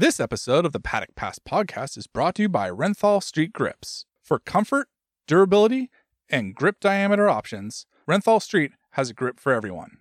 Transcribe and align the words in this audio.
This 0.00 0.18
episode 0.18 0.64
of 0.64 0.72
the 0.72 0.80
Paddock 0.80 1.14
Pass 1.14 1.38
podcast 1.38 1.98
is 1.98 2.06
brought 2.06 2.36
to 2.36 2.42
you 2.44 2.48
by 2.48 2.70
Renthal 2.70 3.22
Street 3.22 3.52
Grips. 3.52 4.06
For 4.22 4.38
comfort, 4.38 4.88
durability, 5.26 5.90
and 6.30 6.54
grip 6.54 6.80
diameter 6.80 7.28
options, 7.28 7.84
Renthal 8.08 8.40
Street 8.40 8.72
has 8.92 9.10
a 9.10 9.12
grip 9.12 9.38
for 9.38 9.52
everyone. 9.52 9.98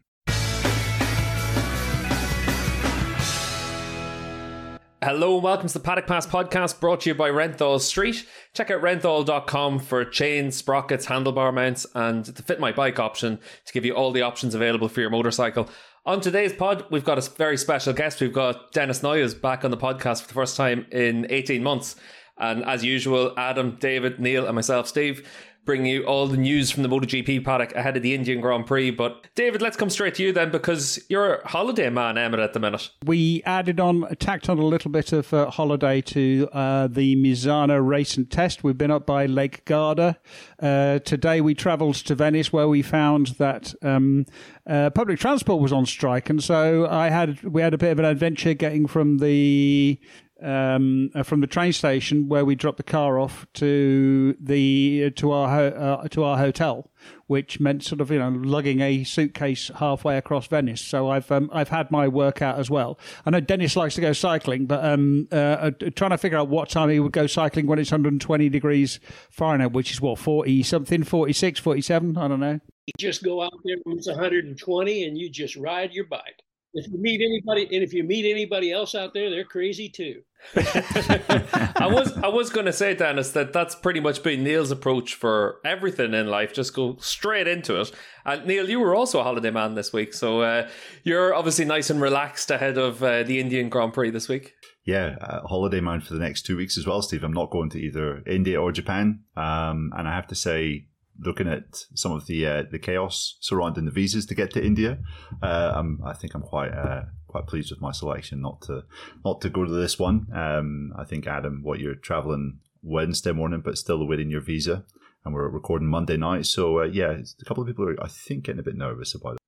Hello 5.02 5.36
and 5.36 5.44
welcome 5.44 5.68
to 5.68 5.74
the 5.74 5.79
Paddock 5.79 6.08
Pass 6.08 6.28
podcast 6.28 6.79
brought 6.79 7.02
to 7.02 7.10
you 7.10 7.16
by 7.16 7.29
Renthal 7.29 7.79
Street. 7.79 8.26
Check 8.54 8.70
out 8.70 8.81
renthal.com 8.81 9.79
for 9.79 10.04
chains, 10.04 10.58
sprockets, 10.58 11.08
handlebar 11.08 11.54
mounts, 11.54 11.86
and 11.96 12.26
the 12.26 12.44
Fit 12.44 12.60
My 12.60 12.74
Bike 12.74 13.00
option 13.00 13.40
to 13.66 13.74
give 13.74 13.84
you 13.84 13.94
all 13.94 14.12
the 14.12 14.22
options 14.22 14.56
available 14.56 14.88
for 14.88 15.00
your 15.00 15.10
motorcycle. 15.10 15.70
On 16.05 16.22
today's 16.22 16.54
pod, 16.54 16.86
we've 16.90 17.04
got 17.04 17.18
a 17.18 17.30
very 17.32 17.58
special 17.58 17.91
guest. 17.91 18.22
We've 18.22 18.32
got 18.32 18.72
Dennis 18.72 19.04
Noyes 19.04 19.34
back 19.34 19.66
on 19.66 19.72
the 19.72 19.77
podcast 19.77 20.22
for 20.22 20.30
the 20.30 20.34
first 20.34 20.55
time 20.55 20.86
in 20.91 21.27
18 21.30 21.62
months. 21.62 21.98
And 22.38 22.64
as 22.64 22.86
usual, 22.86 23.34
Adam, 23.38 23.78
David, 23.82 24.18
Neil, 24.18 24.46
and 24.46 24.56
myself, 24.56 24.88
Steve, 24.88 25.28
bring 25.70 25.86
you 25.86 26.04
all 26.05 26.26
the 26.26 26.36
news 26.36 26.72
from 26.72 26.82
the 26.82 26.90
MotoGP 26.90 27.46
paddock 27.46 27.76
ahead 27.76 27.96
of 27.96 28.02
the 28.02 28.16
Indian 28.16 28.41
Grand 28.41 28.66
Prix. 28.66 28.90
But 28.90 29.28
David, 29.36 29.62
let's 29.62 29.78
come 29.78 29.92
straight 29.92 30.16
to 30.16 30.23
you 30.23 30.34
then 30.34 30.50
because 30.50 31.00
you're 31.09 31.36
a 31.36 31.48
holiday 31.48 31.92
man, 31.92 32.18
Emmett, 32.18 32.40
at 32.40 32.54
the 32.54 32.59
minute. 32.59 32.90
We 33.05 33.44
added 33.45 33.80
on, 33.80 34.16
tacked 34.16 34.50
on 34.50 34.58
a 34.58 34.66
little 34.66 34.90
bit 34.90 35.14
of 35.14 35.32
uh, 35.32 35.52
holiday 35.52 36.02
to 36.02 36.50
uh, 36.54 36.88
the 36.88 37.16
Misano 37.18 37.88
race 37.88 38.18
and 38.18 38.28
test. 38.32 38.64
We've 38.64 38.80
been 38.80 38.90
up 38.90 39.05
by 39.05 39.28
Lake 39.28 39.64
Garda. 39.66 40.18
Uh, 40.59 40.98
today 41.05 41.40
we 41.40 41.54
travelled 41.54 41.98
to 41.98 42.16
Venice 42.16 42.52
where 42.52 42.67
we 42.67 42.81
found 42.81 43.28
that 43.38 43.76
um, 43.84 44.26
uh, 44.66 44.90
public 44.90 45.20
transport 45.20 45.62
was 45.62 45.72
on 45.72 45.86
strike, 45.86 46.31
and 46.31 46.44
so 46.44 46.88
I 46.88 47.12
had 47.12 47.44
we 47.44 47.62
had 47.62 47.76
a 47.76 47.78
bit 47.78 47.92
of 47.92 48.00
an 48.00 48.06
adventure 48.06 48.56
getting 48.56 48.88
from 48.88 49.20
the 49.20 50.00
um, 50.42 51.12
uh, 51.14 51.24
from 51.24 51.42
the 51.42 51.48
train 51.48 51.74
station 51.74 52.28
where 52.28 52.46
we 52.46 52.56
dropped 52.56 52.78
the 52.78 52.84
car 52.84 53.20
off 53.20 53.46
to 53.56 54.36
the 54.40 55.12
to 55.12 55.31
our 55.31 55.50
ho- 55.50 56.00
uh, 56.04 56.08
to 56.09 56.23
our 56.23 56.38
hotel, 56.38 56.90
which 57.28 57.59
meant 57.59 57.84
sort 57.84 58.02
of 58.02 58.12
you 58.12 58.20
know 58.20 58.30
lugging 58.30 58.81
a 58.81 59.04
suitcase 59.04 59.70
halfway 59.76 60.18
across 60.18 60.48
Venice. 60.48 60.81
So 60.81 61.09
I've 61.09 61.31
um, 61.31 61.50
I've 61.54 61.70
had 61.70 61.92
my 61.92 62.08
workout 62.08 62.59
as 62.59 62.70
well. 62.70 63.00
I 63.26 63.31
know 63.31 63.40
Dennis 63.40 63.76
likes 63.76 63.96
to 63.96 64.02
go 64.02 64.14
cycling, 64.14 64.66
but 64.66 64.84
um, 64.84 65.28
uh, 65.31 65.36
uh, 65.36 65.72
trying 65.96 66.12
to 66.12 66.18
figure 66.18 66.38
out 66.38 66.50
what 66.50 66.70
time 66.70 66.90
he 66.90 67.00
would 67.00 67.12
go 67.12 67.28
cycling 67.28 67.68
when 67.68 67.80
it's 67.80 67.92
120 67.92 68.50
degrees 68.50 69.00
Fahrenheit, 69.30 69.74
which 69.74 69.92
is 69.92 70.02
what 70.02 70.20
40 70.20 70.64
something, 70.64 71.03
46, 71.03 71.59
47, 71.59 72.18
I 72.18 72.28
don't 72.28 72.40
know. 72.40 72.59
You 72.86 72.94
just 72.98 73.24
go 73.24 73.42
out 73.44 73.53
there 73.64 73.78
when 73.84 73.98
it's 73.98 74.08
120 74.08 75.03
and 75.03 75.18
you 75.18 75.30
just 75.30 75.56
ride 75.56 75.94
your 75.94 76.06
bike. 76.06 76.42
If 76.74 76.88
you 76.92 77.00
meet 77.00 77.22
anybody, 77.22 77.64
and 77.76 77.84
if 77.84 77.94
you 77.94 78.03
meet 78.03 78.30
anybody 78.30 78.72
else 78.72 78.94
out 78.94 79.14
there, 79.14 79.30
they're 79.30 79.44
crazy 79.44 79.90
too. 79.90 80.22
I 80.56 81.90
was 81.92 82.18
I 82.18 82.28
was 82.28 82.50
going 82.50 82.66
to 82.66 82.73
say, 82.73 82.95
Dennis, 82.95 83.32
that 83.32 83.54
that's 83.54 83.76
pretty 83.76 84.00
much 84.00 84.23
been 84.23 84.44
Neil's 84.44 84.72
approach 84.72 85.14
for 85.14 85.59
everything 85.64 86.14
in 86.14 86.28
life. 86.28 86.54
Just 86.54 86.73
go 86.73 86.98
straight 87.00 87.48
into 87.48 87.80
it. 87.80 87.92
And 88.26 88.46
Neil, 88.46 88.70
you 88.70 88.80
were 88.80 88.96
also 88.96 89.20
a 89.20 89.23
holiday 89.23 89.52
man 89.52 89.76
this 89.76 89.94
week, 89.94 90.14
so 90.14 90.42
uh, 90.42 90.70
you're 91.04 91.34
obviously 91.34 91.66
nice 91.66 91.90
and 91.90 92.02
relaxed 92.02 92.52
ahead 92.52 92.78
of 92.78 93.04
uh, 93.04 93.23
the 93.23 93.40
Indian 93.40 93.70
Grand 93.70 93.94
Prix 93.94 94.12
this 94.12 94.28
week. 94.28 94.54
Yeah, 94.86 95.18
uh, 95.22 95.42
holiday 95.48 95.81
man 95.81 96.02
for 96.02 96.14
the 96.14 96.20
next 96.20 96.46
two 96.46 96.58
weeks 96.58 96.78
as 96.78 96.88
well, 96.88 97.02
Steve. 97.02 97.24
I'm 97.24 97.34
not 97.34 97.52
going 97.52 97.70
to 97.72 97.80
either 97.80 98.24
India 98.26 98.59
or 98.59 98.72
Japan, 98.72 99.22
um, 99.36 99.92
and 99.96 100.08
I 100.08 100.16
have 100.16 100.28
to 100.28 100.36
say, 100.36 100.88
looking 101.20 101.48
at 101.48 101.84
some 101.94 102.12
of 102.12 102.26
the 102.28 102.46
uh, 102.46 102.64
the 102.72 102.80
chaos 102.80 103.38
surrounding 103.40 103.86
the 103.86 103.92
visas 103.92 104.26
to 104.28 104.36
get 104.36 104.52
to 104.53 104.66
India, 104.66 104.98
uh, 105.44 105.84
i 106.06 106.14
think 106.14 106.34
I'm 106.34 106.42
quite 106.42 106.72
uh, 106.72 107.03
quite 107.30 107.47
pleased 107.47 107.72
with 107.72 107.81
my 107.81 107.91
selection 107.91 108.41
not 108.41 108.61
to 108.63 108.83
not 109.23 109.41
to 109.41 109.49
go 109.49 109.63
to 109.63 109.72
this 109.72 109.97
one. 109.97 110.27
Um, 110.33 110.94
I 110.97 111.05
think 111.05 111.27
Adam, 111.27 111.63
what 111.63 111.80
you're 111.80 111.95
traveling 111.95 112.59
Wednesday 112.83 113.31
morning, 113.31 113.61
but 113.63 113.77
still 113.77 114.02
awaiting 114.02 114.30
your 114.30 114.41
visa, 114.41 114.83
and 115.23 115.33
we're 115.33 115.47
recording 115.47 115.88
Monday 115.88 116.17
night. 116.17 116.45
So 116.45 116.80
uh, 116.80 116.83
yeah, 116.83 117.11
a 117.11 117.45
couple 117.45 117.63
of 117.63 117.67
people 117.67 117.88
are 117.88 118.03
I 118.03 118.07
think 118.07 118.44
getting 118.44 118.59
a 118.59 118.63
bit 118.63 118.75
nervous 118.75 119.16
about. 119.16 119.38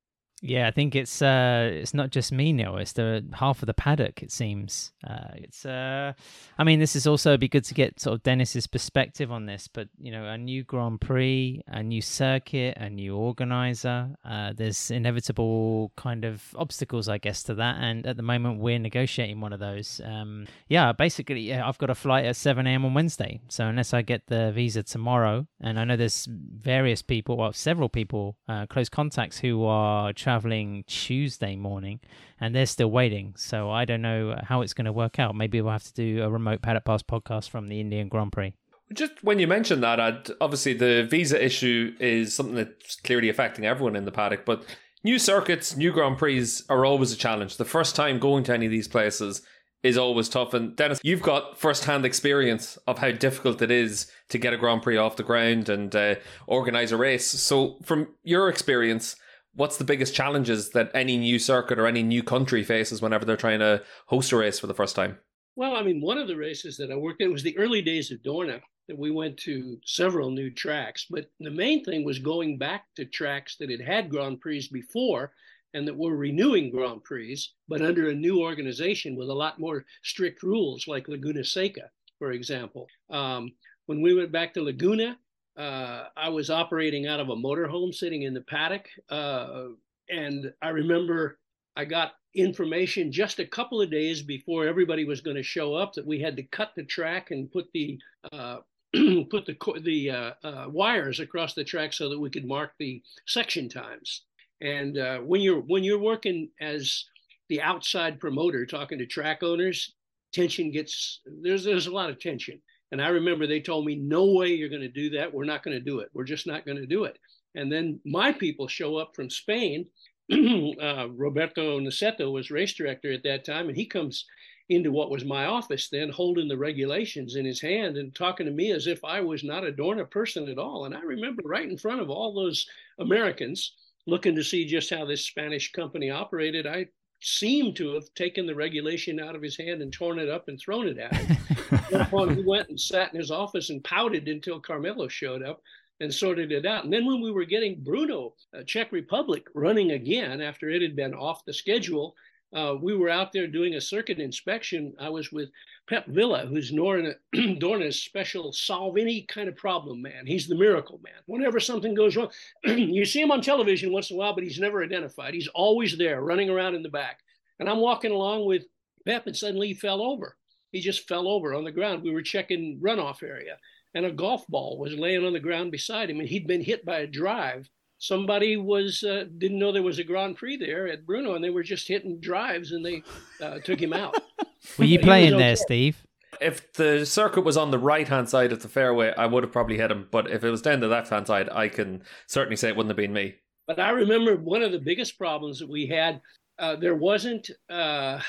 Yeah, 0.44 0.68
I 0.68 0.72
think 0.72 0.96
it's 0.96 1.22
uh, 1.22 1.69
it's 1.72 1.94
not 1.94 2.09
just 2.09 2.31
me 2.31 2.52
now. 2.52 2.78
It's 2.78 2.94
the 2.94 3.24
half 3.34 3.62
of 3.62 3.68
the 3.68 3.75
paddock. 3.75 4.24
It 4.24 4.31
seems. 4.31 4.91
Uh, 5.07 5.29
it's. 5.35 5.66
Uh, 5.68 6.13
I 6.57 6.63
mean, 6.63 6.79
this 6.79 6.96
is 6.96 7.06
also 7.06 7.38
be 7.38 7.47
good 7.47 7.63
to 7.66 7.75
get 7.75 8.00
sort 8.00 8.16
of 8.16 8.24
Dennis's 8.24 8.66
perspective 8.66 9.31
on 9.31 9.46
this. 9.46 9.68
But 9.68 9.90
you 10.00 10.12
know, 10.12 10.25
a 10.25 10.40
new 10.40 10.63
Grand 10.63 11.00
Prix, 11.00 11.62
a 11.68 11.84
new 11.84 12.02
circuit, 12.02 12.75
a 12.78 12.90
new 12.90 13.16
organizer. 13.16 14.16
Uh, 14.25 14.53
there's 14.56 14.90
inevitable 14.90 15.91
kind 15.96 16.25
of 16.25 16.44
obstacles, 16.56 17.08
I 17.08 17.19
guess, 17.19 17.44
to 17.44 17.53
that. 17.56 17.75
And 17.79 18.08
at 18.08 18.18
the 18.18 18.23
moment, 18.23 18.59
we're 18.59 18.79
negotiating 18.79 19.41
one 19.41 19.53
of 19.53 19.59
those. 19.59 20.02
Um, 20.03 20.47
yeah, 20.68 20.91
basically, 20.91 21.41
yeah, 21.41 21.68
I've 21.68 21.78
got 21.78 21.91
a 21.91 21.96
flight 21.96 22.25
at 22.25 22.35
7 22.35 22.66
a.m. 22.66 22.84
on 22.84 22.96
Wednesday. 22.96 23.41
So 23.47 23.68
unless 23.68 23.94
I 23.94 24.02
get 24.02 24.25
the 24.25 24.52
visa 24.52 24.81
tomorrow, 24.81 25.46
and 25.59 25.79
I 25.79 25.84
know 25.84 25.96
there's 25.96 26.28
various 26.28 27.03
people, 27.03 27.38
well, 27.38 27.53
several 27.53 27.90
people, 27.90 28.38
uh, 28.47 28.66
close 28.66 28.90
contacts 28.90 29.38
who 29.38 29.66
are. 29.66 30.12
Traveling 30.31 30.86
Tuesday 30.88 31.58
morning, 31.58 32.00
and 32.40 32.56
they're 32.56 32.66
still 32.66 32.90
waiting. 32.90 33.34
So 33.36 33.69
I 33.69 33.84
don't 33.84 34.02
know 34.02 34.40
how 34.44 34.62
it's 34.62 34.74
going 34.74 34.86
to 34.86 34.94
work 34.94 35.19
out. 35.19 35.36
Maybe 35.36 35.59
we'll 35.59 35.74
have 35.74 35.84
to 35.84 35.94
do 35.94 36.24
a 36.24 36.30
remote 36.30 36.62
Paddock 36.62 36.86
Pass 36.86 37.03
podcast 37.03 37.50
from 37.50 37.68
the 37.68 37.81
Indian 37.81 38.08
Grand 38.08 38.31
Prix. 38.31 38.53
Just 38.94 39.22
when 39.24 39.40
you 39.40 39.47
mentioned 39.47 39.84
that, 39.84 40.00
I'd, 40.00 40.30
obviously 40.40 40.74
the 40.74 41.03
visa 41.03 41.44
issue 41.44 41.94
is 42.00 42.34
something 42.34 42.56
that's 42.56 42.96
clearly 42.96 43.28
affecting 43.28 43.66
everyone 43.66 43.97
in 43.97 44.06
the 44.06 44.12
paddock, 44.12 44.46
but 44.46 44.64
new 45.03 45.20
circuits, 45.20 45.75
new 45.75 45.91
Grand 45.91 46.18
Prix 46.18 46.47
are 46.70 46.86
always 46.86 47.12
a 47.12 47.18
challenge. 47.18 47.58
The 47.58 47.66
first 47.66 47.94
time 47.94 48.18
going 48.18 48.46
to 48.46 48.53
any 48.53 48.68
of 48.68 48.72
these 48.72 48.88
places 48.88 49.41
is 49.84 49.97
always 49.97 50.30
tough. 50.30 50.53
And 50.53 50.78
Dennis, 50.78 51.02
you've 51.03 51.22
got 51.22 51.59
first-hand 51.59 52.06
experience 52.06 52.78
of 52.88 53.00
how 53.00 53.12
difficult 53.12 53.62
it 53.62 53.72
is 53.72 54.08
to 54.30 54.38
get 54.38 54.53
a 54.53 54.58
Grand 54.58 54.81
Prix 54.81 54.96
off 54.96 55.18
the 55.18 55.24
ground 55.24 55.68
and 55.68 55.94
uh, 55.94 56.16
organize 56.47 56.94
a 56.94 56.97
race. 56.97 57.28
So, 57.28 57.80
from 57.84 58.08
your 58.24 58.47
experience, 58.47 59.18
what's 59.56 59.78
the 59.78 59.84
biggest 59.84 60.16
challenges 60.16 60.70
that 60.72 60.92
any 60.94 61.18
new 61.18 61.40
circuit 61.40 61.80
or 61.80 61.88
any 61.88 62.04
new 62.04 62.24
country 62.24 62.64
faces 62.64 63.02
whenever 63.02 63.26
they're 63.26 63.38
trying 63.38 63.60
to 63.60 63.84
host 64.08 64.32
a 64.32 64.38
race 64.38 64.60
for 64.60 64.68
the 64.68 64.74
first 64.74 64.96
time? 64.96 65.18
Well, 65.56 65.76
I 65.76 65.84
mean, 65.84 66.02
one 66.02 66.18
of 66.18 66.28
the 66.28 66.38
races 66.38 66.78
that 66.78 66.92
I 66.92 66.96
worked 66.96 67.22
in 67.22 67.32
was 67.32 67.44
the 67.44 67.58
early 67.58 67.82
days 67.82 68.12
of 68.12 68.20
Dorna 68.20 68.62
that 68.88 68.98
we 68.98 69.12
went 69.12 69.38
to 69.38 69.78
several 69.86 70.32
new 70.32 70.50
tracks. 70.50 71.06
But 71.10 71.30
the 71.40 71.52
main 71.52 71.84
thing 71.84 72.04
was 72.04 72.20
going 72.20 72.58
back 72.58 72.86
to 72.96 73.06
tracks 73.06 73.58
that 73.58 73.70
had 73.70 73.82
had 73.82 74.10
Grand 74.10 74.42
Prix 74.42 74.70
before 74.72 75.32
and 75.74 75.88
that 75.88 75.98
were 75.98 76.16
renewing 76.16 76.72
Grand 76.72 77.04
Prix, 77.04 77.42
but 77.68 77.82
under 77.82 78.10
a 78.10 78.16
new 78.16 78.42
organization 78.42 79.16
with 79.16 79.30
a 79.30 79.34
lot 79.34 79.60
more 79.60 79.86
strict 80.04 80.44
rules, 80.44 80.88
like 80.88 81.08
Laguna 81.08 81.44
Seca, 81.44 81.90
for 82.20 82.32
example. 82.32 82.88
Um, 83.10 83.52
when 83.86 84.02
we 84.02 84.14
went 84.14 84.32
back 84.32 84.54
to 84.54 84.62
Laguna, 84.62 85.18
uh, 85.58 86.06
I 86.16 86.30
was 86.30 86.50
operating 86.50 87.08
out 87.08 87.20
of 87.20 87.30
a 87.30 87.36
motorhome 87.36 87.94
sitting 87.94 88.24
in 88.24 88.34
the 88.34 88.42
paddock. 88.42 88.88
Uh, 89.10 89.70
and 90.10 90.54
I 90.62 90.70
remember 90.70 91.40
I 91.76 91.86
got 91.86 92.14
information 92.36 93.12
just 93.12 93.40
a 93.40 93.46
couple 93.46 93.82
of 93.82 93.92
days 93.92 94.22
before 94.22 94.66
everybody 94.66 95.04
was 95.06 95.22
going 95.22 95.36
to 95.36 95.44
show 95.44 95.74
up 95.74 95.94
that 95.94 96.06
we 96.06 96.20
had 96.20 96.36
to 96.38 96.44
cut 96.44 96.72
the 96.76 96.84
track 96.84 97.32
and 97.32 97.52
put 97.52 97.68
the 97.74 98.00
uh, 98.32 98.58
put 99.30 99.46
the 99.46 99.58
the 99.84 100.12
uh, 100.12 100.32
uh, 100.44 100.66
wires 100.70 101.20
across 101.20 101.54
the 101.54 101.64
track 101.64 101.94
so 101.94 102.10
that 102.10 102.20
we 102.20 102.30
could 102.30 102.46
mark 102.46 102.74
the 102.78 103.02
section 103.26 103.70
times. 103.70 104.24
And 104.62 104.98
uh, 104.98 105.20
when 105.20 105.42
you're 105.42 105.62
when 105.62 105.84
you're 105.84 106.00
working 106.00 106.50
as 106.60 107.06
the 107.50 107.62
outside 107.62 108.20
promoter 108.20 108.66
talking 108.66 108.98
to 109.00 109.06
track 109.06 109.44
owners, 109.44 109.94
tension 110.34 110.72
gets 110.72 111.22
there's 111.26 111.64
there's 111.64 111.88
a 111.88 111.92
lot 111.92 112.10
of 112.10 112.20
tension. 112.20 112.62
And 112.91 113.02
I 113.02 113.09
remember 113.09 113.47
they 113.47 113.62
told 113.62 113.85
me, 113.85 113.96
no 113.96 114.25
way 114.25 114.50
you're 114.50 114.69
going 114.69 114.81
to 114.81 114.90
do 114.90 115.09
that. 115.12 115.34
We're 115.34 115.46
not 115.46 115.63
going 115.63 115.78
to 115.78 115.84
do 115.84 116.00
it. 116.00 116.09
We're 116.13 116.24
just 116.24 116.47
not 116.47 116.66
going 116.66 116.78
to 116.78 116.85
do 116.85 117.06
it. 117.06 117.18
And 117.56 117.72
then 117.72 118.00
my 118.06 118.31
people 118.31 118.68
show 118.68 118.97
up 118.97 119.16
from 119.16 119.29
Spain. 119.29 119.85
uh, 120.31 121.07
Roberto 121.09 121.79
Niceto 121.79 122.31
was 122.31 122.52
race 122.52 122.74
director 122.74 123.12
at 123.12 123.24
that 123.24 123.46
time, 123.46 123.68
and 123.68 123.78
he 123.78 123.85
comes 123.85 124.25
into 124.69 124.91
what 124.91 125.12
was 125.12 125.25
my 125.25 125.46
office 125.46 125.90
then, 125.90 126.09
holding 126.09 126.47
the 126.47 126.58
regulations 126.58 127.35
in 127.35 127.46
his 127.46 127.59
hand 127.59 127.97
and 127.97 128.16
talking 128.16 128.46
to 128.46 128.52
me 128.52 128.72
as 128.72 128.88
if 128.88 129.03
I 129.03 129.20
was 129.20 129.44
not 129.44 129.67
a 129.67 129.72
Dorna 129.72 130.09
person 130.09 130.47
at 130.47 130.58
all. 130.58 130.85
And 130.85 130.96
I 130.96 131.02
remember 131.02 131.41
right 131.46 131.70
in 131.70 131.78
front 131.78 131.99
of 131.99 132.09
all 132.09 132.34
those 132.34 132.66
Americans 132.99 133.73
looking 134.08 134.35
to 134.35 134.44
see 134.44 134.66
just 134.66 134.90
how 134.90 135.05
this 135.05 135.26
Spanish 135.26 135.72
company 135.73 136.09
operated, 136.09 136.66
I 136.66 136.87
seemed 137.22 137.76
to 137.76 137.94
have 137.94 138.14
taken 138.16 138.46
the 138.46 138.56
regulation 138.56 139.20
out 139.20 139.35
of 139.35 139.41
his 139.41 139.56
hand 139.58 139.82
and 139.82 139.94
torn 139.94 140.20
it 140.20 140.29
up 140.29 140.47
and 140.47 140.59
thrown 140.59 140.88
it 140.88 140.97
at 140.97 141.16
him. 141.16 141.38
He 142.35 142.44
went 142.44 142.70
and 142.70 142.79
sat 142.79 143.14
in 143.14 143.20
his 143.20 143.32
office 143.32 143.70
and 143.70 143.84
pouted 143.84 144.28
until 144.28 144.59
Carmelo 144.59 145.08
showed 145.08 145.44
up 145.44 145.62
and 146.00 146.14
sorted 146.14 146.52
it 146.52 146.66
out. 146.66 146.84
And 146.84 146.91
then 146.91 147.06
when 147.06 147.22
we 147.22 147.32
were 147.32 147.46
getting 147.46 147.82
Brno, 147.82 148.34
uh, 148.58 148.64
Czech 148.64 148.91
Republic, 148.91 149.46
running 149.53 149.91
again 149.91 150.41
after 150.41 150.70
it 150.70 150.82
had 150.82 150.96
been 150.96 151.14
off 151.14 151.46
the 151.46 151.53
schedule, 151.53 152.16
uh, 152.53 152.76
we 152.82 152.96
were 152.96 153.09
out 153.09 153.32
there 153.32 153.48
doing 153.48 153.76
a 153.76 153.82
circuit 153.82 154.20
inspection. 154.20 154.94
I 155.00 155.09
was 155.09 155.32
with 155.32 155.50
Pep 155.88 156.06
Villa, 156.08 156.46
who's 156.46 156.72
Dorna's 156.72 158.02
special 158.03 158.52
solve 158.52 158.98
any 158.98 159.22
kind 159.24 159.48
of 159.48 159.56
problem 159.56 160.02
man. 160.02 160.26
He's 160.26 160.48
the 160.48 160.56
miracle 160.56 161.00
man. 161.03 161.14
Whenever 161.28 161.59
something 161.59 161.94
goes 161.94 162.18
wrong, 162.18 162.30
you 162.66 163.06
see 163.06 163.22
him 163.22 163.32
on 163.32 163.42
television 163.42 163.94
once 163.94 164.09
in 164.09 164.18
a 164.18 164.20
while, 164.20 164.36
but 164.36 164.44
he's 164.44 164.59
never 164.59 164.84
identified. 164.84 165.34
He's 165.34 165.48
always 165.50 165.98
there, 165.98 166.22
running 166.22 166.50
around 166.50 166.76
in 166.76 166.84
the 166.84 166.90
back. 166.90 167.20
And 167.59 167.70
I'm 167.70 167.80
walking 167.80 168.12
along 168.12 168.46
with 168.46 168.64
Pep, 169.06 169.28
and 169.28 169.36
suddenly 169.36 169.70
he 169.70 169.74
fell 169.74 170.02
over. 170.02 170.36
he 170.72 170.82
just 170.82 171.08
fell 171.08 171.28
over 171.28 171.54
on 171.54 171.64
the 171.64 171.72
ground. 171.72 172.04
We 172.04 172.12
were 172.12 172.22
checking 172.22 172.80
runoff 172.82 173.24
area, 173.24 173.58
and 173.94 174.06
a 174.06 174.12
golf 174.12 174.46
ball 174.47 174.78
was 174.78 174.94
laying 174.94 175.26
on 175.26 175.34
the 175.34 175.40
ground 175.40 175.72
beside 175.72 176.09
him, 176.09 176.20
and 176.20 176.28
he'd 176.28 176.47
been 176.47 176.64
hit 176.64 176.86
by 176.86 177.00
a 177.00 177.08
drive. 177.08 177.70
Somebody 178.02 178.58
was 178.58 179.03
uh, 179.03 179.26
didn't 179.38 179.59
know 179.59 179.72
there 179.72 179.84
was 179.84 180.00
a 180.00 180.03
Grand 180.03 180.36
Prix 180.36 180.58
there 180.58 180.88
at 180.88 181.06
Brno, 181.06 181.36
and 181.36 181.44
they 181.44 181.52
were 181.52 181.62
just 181.62 181.88
hitting 181.88 182.20
drives, 182.20 182.72
and 182.72 182.84
they 182.84 183.03
uh, 183.40 183.59
took 183.59 183.80
him 183.80 183.94
out. 183.94 184.16
Were 184.80 184.86
you 184.86 184.98
playing 184.98 185.38
there, 185.38 185.56
Steve? 185.56 186.03
If 186.42 186.74
the 186.74 187.06
circuit 187.06 187.42
was 187.42 187.58
on 187.58 187.70
the 187.70 187.78
right 187.78 188.08
hand 188.08 188.28
side 188.28 188.52
of 188.52 188.64
the 188.64 188.68
fairway, 188.68 189.14
I 189.16 189.28
would 189.28 189.44
have 189.44 189.52
probably 189.52 189.78
hit 189.78 189.92
him. 189.92 190.08
But 190.09 190.32
if 190.32 190.44
it 190.44 190.50
was 190.50 190.64
down 190.64 190.80
the 190.80 190.88
left 190.88 191.12
hand 191.12 191.28
side, 191.28 191.48
I 191.52 191.68
can 191.68 192.02
certainly 192.26 192.56
say 192.56 192.70
it 192.70 192.76
wouldn't 192.76 192.90
have 192.90 192.98
been 192.98 193.14
me. 193.14 193.36
But 193.68 193.80
I 193.80 193.92
remember 193.92 194.36
one 194.36 194.64
of 194.64 194.72
the 194.72 194.80
biggest 194.80 195.20
problems 195.20 195.59
that 195.59 195.70
we 195.70 195.86
had. 195.86 196.22
Uh, 196.58 196.78
there 196.78 196.96
wasn't. 196.96 197.52
Uh, 197.70 198.20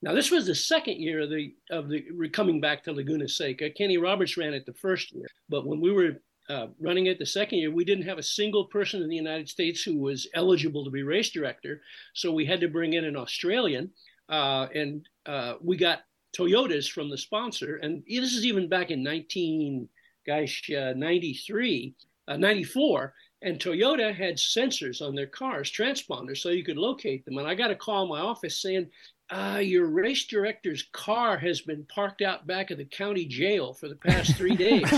now 0.00 0.12
this 0.12 0.30
was 0.30 0.46
the 0.46 0.54
second 0.54 1.00
year 1.00 1.22
of 1.22 1.30
the 1.30 1.56
of 1.72 1.88
the 1.88 2.04
coming 2.32 2.60
back 2.60 2.84
to 2.84 2.92
Laguna 2.92 3.26
Seca. 3.26 3.70
Kenny 3.70 3.98
Roberts 3.98 4.36
ran 4.36 4.54
it 4.54 4.64
the 4.64 4.74
first 4.74 5.12
year, 5.12 5.26
but 5.48 5.66
when 5.66 5.80
we 5.80 5.90
were 5.90 6.20
uh, 6.48 6.68
running 6.80 7.06
it 7.06 7.18
the 7.18 7.26
second 7.26 7.58
year, 7.58 7.70
we 7.70 7.84
didn't 7.84 8.06
have 8.06 8.18
a 8.18 8.22
single 8.22 8.64
person 8.66 9.02
in 9.02 9.08
the 9.08 9.16
United 9.16 9.48
States 9.48 9.82
who 9.82 9.98
was 9.98 10.28
eligible 10.34 10.84
to 10.84 10.90
be 10.90 11.02
race 11.02 11.30
director. 11.30 11.82
So 12.14 12.32
we 12.32 12.46
had 12.46 12.60
to 12.60 12.68
bring 12.68 12.94
in 12.94 13.04
an 13.04 13.16
Australian, 13.16 13.90
uh, 14.28 14.66
and 14.74 15.06
uh, 15.26 15.54
we 15.60 15.76
got 15.76 16.00
Toyotas 16.36 16.90
from 16.90 17.10
the 17.10 17.18
sponsor. 17.18 17.76
And 17.76 18.02
this 18.08 18.32
is 18.32 18.44
even 18.46 18.68
back 18.68 18.90
in 18.90 19.02
19, 19.02 19.88
gosh, 20.26 20.70
uh, 20.70 20.94
93, 20.96 21.94
uh, 22.28 22.36
94. 22.36 23.14
And 23.42 23.58
Toyota 23.58 24.14
had 24.14 24.36
sensors 24.36 25.00
on 25.00 25.14
their 25.14 25.26
cars, 25.26 25.70
transponders, 25.70 26.38
so 26.38 26.48
you 26.48 26.64
could 26.64 26.76
locate 26.76 27.24
them. 27.24 27.38
And 27.38 27.46
I 27.46 27.54
got 27.54 27.70
a 27.70 27.76
call 27.76 28.02
in 28.02 28.08
my 28.08 28.20
office 28.20 28.60
saying, 28.60 28.90
uh, 29.30 29.60
your 29.62 29.86
race 29.86 30.24
director's 30.26 30.84
car 30.92 31.36
has 31.36 31.60
been 31.60 31.84
parked 31.84 32.22
out 32.22 32.46
back 32.46 32.70
of 32.70 32.78
the 32.78 32.84
county 32.84 33.26
jail 33.26 33.74
for 33.74 33.88
the 33.88 33.96
past 33.96 34.36
three 34.36 34.56
days. 34.56 34.90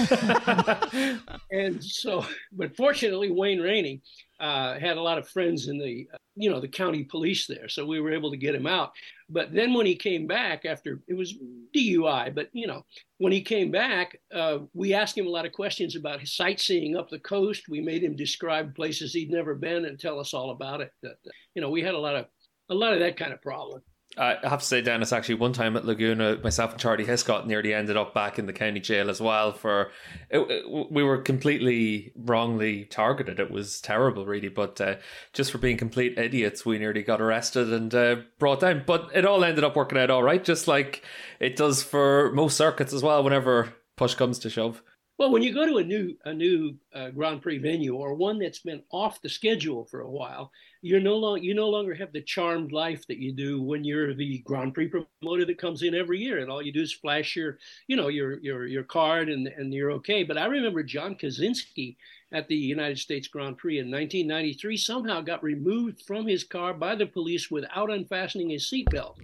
and 1.50 1.82
so, 1.82 2.24
but 2.52 2.76
fortunately, 2.76 3.30
Wayne 3.30 3.60
Rainey 3.60 4.02
uh, 4.38 4.78
had 4.78 4.96
a 4.96 5.02
lot 5.02 5.18
of 5.18 5.28
friends 5.28 5.66
in 5.66 5.78
the, 5.78 6.08
you 6.36 6.48
know, 6.48 6.60
the 6.60 6.68
county 6.68 7.02
police 7.02 7.48
there. 7.48 7.68
So 7.68 7.84
we 7.84 8.00
were 8.00 8.12
able 8.12 8.30
to 8.30 8.36
get 8.36 8.54
him 8.54 8.68
out. 8.68 8.92
But 9.28 9.52
then 9.52 9.74
when 9.74 9.84
he 9.84 9.96
came 9.96 10.28
back 10.28 10.64
after 10.64 11.00
it 11.08 11.14
was 11.14 11.34
DUI, 11.74 12.32
but, 12.32 12.48
you 12.52 12.68
know, 12.68 12.84
when 13.18 13.32
he 13.32 13.42
came 13.42 13.72
back, 13.72 14.20
uh, 14.32 14.58
we 14.74 14.94
asked 14.94 15.18
him 15.18 15.26
a 15.26 15.30
lot 15.30 15.44
of 15.44 15.52
questions 15.52 15.96
about 15.96 16.20
his 16.20 16.36
sightseeing 16.36 16.96
up 16.96 17.10
the 17.10 17.18
coast. 17.18 17.68
We 17.68 17.80
made 17.80 18.04
him 18.04 18.14
describe 18.14 18.76
places 18.76 19.12
he'd 19.12 19.30
never 19.30 19.54
been 19.54 19.86
and 19.86 19.98
tell 19.98 20.20
us 20.20 20.34
all 20.34 20.50
about 20.50 20.80
it. 20.80 20.92
That, 21.02 21.16
you 21.54 21.60
know, 21.60 21.70
we 21.70 21.82
had 21.82 21.94
a 21.94 21.98
lot 21.98 22.14
of, 22.14 22.26
a 22.68 22.74
lot 22.74 22.92
of 22.92 23.00
that 23.00 23.16
kind 23.16 23.32
of 23.32 23.42
problem. 23.42 23.82
I 24.18 24.38
have 24.42 24.60
to 24.60 24.66
say, 24.66 24.80
Dennis, 24.82 25.12
actually, 25.12 25.36
one 25.36 25.52
time 25.52 25.76
at 25.76 25.84
Laguna, 25.84 26.36
myself 26.42 26.72
and 26.72 26.80
Charlie 26.80 27.04
Hiscott 27.04 27.46
nearly 27.46 27.72
ended 27.72 27.96
up 27.96 28.12
back 28.12 28.40
in 28.40 28.46
the 28.46 28.52
county 28.52 28.80
jail 28.80 29.08
as 29.08 29.20
well. 29.20 29.52
For 29.52 29.92
it, 30.28 30.40
it, 30.40 30.90
we 30.90 31.04
were 31.04 31.18
completely 31.18 32.12
wrongly 32.16 32.86
targeted. 32.86 33.38
It 33.38 33.52
was 33.52 33.80
terrible, 33.80 34.26
really. 34.26 34.48
But 34.48 34.80
uh, 34.80 34.96
just 35.32 35.52
for 35.52 35.58
being 35.58 35.76
complete 35.76 36.18
idiots, 36.18 36.66
we 36.66 36.78
nearly 36.78 37.02
got 37.02 37.20
arrested 37.20 37.72
and 37.72 37.94
uh, 37.94 38.16
brought 38.40 38.60
down. 38.60 38.82
But 38.84 39.10
it 39.14 39.24
all 39.24 39.44
ended 39.44 39.62
up 39.62 39.76
working 39.76 39.98
out 39.98 40.10
all 40.10 40.24
right, 40.24 40.42
just 40.42 40.66
like 40.66 41.04
it 41.38 41.54
does 41.54 41.82
for 41.82 42.32
most 42.32 42.56
circuits 42.56 42.92
as 42.92 43.04
well. 43.04 43.22
Whenever 43.22 43.74
push 43.96 44.14
comes 44.14 44.40
to 44.40 44.50
shove. 44.50 44.82
Well, 45.20 45.30
when 45.30 45.42
you 45.42 45.52
go 45.52 45.66
to 45.66 45.76
a 45.76 45.84
new 45.84 46.16
a 46.24 46.32
new 46.32 46.76
uh, 46.94 47.10
Grand 47.10 47.42
Prix 47.42 47.58
venue 47.58 47.94
or 47.94 48.14
one 48.14 48.38
that's 48.38 48.60
been 48.60 48.82
off 48.90 49.20
the 49.20 49.28
schedule 49.28 49.84
for 49.84 50.00
a 50.00 50.10
while, 50.10 50.50
you're 50.80 50.98
no 50.98 51.14
longer 51.16 51.44
you 51.44 51.52
no 51.52 51.68
longer 51.68 51.92
have 51.92 52.10
the 52.14 52.22
charmed 52.22 52.72
life 52.72 53.06
that 53.06 53.18
you 53.18 53.30
do 53.30 53.60
when 53.60 53.84
you're 53.84 54.14
the 54.14 54.38
Grand 54.46 54.72
Prix 54.72 54.88
promoter 54.88 55.44
that 55.44 55.58
comes 55.58 55.82
in 55.82 55.94
every 55.94 56.20
year 56.20 56.38
and 56.38 56.50
all 56.50 56.62
you 56.62 56.72
do 56.72 56.80
is 56.80 56.94
flash 56.94 57.36
your 57.36 57.58
you 57.86 57.96
know 57.96 58.08
your 58.08 58.40
your 58.40 58.66
your 58.66 58.82
card 58.82 59.28
and 59.28 59.46
and 59.46 59.74
you're 59.74 59.90
okay. 59.90 60.22
But 60.22 60.38
I 60.38 60.46
remember 60.46 60.82
John 60.82 61.16
Kocinski 61.16 61.96
at 62.32 62.48
the 62.48 62.56
United 62.56 62.98
States 62.98 63.28
Grand 63.28 63.58
Prix 63.58 63.78
in 63.78 63.90
1993 63.90 64.78
somehow 64.78 65.20
got 65.20 65.42
removed 65.42 66.00
from 66.00 66.26
his 66.26 66.44
car 66.44 66.72
by 66.72 66.94
the 66.94 67.04
police 67.04 67.50
without 67.50 67.90
unfastening 67.90 68.48
his 68.48 68.64
seatbelt, 68.64 69.16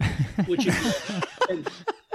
which 0.46 0.66
is, 0.66 1.10
and, 1.48 1.66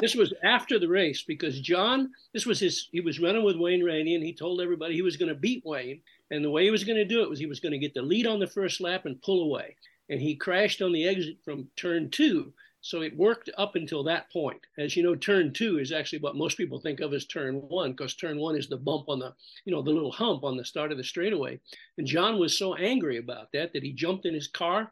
this 0.02 0.16
was 0.16 0.34
after 0.44 0.80
the 0.80 0.88
race 0.88 1.24
because 1.26 1.62
John, 1.62 2.10
this 2.34 2.46
was 2.46 2.60
his, 2.60 2.90
he 2.92 3.00
was 3.00 3.20
running 3.20 3.44
with 3.44 3.56
Wayne 3.56 3.84
Rainey 3.84 4.16
and 4.16 4.24
he 4.24 4.34
told 4.34 4.60
everybody 4.60 4.96
he 4.96 5.02
was 5.04 5.16
going 5.16 5.30
to 5.30 5.36
beat 5.40 5.64
Wayne. 5.64 6.02
And 6.32 6.44
the 6.44 6.50
way 6.50 6.64
he 6.64 6.72
was 6.72 6.84
going 6.84 6.98
to 6.98 7.06
do 7.06 7.22
it 7.22 7.30
was 7.30 7.40
he 7.40 7.46
was 7.46 7.60
going 7.60 7.74
to 7.74 7.78
get 7.78 7.94
the 7.94 8.02
lead 8.02 8.26
on 8.26 8.40
the 8.40 8.48
first 8.48 8.82
lap 8.82 9.06
and 9.06 9.22
pull 9.22 9.44
away. 9.44 9.76
And 10.10 10.20
he 10.20 10.36
crashed 10.36 10.82
on 10.82 10.92
the 10.92 11.08
exit 11.08 11.38
from 11.46 11.68
turn 11.76 12.10
two. 12.10 12.52
So 12.82 13.02
it 13.02 13.16
worked 13.16 13.52
up 13.60 13.76
until 13.76 14.04
that 14.06 14.32
point. 14.32 14.60
As 14.80 14.98
you 14.98 15.04
know, 15.04 15.16
turn 15.16 15.54
two 15.54 15.78
is 15.78 15.92
actually 15.92 16.20
what 16.20 16.36
most 16.36 16.58
people 16.58 16.80
think 16.80 17.00
of 17.00 17.14
as 17.14 17.26
turn 17.26 17.56
one, 17.56 17.92
because 17.92 18.16
turn 18.16 18.40
one 18.40 18.58
is 18.58 18.68
the 18.68 18.78
bump 18.78 19.08
on 19.08 19.20
the, 19.20 19.34
you 19.66 19.74
know, 19.74 19.84
the 19.84 19.92
little 19.92 20.12
hump 20.12 20.44
on 20.44 20.58
the 20.58 20.66
start 20.66 20.92
of 20.92 20.98
the 20.98 21.04
straightaway. 21.04 21.60
And 22.00 22.08
John 22.08 22.40
was 22.40 22.58
so 22.58 22.74
angry 22.74 23.18
about 23.18 23.52
that 23.54 23.72
that 23.74 23.84
he 23.84 23.94
jumped 23.94 24.26
in 24.26 24.34
his 24.34 24.48
car 24.48 24.92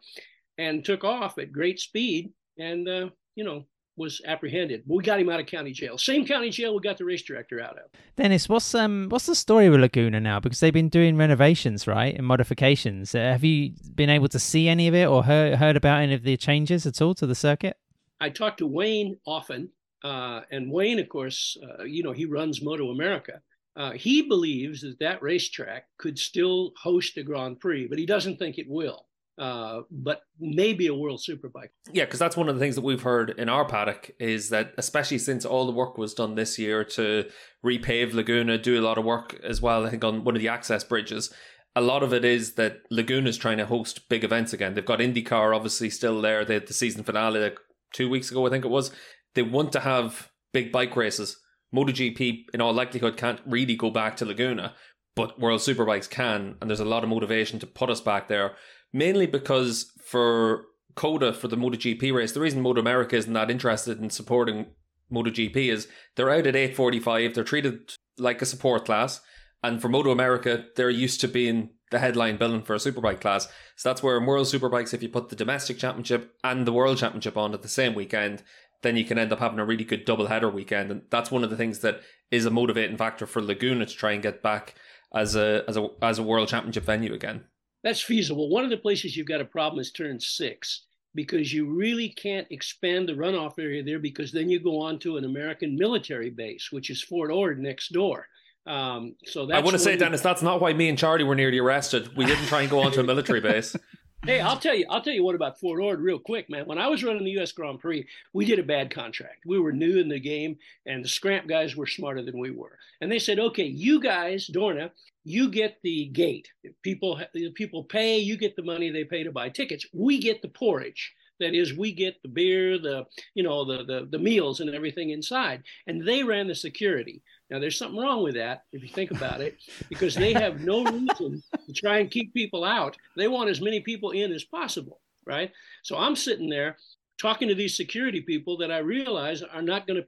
and 0.59 0.85
took 0.85 1.03
off 1.03 1.39
at 1.39 1.51
great 1.51 1.79
speed. 1.79 2.31
And, 2.59 2.87
uh, 2.87 3.09
you 3.33 3.43
know, 3.43 3.65
was 3.99 4.21
apprehended. 4.25 4.81
We 4.87 5.03
got 5.03 5.19
him 5.19 5.29
out 5.29 5.41
of 5.41 5.45
county 5.45 5.71
jail. 5.71 5.97
Same 5.97 6.25
county 6.25 6.49
jail 6.49 6.73
we 6.73 6.79
got 6.79 6.97
the 6.97 7.05
race 7.05 7.21
director 7.21 7.61
out 7.61 7.77
of. 7.77 7.83
Dennis, 8.15 8.47
what's 8.47 8.73
um 8.73 9.07
what's 9.09 9.25
the 9.25 9.35
story 9.35 9.69
with 9.69 9.81
Laguna 9.81 10.19
now? 10.19 10.39
Because 10.39 10.61
they've 10.61 10.73
been 10.73 10.89
doing 10.89 11.17
renovations, 11.17 11.85
right, 11.85 12.15
and 12.15 12.25
modifications. 12.25 13.13
Uh, 13.13 13.19
have 13.19 13.43
you 13.43 13.73
been 13.93 14.09
able 14.09 14.29
to 14.29 14.39
see 14.39 14.69
any 14.69 14.87
of 14.87 14.95
it 14.95 15.07
or 15.07 15.23
heard 15.23 15.55
heard 15.55 15.75
about 15.75 16.01
any 16.01 16.13
of 16.13 16.23
the 16.23 16.37
changes 16.37 16.85
at 16.85 17.01
all 17.01 17.13
to 17.15 17.27
the 17.27 17.35
circuit? 17.35 17.77
I 18.21 18.29
talk 18.29 18.57
to 18.57 18.67
Wayne 18.67 19.17
often, 19.27 19.69
uh, 20.03 20.41
and 20.49 20.71
Wayne, 20.71 20.99
of 20.99 21.09
course, 21.09 21.57
uh, 21.61 21.83
you 21.83 22.01
know 22.01 22.13
he 22.13 22.25
runs 22.25 22.63
Moto 22.63 22.89
America. 22.91 23.41
Uh, 23.75 23.91
he 23.91 24.23
believes 24.23 24.81
that 24.81 24.99
that 24.99 25.21
racetrack 25.21 25.85
could 25.97 26.17
still 26.17 26.71
host 26.81 27.17
a 27.17 27.23
Grand 27.23 27.59
Prix, 27.59 27.87
but 27.87 27.99
he 27.99 28.05
doesn't 28.05 28.37
think 28.37 28.57
it 28.57 28.67
will 28.67 29.05
uh, 29.39 29.83
but 29.89 30.23
maybe 30.37 30.87
a 30.87 30.93
world 30.93 31.21
superbike. 31.27 31.69
Yeah, 31.93 32.03
because 32.03 32.19
that's 32.19 32.35
one 32.35 32.49
of 32.49 32.55
the 32.55 32.59
things 32.59 32.75
that 32.75 32.83
we've 32.83 33.01
heard 33.01 33.31
in 33.37 33.47
our 33.47 33.63
paddock 33.63 34.11
is 34.19 34.49
that, 34.49 34.73
especially 34.77 35.17
since 35.17 35.45
all 35.45 35.65
the 35.65 35.71
work 35.71 35.97
was 35.97 36.13
done 36.13 36.35
this 36.35 36.59
year 36.59 36.83
to 36.83 37.29
repave 37.65 38.13
Laguna, 38.13 38.57
do 38.57 38.79
a 38.79 38.83
lot 38.83 38.97
of 38.97 39.05
work 39.05 39.39
as 39.41 39.61
well, 39.61 39.85
I 39.85 39.91
think, 39.91 40.03
on 40.03 40.25
one 40.25 40.35
of 40.35 40.41
the 40.41 40.49
access 40.49 40.83
bridges. 40.83 41.33
A 41.73 41.81
lot 41.81 42.03
of 42.03 42.13
it 42.13 42.25
is 42.25 42.55
that 42.55 42.79
Laguna 42.91 43.29
is 43.29 43.37
trying 43.37 43.59
to 43.59 43.65
host 43.65 44.09
big 44.09 44.25
events 44.25 44.51
again. 44.51 44.73
They've 44.73 44.85
got 44.85 44.99
IndyCar 44.99 45.55
obviously 45.55 45.89
still 45.89 46.21
there. 46.21 46.43
They 46.43 46.55
had 46.55 46.67
the 46.67 46.73
season 46.73 47.05
finale 47.05 47.39
like 47.39 47.59
two 47.93 48.09
weeks 48.09 48.29
ago, 48.31 48.45
I 48.45 48.49
think 48.49 48.65
it 48.65 48.69
was. 48.69 48.91
They 49.35 49.43
want 49.43 49.71
to 49.71 49.79
have 49.79 50.29
big 50.51 50.73
bike 50.73 50.97
races. 50.97 51.39
MotoGP, 51.73 52.45
in 52.53 52.59
all 52.59 52.73
likelihood, 52.73 53.15
can't 53.15 53.39
really 53.45 53.75
go 53.75 53.89
back 53.89 54.17
to 54.17 54.25
Laguna, 54.25 54.73
but 55.15 55.39
World 55.39 55.61
Superbikes 55.61 56.09
can, 56.09 56.55
and 56.59 56.69
there's 56.69 56.79
a 56.79 56.85
lot 56.85 57.03
of 57.03 57.09
motivation 57.09 57.59
to 57.59 57.67
put 57.67 57.89
us 57.89 58.01
back 58.01 58.27
there 58.27 58.55
mainly 58.93 59.27
because 59.27 59.91
for 60.03 60.65
COTA 60.95 61.33
for 61.33 61.47
the 61.47 61.57
MotoGP 61.57 62.13
race, 62.13 62.31
the 62.31 62.39
reason 62.39 62.61
Moto 62.61 62.81
America 62.81 63.15
isn't 63.15 63.33
that 63.33 63.51
interested 63.51 63.99
in 63.99 64.09
supporting 64.09 64.67
MotoGP 65.11 65.55
is 65.71 65.87
they're 66.15 66.29
out 66.29 66.47
at 66.47 66.55
8:45. 66.55 67.33
They're 67.33 67.43
treated 67.43 67.93
like 68.17 68.41
a 68.41 68.45
support 68.45 68.85
class, 68.85 69.21
and 69.63 69.81
for 69.81 69.89
Moto 69.89 70.11
America, 70.11 70.65
they're 70.75 70.89
used 70.89 71.21
to 71.21 71.27
being 71.27 71.71
the 71.91 71.99
headline 71.99 72.37
billing 72.37 72.61
for 72.61 72.75
a 72.75 72.79
superbike 72.79 73.21
class. 73.21 73.47
So 73.75 73.89
that's 73.89 74.03
where 74.03 74.17
in 74.17 74.25
World 74.25 74.45
Superbikes, 74.47 74.93
if 74.93 75.01
you 75.01 75.09
put 75.09 75.29
the 75.29 75.35
domestic 75.35 75.79
championship 75.79 76.35
and 76.43 76.67
the 76.67 76.73
World 76.73 76.99
Championship 76.99 77.35
on 77.35 77.53
at 77.53 77.63
the 77.63 77.67
same 77.67 77.95
weekend, 77.95 78.43
then 78.81 78.95
you 78.95 79.03
can 79.03 79.17
end 79.17 79.33
up 79.33 79.39
having 79.39 79.59
a 79.59 79.65
really 79.65 79.83
good 79.83 80.05
double 80.05 80.27
header 80.27 80.49
weekend, 80.49 80.91
and 80.91 81.01
that's 81.09 81.31
one 81.31 81.43
of 81.43 81.49
the 81.49 81.57
things 81.57 81.79
that 81.79 82.01
is 82.31 82.45
a 82.45 82.51
motivating 82.51 82.97
factor 82.97 83.25
for 83.25 83.41
Laguna 83.41 83.85
to 83.85 83.95
try 83.95 84.11
and 84.11 84.23
get 84.23 84.43
back 84.43 84.75
as 85.13 85.35
a 85.35 85.63
as 85.67 85.77
a 85.77 85.89
as 86.01 86.19
a 86.19 86.23
World 86.23 86.47
Championship 86.49 86.83
venue 86.83 87.13
again. 87.13 87.45
That's 87.83 88.01
feasible. 88.01 88.49
One 88.49 88.63
of 88.63 88.69
the 88.69 88.77
places 88.77 89.15
you've 89.15 89.27
got 89.27 89.41
a 89.41 89.45
problem 89.45 89.79
is 89.79 89.91
turn 89.91 90.19
six 90.19 90.85
because 91.15 91.53
you 91.53 91.65
really 91.65 92.09
can't 92.09 92.47
expand 92.51 93.09
the 93.09 93.13
runoff 93.13 93.57
area 93.57 93.83
there 93.83 93.99
because 93.99 94.31
then 94.31 94.49
you 94.49 94.59
go 94.59 94.79
on 94.79 94.99
to 94.99 95.17
an 95.17 95.25
American 95.25 95.75
military 95.75 96.29
base, 96.29 96.71
which 96.71 96.89
is 96.89 97.01
Fort 97.01 97.31
Ord 97.31 97.59
next 97.59 97.93
door. 97.93 98.27
Um, 98.67 99.15
so 99.25 99.51
I 99.51 99.59
want 99.59 99.71
to 99.71 99.79
say, 99.79 99.95
Dennis, 99.95 100.21
that's 100.21 100.43
not 100.43 100.61
why 100.61 100.73
me 100.73 100.89
and 100.89 100.97
Charlie 100.97 101.23
were 101.23 101.35
nearly 101.35 101.57
arrested. 101.57 102.15
We 102.15 102.25
didn't 102.25 102.45
try 102.45 102.61
and 102.61 102.69
go 102.69 102.79
onto 102.79 102.99
a 102.99 103.03
military 103.03 103.41
base. 103.41 103.75
Hey, 104.25 104.41
I'll 104.41 104.59
tell 104.59 104.75
you, 104.75 104.85
I'll 104.89 105.01
tell 105.01 105.13
you 105.13 105.23
what 105.23 105.35
about 105.35 105.59
Fort 105.59 105.81
Ord 105.81 106.01
real 106.01 106.19
quick, 106.19 106.49
man. 106.49 106.65
When 106.65 106.77
I 106.77 106.87
was 106.87 107.05
running 107.05 107.23
the 107.23 107.31
U.S. 107.31 107.53
Grand 107.53 107.79
Prix, 107.79 108.05
we 108.33 108.45
did 108.45 108.59
a 108.59 108.63
bad 108.63 108.93
contract. 108.93 109.45
We 109.45 109.59
were 109.59 109.71
new 109.71 109.97
in 109.97 110.09
the 110.09 110.19
game, 110.19 110.57
and 110.85 111.03
the 111.03 111.09
SCRAMP 111.09 111.47
guys 111.47 111.77
were 111.77 111.87
smarter 111.87 112.21
than 112.21 112.37
we 112.37 112.51
were. 112.51 112.77
And 112.99 113.09
they 113.09 113.17
said, 113.17 113.39
"Okay, 113.39 113.63
you 113.63 114.01
guys, 114.01 114.49
Dorna, 114.53 114.91
you 115.23 115.49
get 115.49 115.77
the 115.83 116.07
gate. 116.07 116.49
People 116.83 117.21
people 117.55 117.85
pay. 117.85 118.19
You 118.19 118.37
get 118.37 118.57
the 118.57 118.63
money 118.63 118.89
they 118.89 119.05
pay 119.05 119.23
to 119.23 119.31
buy 119.31 119.49
tickets. 119.49 119.85
We 119.93 120.19
get 120.19 120.41
the 120.41 120.49
porridge. 120.49 121.13
That 121.39 121.55
is, 121.55 121.77
we 121.77 121.93
get 121.93 122.21
the 122.21 122.27
beer, 122.27 122.77
the 122.77 123.05
you 123.35 123.43
know 123.43 123.63
the 123.63 123.85
the, 123.85 124.07
the 124.11 124.19
meals 124.19 124.59
and 124.59 124.69
everything 124.69 125.11
inside. 125.11 125.63
And 125.87 126.05
they 126.05 126.23
ran 126.23 126.47
the 126.47 126.55
security. 126.55 127.23
Now, 127.49 127.59
there's 127.59 127.77
something 127.77 127.99
wrong 127.99 128.23
with 128.23 128.35
that 128.35 128.65
if 128.71 128.83
you 128.83 128.89
think 128.89 129.11
about 129.11 129.41
it, 129.41 129.57
because 129.89 130.15
they 130.15 130.33
have 130.33 130.61
no 130.61 130.83
reason 130.91 131.41
to 131.65 131.73
try 131.73 131.99
and 131.99 132.11
keep 132.11 132.33
people 132.33 132.63
out. 132.63 132.95
They 133.15 133.27
want 133.27 133.49
as 133.49 133.61
many 133.61 133.79
people 133.79 134.11
in 134.11 134.31
as 134.31 134.43
possible, 134.43 134.99
right? 135.25 135.51
So 135.83 135.97
I'm 135.97 136.15
sitting 136.15 136.49
there 136.49 136.77
talking 137.19 137.47
to 137.47 137.55
these 137.55 137.75
security 137.75 138.21
people 138.21 138.57
that 138.57 138.71
I 138.71 138.79
realize 138.79 139.41
are 139.43 139.61
not 139.61 139.87
going 139.87 140.01
to. 140.01 140.07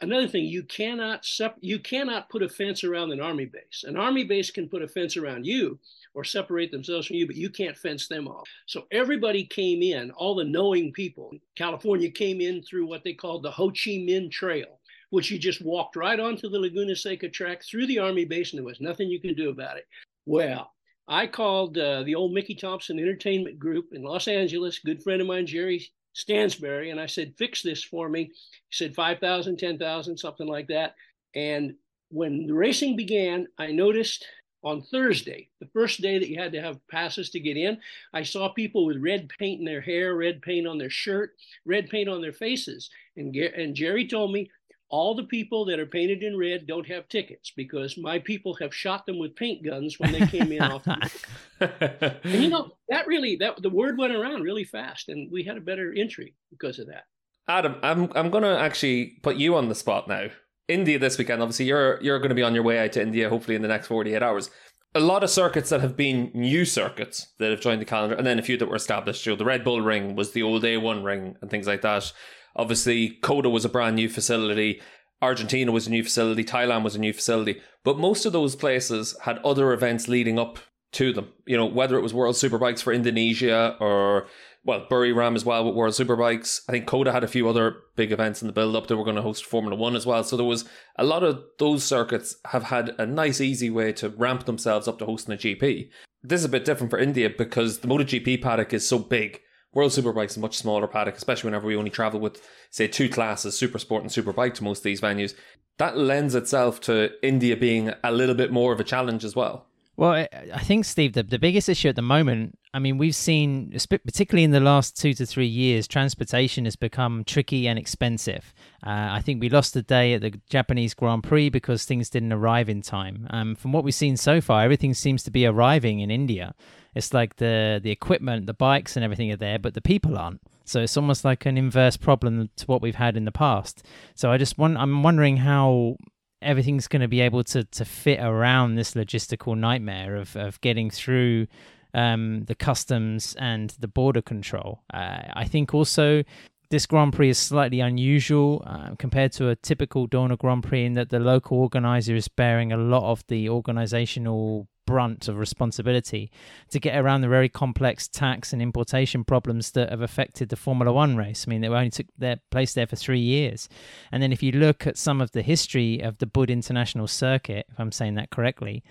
Another 0.00 0.26
thing, 0.26 0.46
you 0.46 0.62
cannot 0.62 1.22
sep- 1.26 1.58
you 1.60 1.78
cannot 1.78 2.30
put 2.30 2.42
a 2.42 2.48
fence 2.48 2.82
around 2.82 3.12
an 3.12 3.20
army 3.20 3.44
base. 3.44 3.84
An 3.86 3.94
army 3.94 4.24
base 4.24 4.50
can 4.50 4.70
put 4.70 4.80
a 4.80 4.88
fence 4.88 5.18
around 5.18 5.44
you 5.44 5.78
or 6.14 6.24
separate 6.24 6.72
themselves 6.72 7.06
from 7.06 7.16
you, 7.16 7.26
but 7.26 7.36
you 7.36 7.50
can't 7.50 7.76
fence 7.76 8.08
them 8.08 8.26
off. 8.26 8.48
So 8.66 8.86
everybody 8.90 9.44
came 9.44 9.82
in, 9.82 10.10
all 10.12 10.34
the 10.34 10.44
knowing 10.44 10.92
people. 10.92 11.30
California 11.56 12.10
came 12.10 12.40
in 12.40 12.62
through 12.62 12.86
what 12.86 13.04
they 13.04 13.12
called 13.12 13.42
the 13.42 13.50
Ho 13.50 13.68
Chi 13.68 14.00
Minh 14.00 14.30
Trail, 14.30 14.79
which 15.10 15.28
he 15.28 15.38
just 15.38 15.62
walked 15.64 15.96
right 15.96 16.18
onto 16.18 16.48
the 16.48 16.58
Laguna 16.58 16.96
Seca 16.96 17.28
track 17.28 17.62
through 17.62 17.86
the 17.86 17.98
army 17.98 18.24
base, 18.24 18.52
and 18.52 18.58
there 18.58 18.66
was 18.66 18.80
nothing 18.80 19.08
you 19.08 19.20
could 19.20 19.36
do 19.36 19.50
about 19.50 19.76
it. 19.76 19.86
Well, 20.26 20.72
I 21.08 21.26
called 21.26 21.76
uh, 21.76 22.04
the 22.04 22.14
old 22.14 22.32
Mickey 22.32 22.54
Thompson 22.54 22.98
Entertainment 22.98 23.58
Group 23.58 23.88
in 23.92 24.02
Los 24.02 24.28
Angeles, 24.28 24.78
good 24.78 25.02
friend 25.02 25.20
of 25.20 25.26
mine, 25.26 25.46
Jerry 25.46 25.90
Stansberry, 26.14 26.90
and 26.90 27.00
I 27.00 27.06
said, 27.06 27.34
fix 27.36 27.62
this 27.62 27.82
for 27.82 28.08
me. 28.08 28.24
He 28.24 28.32
said 28.70 28.94
5,000, 28.94 29.56
10,000, 29.56 30.16
something 30.16 30.46
like 30.46 30.68
that. 30.68 30.94
And 31.34 31.74
when 32.10 32.46
the 32.46 32.54
racing 32.54 32.96
began, 32.96 33.46
I 33.58 33.68
noticed 33.72 34.24
on 34.62 34.82
Thursday, 34.82 35.48
the 35.60 35.68
first 35.72 36.02
day 36.02 36.18
that 36.18 36.28
you 36.28 36.38
had 36.38 36.52
to 36.52 36.60
have 36.60 36.86
passes 36.88 37.30
to 37.30 37.40
get 37.40 37.56
in, 37.56 37.78
I 38.12 38.22
saw 38.22 38.52
people 38.52 38.84
with 38.84 39.02
red 39.02 39.28
paint 39.38 39.60
in 39.60 39.64
their 39.64 39.80
hair, 39.80 40.14
red 40.14 40.42
paint 40.42 40.66
on 40.66 40.76
their 40.76 40.90
shirt, 40.90 41.34
red 41.64 41.88
paint 41.88 42.08
on 42.08 42.20
their 42.20 42.32
faces. 42.32 42.90
And, 43.16 43.34
and 43.34 43.74
Jerry 43.74 44.06
told 44.06 44.32
me 44.32 44.50
all 44.90 45.14
the 45.14 45.24
people 45.24 45.64
that 45.66 45.78
are 45.78 45.86
painted 45.86 46.22
in 46.22 46.36
red 46.36 46.66
don't 46.66 46.86
have 46.88 47.08
tickets 47.08 47.52
because 47.56 47.96
my 47.96 48.18
people 48.18 48.54
have 48.60 48.74
shot 48.74 49.06
them 49.06 49.18
with 49.18 49.36
paint 49.36 49.64
guns 49.64 49.98
when 49.98 50.12
they 50.12 50.26
came 50.26 50.52
in 50.52 50.62
off. 50.62 50.84
The- 50.84 52.18
and 52.24 52.42
you 52.42 52.48
know 52.48 52.72
that 52.88 53.06
really 53.06 53.36
that 53.36 53.62
the 53.62 53.70
word 53.70 53.96
went 53.96 54.14
around 54.14 54.42
really 54.42 54.64
fast, 54.64 55.08
and 55.08 55.30
we 55.30 55.44
had 55.44 55.56
a 55.56 55.60
better 55.60 55.94
entry 55.96 56.34
because 56.50 56.78
of 56.78 56.88
that. 56.88 57.04
Adam, 57.48 57.76
I'm 57.82 58.10
I'm 58.14 58.30
gonna 58.30 58.56
actually 58.56 59.18
put 59.22 59.36
you 59.36 59.56
on 59.56 59.68
the 59.68 59.74
spot 59.74 60.08
now. 60.08 60.28
India 60.70 60.98
this 60.98 61.18
weekend. 61.18 61.42
Obviously, 61.42 61.66
you're 61.66 62.00
you're 62.00 62.18
going 62.18 62.30
to 62.30 62.34
be 62.34 62.42
on 62.42 62.54
your 62.54 62.62
way 62.62 62.78
out 62.78 62.92
to 62.92 63.02
India. 63.02 63.28
Hopefully, 63.28 63.56
in 63.56 63.62
the 63.62 63.68
next 63.68 63.88
48 63.88 64.22
hours. 64.22 64.50
A 64.92 65.00
lot 65.00 65.22
of 65.22 65.30
circuits 65.30 65.70
that 65.70 65.80
have 65.80 65.96
been 65.96 66.32
new 66.34 66.64
circuits 66.64 67.32
that 67.38 67.50
have 67.50 67.60
joined 67.60 67.80
the 67.80 67.84
calendar, 67.84 68.16
and 68.16 68.26
then 68.26 68.40
a 68.40 68.42
few 68.42 68.56
that 68.56 68.68
were 68.68 68.76
established. 68.76 69.24
You 69.24 69.32
know, 69.32 69.36
the 69.36 69.44
Red 69.44 69.62
Bull 69.62 69.80
Ring 69.80 70.16
was 70.16 70.32
the 70.32 70.42
old 70.42 70.64
A1 70.64 71.04
ring, 71.04 71.36
and 71.40 71.50
things 71.50 71.68
like 71.68 71.82
that. 71.82 72.12
Obviously, 72.56 73.10
COTA 73.22 73.48
was 73.48 73.64
a 73.64 73.68
brand 73.68 73.96
new 73.96 74.08
facility. 74.08 74.80
Argentina 75.22 75.70
was 75.70 75.86
a 75.86 75.90
new 75.90 76.02
facility. 76.02 76.44
Thailand 76.44 76.82
was 76.82 76.96
a 76.96 77.00
new 77.00 77.12
facility. 77.12 77.60
But 77.84 77.98
most 77.98 78.26
of 78.26 78.32
those 78.32 78.56
places 78.56 79.16
had 79.22 79.38
other 79.38 79.72
events 79.72 80.08
leading 80.08 80.38
up 80.38 80.58
to 80.92 81.12
them. 81.12 81.28
You 81.46 81.56
know, 81.56 81.66
whether 81.66 81.96
it 81.96 82.02
was 82.02 82.14
World 82.14 82.34
Superbikes 82.34 82.82
for 82.82 82.92
Indonesia 82.92 83.76
or, 83.80 84.26
well, 84.64 84.86
Buriram 84.90 85.36
as 85.36 85.44
well 85.44 85.64
with 85.64 85.74
World 85.74 85.94
Superbikes. 85.94 86.62
I 86.68 86.72
think 86.72 86.86
COTA 86.86 87.12
had 87.12 87.24
a 87.24 87.28
few 87.28 87.48
other 87.48 87.76
big 87.96 88.12
events 88.12 88.42
in 88.42 88.48
the 88.48 88.52
build 88.52 88.74
up. 88.74 88.86
that 88.86 88.96
were 88.96 89.04
going 89.04 89.16
to 89.16 89.22
host 89.22 89.44
Formula 89.44 89.76
One 89.76 89.94
as 89.94 90.06
well. 90.06 90.24
So 90.24 90.36
there 90.36 90.44
was 90.44 90.64
a 90.96 91.04
lot 91.04 91.22
of 91.22 91.42
those 91.58 91.84
circuits 91.84 92.36
have 92.46 92.64
had 92.64 92.94
a 92.98 93.06
nice, 93.06 93.40
easy 93.40 93.70
way 93.70 93.92
to 93.94 94.08
ramp 94.10 94.46
themselves 94.46 94.88
up 94.88 94.98
to 94.98 95.06
hosting 95.06 95.34
a 95.34 95.38
GP. 95.38 95.90
This 96.22 96.40
is 96.40 96.46
a 96.46 96.50
bit 96.50 96.64
different 96.64 96.90
for 96.90 96.98
India 96.98 97.30
because 97.30 97.78
the 97.78 97.88
MotoGP 97.88 98.42
paddock 98.42 98.74
is 98.74 98.86
so 98.86 98.98
big 98.98 99.40
World 99.72 99.92
Superbike 99.92 100.30
is 100.30 100.36
a 100.36 100.40
much 100.40 100.56
smaller 100.56 100.88
paddock, 100.88 101.16
especially 101.16 101.48
whenever 101.48 101.66
we 101.66 101.76
only 101.76 101.90
travel 101.90 102.18
with, 102.18 102.40
say, 102.70 102.88
two 102.88 103.08
classes, 103.08 103.56
Super 103.56 103.78
Sport 103.78 104.02
and 104.02 104.10
Superbike, 104.10 104.54
to 104.54 104.64
most 104.64 104.78
of 104.78 104.84
these 104.84 105.00
venues. 105.00 105.34
That 105.78 105.96
lends 105.96 106.34
itself 106.34 106.80
to 106.82 107.10
India 107.22 107.56
being 107.56 107.92
a 108.02 108.12
little 108.12 108.34
bit 108.34 108.52
more 108.52 108.72
of 108.72 108.80
a 108.80 108.84
challenge 108.84 109.24
as 109.24 109.36
well. 109.36 109.66
Well, 109.96 110.26
I 110.54 110.60
think, 110.60 110.86
Steve, 110.86 111.12
the, 111.12 111.22
the 111.22 111.38
biggest 111.38 111.68
issue 111.68 111.88
at 111.88 111.96
the 111.96 112.00
moment, 112.00 112.58
I 112.72 112.78
mean, 112.78 112.96
we've 112.96 113.14
seen, 113.14 113.76
particularly 113.88 114.44
in 114.44 114.50
the 114.50 114.58
last 114.58 114.96
two 114.96 115.12
to 115.12 115.26
three 115.26 115.46
years, 115.46 115.86
transportation 115.86 116.64
has 116.64 116.74
become 116.74 117.22
tricky 117.24 117.68
and 117.68 117.78
expensive. 117.78 118.54
Uh, 118.82 119.08
I 119.10 119.20
think 119.20 119.42
we 119.42 119.50
lost 119.50 119.76
a 119.76 119.82
day 119.82 120.14
at 120.14 120.22
the 120.22 120.40
Japanese 120.48 120.94
Grand 120.94 121.22
Prix 121.22 121.50
because 121.50 121.84
things 121.84 122.08
didn't 122.08 122.32
arrive 122.32 122.70
in 122.70 122.80
time. 122.80 123.26
Um, 123.28 123.54
from 123.54 123.72
what 123.72 123.84
we've 123.84 123.94
seen 123.94 124.16
so 124.16 124.40
far, 124.40 124.62
everything 124.62 124.94
seems 124.94 125.22
to 125.24 125.30
be 125.30 125.44
arriving 125.44 126.00
in 126.00 126.10
India. 126.10 126.54
It's 126.94 127.14
like 127.14 127.36
the 127.36 127.80
the 127.82 127.90
equipment, 127.90 128.46
the 128.46 128.54
bikes, 128.54 128.96
and 128.96 129.04
everything 129.04 129.30
are 129.32 129.36
there, 129.36 129.58
but 129.58 129.74
the 129.74 129.80
people 129.80 130.18
aren't. 130.18 130.40
So 130.64 130.80
it's 130.80 130.96
almost 130.96 131.24
like 131.24 131.46
an 131.46 131.58
inverse 131.58 131.96
problem 131.96 132.50
to 132.56 132.66
what 132.66 132.82
we've 132.82 132.94
had 132.94 133.16
in 133.16 133.24
the 133.24 133.32
past. 133.32 133.84
So 134.14 134.30
I 134.30 134.38
just 134.38 134.58
want 134.58 134.76
I'm 134.76 135.02
wondering 135.02 135.38
how 135.38 135.96
everything's 136.42 136.88
going 136.88 137.02
to 137.02 137.08
be 137.08 137.20
able 137.20 137.44
to 137.44 137.64
to 137.64 137.84
fit 137.84 138.20
around 138.20 138.74
this 138.74 138.94
logistical 138.94 139.56
nightmare 139.56 140.16
of 140.16 140.36
of 140.36 140.60
getting 140.60 140.90
through 140.90 141.46
um, 141.94 142.44
the 142.44 142.54
customs 142.54 143.34
and 143.38 143.70
the 143.80 143.88
border 143.88 144.22
control. 144.22 144.82
Uh, 144.92 145.22
I 145.32 145.44
think 145.44 145.74
also 145.74 146.22
this 146.70 146.86
Grand 146.86 147.12
Prix 147.12 147.30
is 147.30 147.38
slightly 147.38 147.80
unusual 147.80 148.62
uh, 148.64 148.94
compared 148.96 149.32
to 149.32 149.48
a 149.48 149.56
typical 149.56 150.06
Dorna 150.06 150.38
Grand 150.38 150.62
Prix 150.62 150.84
in 150.84 150.94
that 150.94 151.10
the 151.10 151.18
local 151.18 151.58
organizer 151.58 152.14
is 152.14 152.28
bearing 152.28 152.72
a 152.72 152.76
lot 152.76 153.10
of 153.10 153.24
the 153.26 153.48
organizational 153.48 154.68
brunt 154.90 155.28
of 155.28 155.38
responsibility 155.38 156.32
to 156.68 156.80
get 156.80 156.98
around 156.98 157.20
the 157.20 157.28
very 157.28 157.48
complex 157.48 158.08
tax 158.08 158.52
and 158.52 158.60
importation 158.60 159.22
problems 159.22 159.70
that 159.70 159.88
have 159.90 160.00
affected 160.00 160.48
the 160.48 160.56
Formula 160.56 160.92
One 160.92 161.16
race. 161.16 161.44
I 161.46 161.50
mean, 161.50 161.60
they 161.60 161.68
only 161.68 161.90
took 161.90 162.08
their 162.18 162.40
place 162.50 162.74
there 162.74 162.88
for 162.88 162.96
three 162.96 163.20
years. 163.20 163.68
And 164.10 164.20
then 164.20 164.32
if 164.32 164.42
you 164.42 164.50
look 164.50 164.88
at 164.88 164.98
some 164.98 165.20
of 165.20 165.30
the 165.30 165.42
history 165.42 166.00
of 166.00 166.18
the 166.18 166.26
Buddh 166.26 166.50
International 166.50 167.06
Circuit, 167.06 167.66
if 167.70 167.78
I'm 167.78 167.92
saying 167.92 168.16
that 168.16 168.30
correctly, 168.30 168.82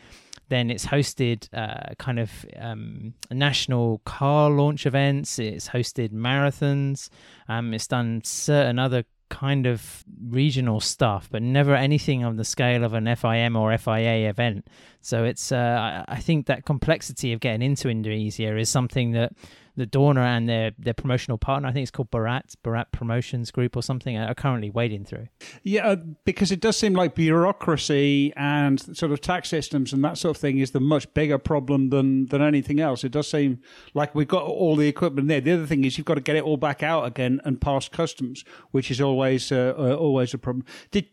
then 0.48 0.72
it's 0.72 0.86
hosted 0.86 1.50
uh, 1.54 1.94
kind 2.00 2.18
of 2.18 2.32
um, 2.58 3.14
national 3.30 4.00
car 4.06 4.50
launch 4.50 4.86
events. 4.86 5.38
It's 5.38 5.68
hosted 5.68 6.12
marathons. 6.14 7.10
Um, 7.50 7.74
it's 7.74 7.88
done 7.88 8.22
certain 8.24 8.80
other 8.80 9.04
kind 9.30 9.66
of 9.66 10.04
regional 10.28 10.80
stuff, 10.80 11.30
but 11.32 11.42
never 11.42 11.76
anything 11.76 12.24
on 12.24 12.36
the 12.36 12.44
scale 12.44 12.84
of 12.84 12.94
an 12.94 13.06
FIM 13.06 13.56
or 13.56 13.76
FIA 13.78 14.30
event. 14.30 14.68
So 15.02 15.24
it's 15.24 15.52
uh, 15.52 16.04
I 16.08 16.20
think 16.20 16.48
that 16.48 16.66
complexity 16.66 17.32
of 17.34 17.40
getting 17.40 17.62
into 17.62 17.90
Indonesia 17.90 18.58
is 18.58 18.70
something 18.70 19.12
that 19.12 19.34
the 19.76 19.88
Dorna 19.88 20.26
and 20.26 20.48
their 20.48 20.72
their 20.78 20.94
promotional 20.94 21.38
partner, 21.38 21.70
I 21.70 21.72
think 21.72 21.84
it's 21.84 21.92
called 21.92 22.12
Barat 22.12 22.56
Bharat 22.64 22.92
Promotions 22.92 23.52
Group 23.52 23.76
or 23.76 23.84
something, 23.84 24.18
are 24.18 24.34
currently 24.34 24.70
wading 24.70 25.06
through. 25.06 25.28
Yeah, 25.64 25.88
uh, 25.88 25.96
because 26.26 26.52
it 26.52 26.60
does 26.60 26.78
seem 26.78 26.94
like 26.94 27.16
bureaucracy 27.16 28.34
and 28.36 28.80
sort 28.98 29.12
of 29.12 29.22
tax 29.22 29.50
systems 29.50 29.94
and 29.94 30.04
that 30.04 30.18
sort 30.18 30.36
of 30.36 30.42
thing 30.42 30.60
is 30.60 30.72
the 30.72 30.80
much 30.80 31.14
bigger 31.14 31.38
problem 31.38 31.90
than 31.90 32.28
than 32.28 32.42
anything 32.42 32.80
else. 32.80 33.04
It 33.04 33.12
does 33.12 33.30
seem 33.30 33.62
like 33.94 34.16
we've 34.16 34.28
got 34.28 34.44
all 34.44 34.76
the 34.76 34.88
equipment 34.88 35.28
there. 35.28 35.42
The 35.42 35.54
other 35.54 35.66
thing 35.66 35.84
is 35.84 35.98
you've 35.98 36.06
got 36.06 36.16
to 36.16 36.22
get 36.22 36.36
it 36.36 36.44
all 36.44 36.58
back 36.58 36.84
out 36.84 37.06
again 37.06 37.42
and 37.46 37.60
past 37.60 37.92
customs, 37.92 38.44
which 38.72 38.92
is 38.92 39.02
always 39.02 39.52
uh, 39.52 39.74
uh, 39.78 39.96
always 39.96 40.34
a 40.34 40.38
problem. 40.38 40.66
Did 40.92 41.08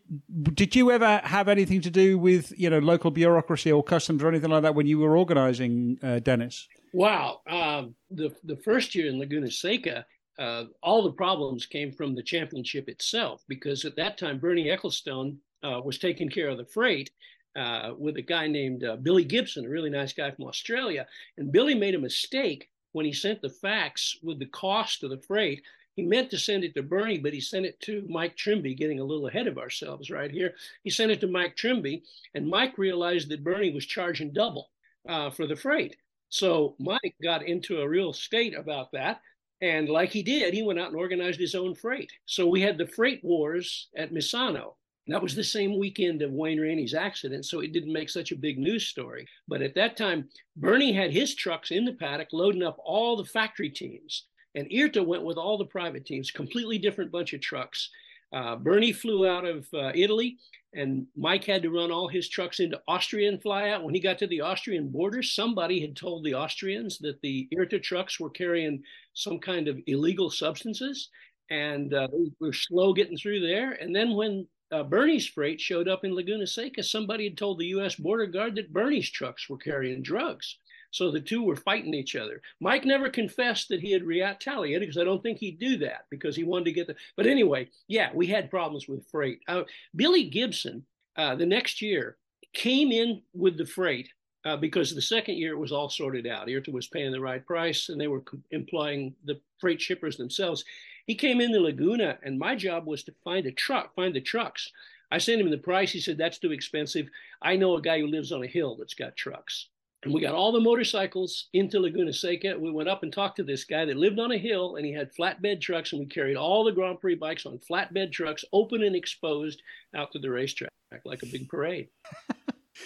did 0.53 0.75
you 0.75 0.91
ever 0.91 1.21
have 1.23 1.47
anything 1.47 1.81
to 1.81 1.89
do 1.89 2.17
with 2.17 2.53
you 2.57 2.69
know 2.69 2.79
local 2.79 3.11
bureaucracy 3.11 3.71
or 3.71 3.83
customs 3.83 4.23
or 4.23 4.27
anything 4.27 4.49
like 4.49 4.63
that 4.63 4.75
when 4.75 4.87
you 4.87 4.99
were 4.99 5.17
organising, 5.17 5.97
uh, 6.03 6.19
Dennis? 6.19 6.67
Wow. 6.93 7.41
Um, 7.47 7.95
the, 8.09 8.33
the 8.43 8.57
first 8.57 8.95
year 8.95 9.07
in 9.07 9.19
Laguna 9.19 9.51
Seca, 9.51 10.05
uh, 10.39 10.65
all 10.81 11.03
the 11.03 11.11
problems 11.11 11.65
came 11.65 11.91
from 11.91 12.15
the 12.15 12.23
championship 12.23 12.89
itself, 12.89 13.43
because 13.47 13.85
at 13.85 13.95
that 13.97 14.17
time, 14.17 14.39
Bernie 14.39 14.67
Ecclestone 14.67 15.37
uh, 15.63 15.81
was 15.83 15.97
taking 15.97 16.29
care 16.29 16.49
of 16.49 16.57
the 16.57 16.65
freight 16.65 17.11
uh, 17.55 17.93
with 17.97 18.17
a 18.17 18.21
guy 18.21 18.47
named 18.47 18.83
uh, 18.83 18.95
Billy 18.97 19.23
Gibson, 19.23 19.65
a 19.65 19.69
really 19.69 19.89
nice 19.89 20.13
guy 20.13 20.31
from 20.31 20.45
Australia. 20.45 21.07
And 21.37 21.51
Billy 21.51 21.75
made 21.75 21.95
a 21.95 21.99
mistake 21.99 22.69
when 22.91 23.05
he 23.05 23.13
sent 23.13 23.41
the 23.41 23.49
fax 23.49 24.15
with 24.23 24.39
the 24.39 24.45
cost 24.45 25.03
of 25.03 25.09
the 25.09 25.21
freight. 25.21 25.63
He 25.95 26.03
meant 26.03 26.29
to 26.29 26.37
send 26.37 26.63
it 26.63 26.75
to 26.75 26.83
Bernie, 26.83 27.17
but 27.17 27.33
he 27.33 27.41
sent 27.41 27.65
it 27.65 27.79
to 27.81 28.05
Mike 28.07 28.37
Trimby, 28.37 28.77
getting 28.77 28.99
a 28.99 29.03
little 29.03 29.27
ahead 29.27 29.47
of 29.47 29.57
ourselves 29.57 30.11
right 30.11 30.29
here. 30.29 30.53
He 30.83 30.91
sent 30.91 31.11
it 31.11 31.19
to 31.21 31.27
Mike 31.27 31.55
Trimby, 31.55 32.03
and 32.35 32.47
Mike 32.47 32.77
realized 32.77 33.29
that 33.29 33.43
Bernie 33.43 33.73
was 33.73 33.85
charging 33.85 34.31
double 34.31 34.69
uh, 35.09 35.31
for 35.31 35.47
the 35.47 35.55
freight. 35.55 35.95
So 36.29 36.75
Mike 36.79 37.15
got 37.23 37.47
into 37.47 37.81
a 37.81 37.89
real 37.89 38.13
state 38.13 38.57
about 38.57 38.91
that. 38.91 39.21
And 39.61 39.89
like 39.89 40.11
he 40.11 40.21
did, 40.21 40.53
he 40.53 40.61
went 40.61 40.79
out 40.79 40.89
and 40.89 40.97
organized 40.97 41.39
his 41.39 41.55
own 41.55 41.73
freight. 41.73 42.11
So 42.25 42.47
we 42.47 42.61
had 42.61 42.77
the 42.77 42.87
freight 42.87 43.23
wars 43.23 43.87
at 43.95 44.13
Misano. 44.13 44.73
That 45.07 45.23
was 45.23 45.35
the 45.35 45.43
same 45.43 45.79
weekend 45.79 46.21
of 46.21 46.31
Wayne 46.31 46.59
Rainey's 46.59 46.93
accident, 46.93 47.45
so 47.45 47.61
it 47.61 47.71
didn't 47.71 47.93
make 47.93 48.09
such 48.09 48.33
a 48.33 48.35
big 48.35 48.59
news 48.59 48.87
story. 48.87 49.25
But 49.47 49.61
at 49.61 49.73
that 49.75 49.95
time, 49.95 50.27
Bernie 50.57 50.91
had 50.91 51.11
his 51.11 51.33
trucks 51.33 51.71
in 51.71 51.85
the 51.85 51.93
paddock 51.93 52.33
loading 52.33 52.61
up 52.61 52.77
all 52.83 53.15
the 53.15 53.23
factory 53.23 53.69
teams. 53.69 54.25
And 54.53 54.69
IRTA 54.69 55.05
went 55.05 55.23
with 55.23 55.37
all 55.37 55.57
the 55.57 55.65
private 55.65 56.05
teams, 56.05 56.29
completely 56.29 56.77
different 56.77 57.11
bunch 57.11 57.33
of 57.33 57.39
trucks. 57.39 57.89
Uh, 58.33 58.55
Bernie 58.55 58.91
flew 58.91 59.27
out 59.27 59.45
of 59.45 59.67
uh, 59.73 59.91
Italy, 59.95 60.37
and 60.73 61.07
Mike 61.15 61.45
had 61.45 61.61
to 61.63 61.69
run 61.69 61.91
all 61.91 62.07
his 62.07 62.27
trucks 62.27 62.59
into 62.59 62.81
Austria 62.87 63.29
and 63.29 63.41
fly 63.41 63.69
out. 63.69 63.83
When 63.83 63.93
he 63.93 64.01
got 64.01 64.19
to 64.19 64.27
the 64.27 64.41
Austrian 64.41 64.89
border, 64.89 65.23
somebody 65.23 65.79
had 65.79 65.95
told 65.95 66.23
the 66.23 66.35
Austrians 66.35 66.97
that 66.99 67.21
the 67.21 67.47
IRTA 67.53 67.81
trucks 67.81 68.19
were 68.19 68.29
carrying 68.29 68.83
some 69.13 69.39
kind 69.39 69.67
of 69.67 69.79
illegal 69.87 70.29
substances, 70.29 71.09
and 71.49 71.93
uh, 71.93 72.07
we 72.11 72.31
were 72.39 72.53
slow 72.53 72.93
getting 72.93 73.17
through 73.17 73.39
there. 73.39 73.71
And 73.71 73.95
then 73.95 74.13
when 74.13 74.45
uh, 74.71 74.83
Bernie's 74.83 75.27
freight 75.27 75.61
showed 75.61 75.87
up 75.87 76.03
in 76.03 76.13
Laguna 76.13 76.45
Seca, 76.45 76.83
somebody 76.83 77.23
had 77.23 77.37
told 77.37 77.59
the 77.59 77.67
U.S. 77.67 77.95
border 77.95 78.25
guard 78.25 78.55
that 78.55 78.73
Bernie's 78.73 79.09
trucks 79.09 79.47
were 79.49 79.57
carrying 79.57 80.01
drugs. 80.01 80.57
So 80.97 81.11
the 81.11 81.21
two 81.21 81.43
were 81.43 81.55
fighting 81.55 81.93
each 81.93 82.15
other. 82.15 82.41
Mike 82.59 82.83
never 82.83 83.07
confessed 83.07 83.69
that 83.69 83.81
he 83.81 83.91
had 83.91 84.03
retaliated 84.03 84.81
because 84.81 84.97
I 84.97 85.03
don't 85.03 85.21
think 85.21 85.37
he'd 85.37 85.59
do 85.59 85.77
that 85.77 86.05
because 86.09 86.35
he 86.35 86.43
wanted 86.43 86.65
to 86.65 86.71
get 86.71 86.87
the. 86.87 86.95
But 87.15 87.27
anyway, 87.27 87.69
yeah, 87.87 88.09
we 88.15 88.25
had 88.25 88.49
problems 88.49 88.87
with 88.87 89.07
freight. 89.09 89.41
Uh, 89.47 89.63
Billy 89.95 90.23
Gibson, 90.23 90.83
uh, 91.15 91.35
the 91.35 91.45
next 91.45 91.83
year, 91.83 92.17
came 92.53 92.91
in 92.91 93.21
with 93.33 93.59
the 93.59 93.65
freight 93.65 94.09
uh, 94.43 94.57
because 94.57 94.95
the 94.95 95.01
second 95.01 95.35
year 95.35 95.53
it 95.53 95.59
was 95.59 95.71
all 95.71 95.87
sorted 95.87 96.25
out. 96.25 96.47
IRTA 96.47 96.73
was 96.73 96.87
paying 96.87 97.11
the 97.11 97.21
right 97.21 97.45
price 97.45 97.89
and 97.89 98.01
they 98.01 98.07
were 98.07 98.23
employing 98.49 99.13
the 99.25 99.39
freight 99.59 99.79
shippers 99.79 100.17
themselves. 100.17 100.65
He 101.05 101.13
came 101.13 101.41
in 101.41 101.51
the 101.51 101.59
Laguna 101.59 102.17
and 102.23 102.39
my 102.39 102.55
job 102.55 102.87
was 102.87 103.03
to 103.03 103.13
find 103.23 103.45
a 103.45 103.51
truck, 103.51 103.93
find 103.93 104.15
the 104.15 104.21
trucks. 104.21 104.71
I 105.11 105.19
sent 105.19 105.41
him 105.41 105.51
the 105.51 105.57
price. 105.57 105.91
He 105.91 105.99
said, 105.99 106.17
That's 106.17 106.39
too 106.39 106.51
expensive. 106.51 107.07
I 107.41 107.55
know 107.55 107.75
a 107.77 107.81
guy 107.81 107.99
who 107.99 108.07
lives 108.07 108.31
on 108.31 108.43
a 108.43 108.47
hill 108.47 108.75
that's 108.75 108.95
got 108.95 109.15
trucks. 109.15 109.69
And 110.03 110.13
we 110.13 110.21
got 110.21 110.35
all 110.35 110.51
the 110.51 110.59
motorcycles 110.59 111.47
into 111.53 111.79
Laguna 111.79 112.13
Seca. 112.13 112.57
We 112.59 112.71
went 112.71 112.87
up 112.87 113.03
and 113.03 113.11
talked 113.11 113.37
to 113.37 113.43
this 113.43 113.63
guy 113.63 113.85
that 113.85 113.97
lived 113.97 114.19
on 114.19 114.31
a 114.31 114.37
hill 114.37 114.75
and 114.75 114.85
he 114.85 114.93
had 114.93 115.09
flatbed 115.13 115.59
trucks. 115.59 115.91
And 115.91 115.99
we 115.99 116.05
carried 116.05 116.37
all 116.37 116.63
the 116.63 116.71
Grand 116.71 116.99
Prix 116.99 117.15
bikes 117.15 117.45
on 117.45 117.59
flatbed 117.59 118.11
trucks, 118.11 118.45
open 118.53 118.83
and 118.83 118.95
exposed, 118.95 119.61
out 119.95 120.11
to 120.11 120.19
the 120.19 120.29
racetrack 120.29 120.71
like 121.03 121.23
a 121.23 121.27
big 121.27 121.49
parade. 121.49 121.89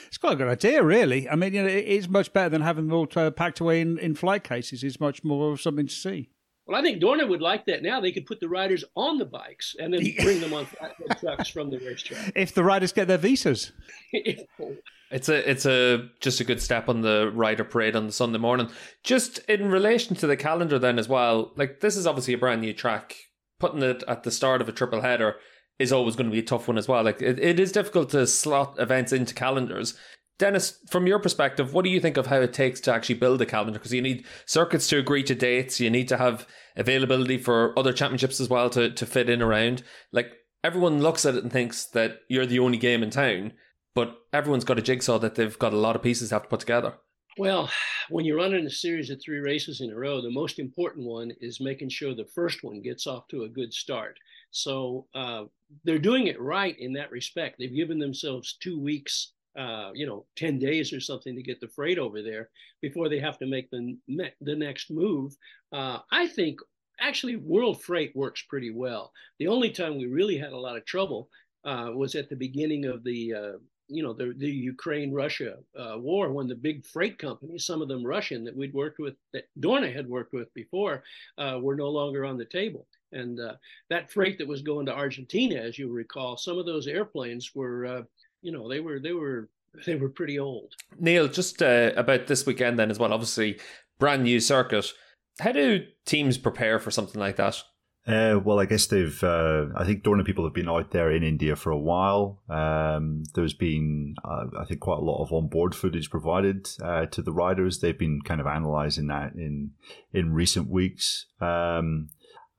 It's 0.08 0.18
quite 0.18 0.34
a 0.34 0.36
good 0.38 0.48
idea, 0.48 0.84
really. 0.84 1.30
I 1.30 1.36
mean, 1.36 1.53
you 1.53 1.63
know, 1.63 1.68
it's 1.68 2.08
much 2.08 2.32
better 2.34 2.50
than 2.50 2.62
having 2.62 2.88
them 2.88 2.96
all 2.96 3.08
uh, 3.15 3.32
packed 3.32 3.60
away 3.60 3.82
in, 3.82 3.98
in 3.98 4.15
flight 4.15 4.44
cases. 4.44 4.84
It's 4.84 5.00
much 5.00 5.24
more 5.24 5.51
of 5.51 5.62
something 5.62 5.88
to 5.88 5.94
see. 5.94 6.30
Well, 6.72 6.80
I 6.80 6.84
think 6.84 7.04
Dorna 7.04 7.28
would 7.28 7.42
like 7.42 7.66
that 7.66 7.84
now. 7.84 8.00
They 8.00 8.13
could 8.13 8.25
put 8.25 8.40
the 8.40 8.48
riders 8.48 8.86
on 8.96 9.18
the 9.18 9.25
bikes 9.25 9.75
and 9.78 9.94
then 9.94 10.06
bring 10.22 10.40
them 10.40 10.54
on 10.54 10.66
flatbed 10.66 11.20
trucks 11.20 11.50
from 11.50 11.70
the 11.70 11.80
racetrack. 11.80 12.32
If 12.36 12.54
the 12.54 12.63
riders 12.63 12.94
get 12.94 13.10
their 13.10 13.18
visas. 13.18 13.74
it's 14.13 15.28
a 15.28 15.50
it's 15.51 15.66
a 15.66 16.08
just 16.22 16.40
a 16.40 16.46
good 16.46 16.62
step 16.62 16.88
on 16.88 17.01
the 17.01 17.30
rider 17.36 17.66
parade 17.66 17.98
on 17.98 18.08
the 18.08 18.13
Sunday 18.13 18.38
morning. 18.38 18.70
Just 19.04 19.40
in 19.50 19.70
relation 19.70 20.16
to 20.16 20.28
the 20.28 20.38
calendar 20.38 20.80
then 20.80 20.98
as 20.98 21.10
well, 21.10 21.51
like 21.58 21.82
this 21.82 21.98
is 21.98 22.08
obviously 22.08 22.36
a 22.36 22.38
brand 22.38 22.62
new 22.62 22.74
track. 22.74 23.18
Putting 23.60 23.84
it 23.84 24.01
at 24.08 24.24
the 24.24 24.32
start 24.32 24.62
of 24.62 24.70
a 24.70 24.72
triple 24.72 25.01
header 25.01 25.36
is 25.78 25.92
always 25.92 26.16
going 26.16 26.30
to 26.30 26.34
be 26.34 26.40
a 26.40 26.44
tough 26.44 26.70
one 26.70 26.78
as 26.78 26.88
well. 26.88 27.04
Like 27.04 27.22
it, 27.22 27.38
it 27.38 27.60
is 27.60 27.74
difficult 27.74 28.12
to 28.12 28.25
slot 28.25 28.75
events 28.80 29.12
into 29.12 29.34
calendars. 29.34 29.98
Dennis, 30.42 30.80
from 30.90 31.06
your 31.06 31.20
perspective, 31.20 31.74
what 31.74 31.86
do 31.86 31.92
you 31.92 32.00
think 32.00 32.18
of 32.18 32.25
how 32.25 32.38
it 32.38 32.54
takes 32.54 32.80
to 32.82 32.94
actually 32.94 33.16
build 33.16 33.42
a 33.42 33.46
calendar? 33.46 33.78
Because 33.78 33.94
you 33.94 34.01
need 34.01 34.25
circuits 34.48 34.88
to 34.88 34.98
agree 34.98 35.22
to 35.24 35.36
dates, 35.36 35.80
you 35.80 35.90
need 35.92 36.08
to 36.08 36.18
have 36.18 36.48
availability 36.75 37.38
for 37.38 37.78
other 37.78 37.94
championships 37.94 38.40
as 38.40 38.50
well 38.50 38.70
to, 38.72 38.92
to 38.92 39.06
fit 39.06 39.30
in 39.30 39.42
around. 39.42 39.84
Like 40.12 40.32
everyone 40.63 41.01
looks 41.01 41.25
at 41.25 41.36
it 41.36 41.44
and 41.44 41.51
thinks 41.51 41.86
that 41.86 42.20
you're 42.28 42.46
the 42.46 42.60
only 42.60 42.78
game 42.78 43.04
in 43.04 43.10
town, 43.10 43.54
but 43.96 44.18
everyone's 44.34 44.66
got 44.66 44.80
a 44.80 44.84
jigsaw 44.84 45.18
that 45.20 45.36
they've 45.36 45.58
got 45.60 45.74
a 45.74 45.78
lot 45.78 45.96
of 45.96 46.04
pieces 46.04 46.30
to 46.30 46.36
have 46.36 46.44
to 46.44 46.50
put 46.50 46.60
together. 46.60 46.96
Well, 47.38 47.70
when 48.10 48.25
you're 48.25 48.38
running 48.38 48.66
a 48.66 48.70
series 48.70 49.10
of 49.10 49.22
three 49.24 49.40
races 49.40 49.80
in 49.80 49.92
a 49.92 49.96
row, 49.96 50.22
the 50.22 50.30
most 50.30 50.60
important 50.60 51.06
one 51.06 51.32
is 51.40 51.62
making 51.62 51.90
sure 51.90 52.13
the 52.13 52.25
first 52.36 52.62
one 52.62 52.82
gets 52.82 53.08
off 53.08 53.28
to 53.30 53.44
a 53.44 53.50
good 53.50 53.74
start. 53.74 54.18
So 54.51 55.08
uh, 55.16 55.46
they're 55.86 55.98
doing 55.98 56.28
it 56.28 56.42
right 56.42 56.78
in 56.78 56.92
that 56.94 57.10
respect. 57.10 57.56
They've 57.58 57.74
given 57.74 58.00
themselves 58.00 58.58
two 58.62 58.78
weeks, 58.78 59.32
uh, 59.58 59.92
you 59.94 60.06
know, 60.06 60.25
10 60.36 60.60
days 60.60 60.92
or 60.92 61.00
something 61.00 61.34
to 61.34 61.42
get 61.42 61.62
the 61.62 61.70
freight 61.70 61.98
over 61.98 62.22
there 62.22 62.50
before 62.82 63.08
they 63.08 63.20
have 63.20 63.40
to 63.40 63.46
make 63.46 63.72
the, 63.72 63.98
ne- 64.10 64.34
the 64.42 64.56
next 64.56 64.92
move. 64.92 65.34
Uh, 65.72 66.00
I 66.12 66.28
think 66.28 66.60
actually 67.00 67.36
World 67.36 67.82
Freight 67.82 68.16
works 68.16 68.44
pretty 68.48 68.72
well. 68.72 69.12
The 69.40 69.48
only 69.48 69.72
time 69.72 69.98
we 69.98 70.06
really 70.06 70.38
had 70.38 70.54
a 70.54 70.60
lot 70.60 70.78
of 70.78 70.86
trouble 70.86 71.30
uh, 71.66 71.92
was 71.94 72.16
at 72.16 72.30
the 72.30 72.36
beginning 72.36 72.86
of 72.86 73.04
the 73.04 73.34
uh, 73.34 73.58
you 73.88 74.01
know 74.04 74.13
the 74.13 74.34
the 74.38 74.50
Ukraine 74.50 75.12
Russia 75.12 75.58
uh, 75.78 75.98
war 75.98 76.32
when 76.32 76.48
the 76.48 76.56
big 76.56 76.86
freight 76.86 77.18
companies, 77.18 77.66
some 77.66 77.82
of 77.82 77.88
them 77.88 78.06
Russian 78.06 78.44
that 78.46 78.56
we'd 78.56 78.74
worked 78.74 79.00
with, 79.00 79.16
that 79.34 79.48
Dorna 79.60 79.94
had 79.94 80.08
worked 80.08 80.34
with 80.34 80.54
before, 80.54 81.04
uh, 81.38 81.60
were 81.62 81.75
no 81.75 81.90
longer 81.90 82.25
on 82.25 82.38
the 82.38 82.46
table. 82.46 82.88
And 83.12 83.40
uh, 83.40 83.56
that 83.90 84.10
freight 84.10 84.38
that 84.38 84.48
was 84.48 84.62
going 84.62 84.86
to 84.86 84.96
Argentina, 84.96 85.56
as 85.56 85.78
you 85.78 85.92
recall, 85.92 86.38
some 86.38 86.58
of 86.58 86.66
those 86.66 86.88
airplanes 86.88 87.54
were, 87.54 87.86
uh, 87.86 88.01
you 88.42 88.54
know, 88.54 88.70
they 88.70 88.80
were 88.80 89.00
they 89.00 89.13
were 89.13 89.50
they 89.86 89.96
were 89.96 90.10
pretty 90.10 90.40
old. 90.40 90.74
Neil, 90.98 91.27
just 91.27 91.62
about 91.62 92.27
this 92.27 92.46
weekend 92.46 92.79
then 92.79 92.90
as 92.90 93.00
well. 93.00 93.14
Obviously, 93.14 93.60
brand 94.00 94.24
new 94.24 94.40
circuit. 94.40 94.94
How 95.39 95.51
do 95.51 95.85
teams 96.05 96.37
prepare 96.37 96.79
for 96.79 96.91
something 96.91 97.20
like 97.20 97.37
that? 97.37 97.63
Uh, 98.07 98.39
well, 98.44 98.59
I 98.59 98.65
guess 98.65 98.87
they've. 98.87 99.24
Uh, 99.24 99.67
I 99.75 99.85
think 99.85 100.03
Dorna 100.03 100.25
people 100.25 100.44
have 100.44 100.55
been 100.55 100.70
out 100.70 100.89
there 100.89 101.11
in 101.11 101.22
India 101.24 101.55
for 101.55 101.70
a 101.70 101.77
while. 101.77 102.41
Um, 102.50 103.24
there's 103.35 103.53
been, 103.53 104.15
uh, 104.25 104.46
I 104.59 104.65
think, 104.65 104.79
quite 104.79 104.98
a 104.98 105.03
lot 105.03 105.22
of 105.22 105.31
onboard 105.31 105.75
footage 105.75 106.09
provided 106.09 106.67
uh, 106.81 107.05
to 107.07 107.22
the 107.22 107.31
riders. 107.31 107.79
They've 107.79 107.98
been 107.98 108.22
kind 108.22 108.41
of 108.41 108.48
analysing 108.48 109.07
that 109.07 109.33
in 109.35 109.72
in 110.13 110.33
recent 110.33 110.67
weeks. 110.67 111.27
Um, 111.39 112.09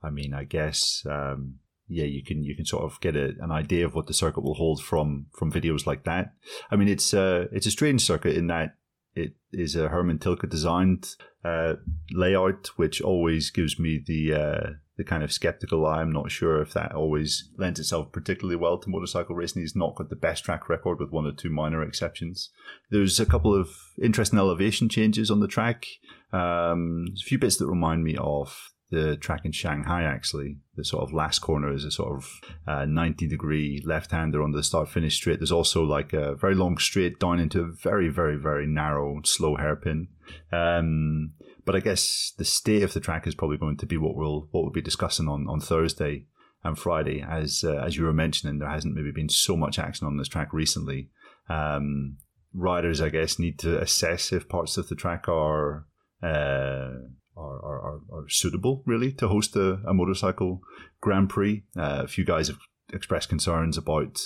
I 0.01 0.09
mean, 0.09 0.33
I 0.33 0.45
guess, 0.45 1.05
um, 1.09 1.59
yeah, 1.89 2.05
you 2.05 2.23
can 2.23 2.45
you 2.45 2.55
can 2.55 2.65
sort 2.65 2.83
of 2.83 3.01
get 3.01 3.17
a, 3.17 3.33
an 3.41 3.51
idea 3.51 3.85
of 3.85 3.95
what 3.95 4.07
the 4.07 4.13
circuit 4.13 4.43
will 4.43 4.55
hold 4.55 4.81
from 4.81 5.25
from 5.37 5.51
videos 5.51 5.85
like 5.85 6.05
that. 6.05 6.33
I 6.71 6.77
mean, 6.77 6.87
it's 6.87 7.13
uh, 7.13 7.47
it's 7.51 7.67
a 7.67 7.71
strange 7.71 8.01
circuit 8.01 8.37
in 8.37 8.47
that 8.47 8.75
it 9.15 9.33
is 9.51 9.75
a 9.75 9.89
Hermann 9.89 10.19
Tilke 10.19 10.49
designed 10.49 11.15
uh, 11.43 11.75
layout, 12.11 12.67
which 12.75 13.01
always 13.01 13.51
gives 13.51 13.79
me 13.79 14.01
the 14.05 14.33
uh, 14.33 14.69
the 14.97 15.03
kind 15.03 15.23
of 15.23 15.31
skeptical 15.31 15.85
eye. 15.85 16.01
I'm 16.01 16.11
not 16.11 16.31
sure 16.31 16.61
if 16.61 16.73
that 16.73 16.93
always 16.93 17.49
lends 17.57 17.79
itself 17.79 18.11
particularly 18.11 18.55
well 18.55 18.77
to 18.77 18.89
motorcycle 18.89 19.35
racing. 19.35 19.61
He's 19.61 19.75
not 19.75 19.95
got 19.95 20.09
the 20.09 20.15
best 20.15 20.43
track 20.43 20.69
record, 20.69 20.99
with 20.99 21.11
one 21.11 21.25
or 21.25 21.31
two 21.31 21.49
minor 21.49 21.83
exceptions. 21.83 22.49
There's 22.91 23.19
a 23.19 23.25
couple 23.25 23.53
of 23.59 23.69
interesting 24.01 24.39
elevation 24.39 24.89
changes 24.89 25.31
on 25.31 25.39
the 25.39 25.47
track. 25.47 25.85
Um, 26.31 27.05
a 27.15 27.23
few 27.23 27.37
bits 27.37 27.57
that 27.57 27.67
remind 27.67 28.03
me 28.03 28.17
of 28.17 28.72
the 28.93 29.17
track 29.17 29.41
in 29.43 29.51
Shanghai, 29.51 30.03
actually. 30.03 30.57
The 30.75 30.85
sort 30.85 31.03
of 31.03 31.13
last 31.13 31.39
corner 31.39 31.73
is 31.73 31.83
a 31.83 31.91
sort 31.91 32.15
of 32.15 32.41
uh, 32.67 32.85
90 32.85 33.27
degree 33.27 33.81
left 33.83 34.11
hander 34.11 34.43
on 34.43 34.51
the 34.51 34.61
start 34.61 34.87
finish 34.87 35.15
straight. 35.15 35.39
There's 35.39 35.51
also 35.51 35.83
like 35.83 36.13
a 36.13 36.35
very 36.35 36.53
long 36.53 36.77
straight 36.77 37.19
down 37.19 37.39
into 37.39 37.61
a 37.61 37.71
very, 37.71 38.09
very, 38.09 38.37
very 38.37 38.67
narrow, 38.67 39.19
slow 39.25 39.55
hairpin. 39.55 40.09
Um, 40.51 41.33
but 41.65 41.75
I 41.75 41.79
guess 41.79 42.33
the 42.37 42.45
state 42.45 42.83
of 42.83 42.93
the 42.93 42.99
track 42.99 43.25
is 43.25 43.35
probably 43.35 43.57
going 43.57 43.77
to 43.77 43.85
be 43.85 43.97
what 43.97 44.15
we'll 44.15 44.47
what 44.51 44.61
we'll 44.61 44.71
be 44.71 44.81
discussing 44.81 45.27
on, 45.27 45.47
on 45.49 45.59
Thursday 45.59 46.27
and 46.63 46.77
Friday. 46.77 47.25
As 47.27 47.63
uh, 47.63 47.81
as 47.85 47.97
you 47.97 48.03
were 48.03 48.13
mentioning, 48.13 48.59
there 48.59 48.69
hasn't 48.69 48.95
maybe 48.95 49.11
been 49.11 49.29
so 49.29 49.57
much 49.57 49.79
action 49.79 50.05
on 50.05 50.17
this 50.17 50.27
track 50.27 50.53
recently. 50.53 51.09
Um, 51.49 52.17
riders, 52.53 53.01
I 53.01 53.09
guess, 53.09 53.39
need 53.39 53.57
to 53.59 53.81
assess 53.81 54.31
if 54.31 54.47
parts 54.47 54.77
of 54.77 54.87
the 54.87 54.95
track 54.95 55.27
are 55.27 55.87
uh, 56.21 56.91
are, 57.35 57.59
are, 57.59 58.01
are, 58.11 58.29
suitable 58.29 58.83
really 58.85 59.11
to 59.13 59.27
host 59.27 59.55
a, 59.55 59.79
a 59.87 59.93
motorcycle 59.93 60.61
Grand 61.01 61.29
Prix. 61.29 61.63
Uh, 61.77 62.01
a 62.03 62.07
few 62.07 62.23
guys 62.23 62.47
have 62.47 62.59
expressed 62.91 63.29
concerns 63.29 63.77
about 63.77 64.19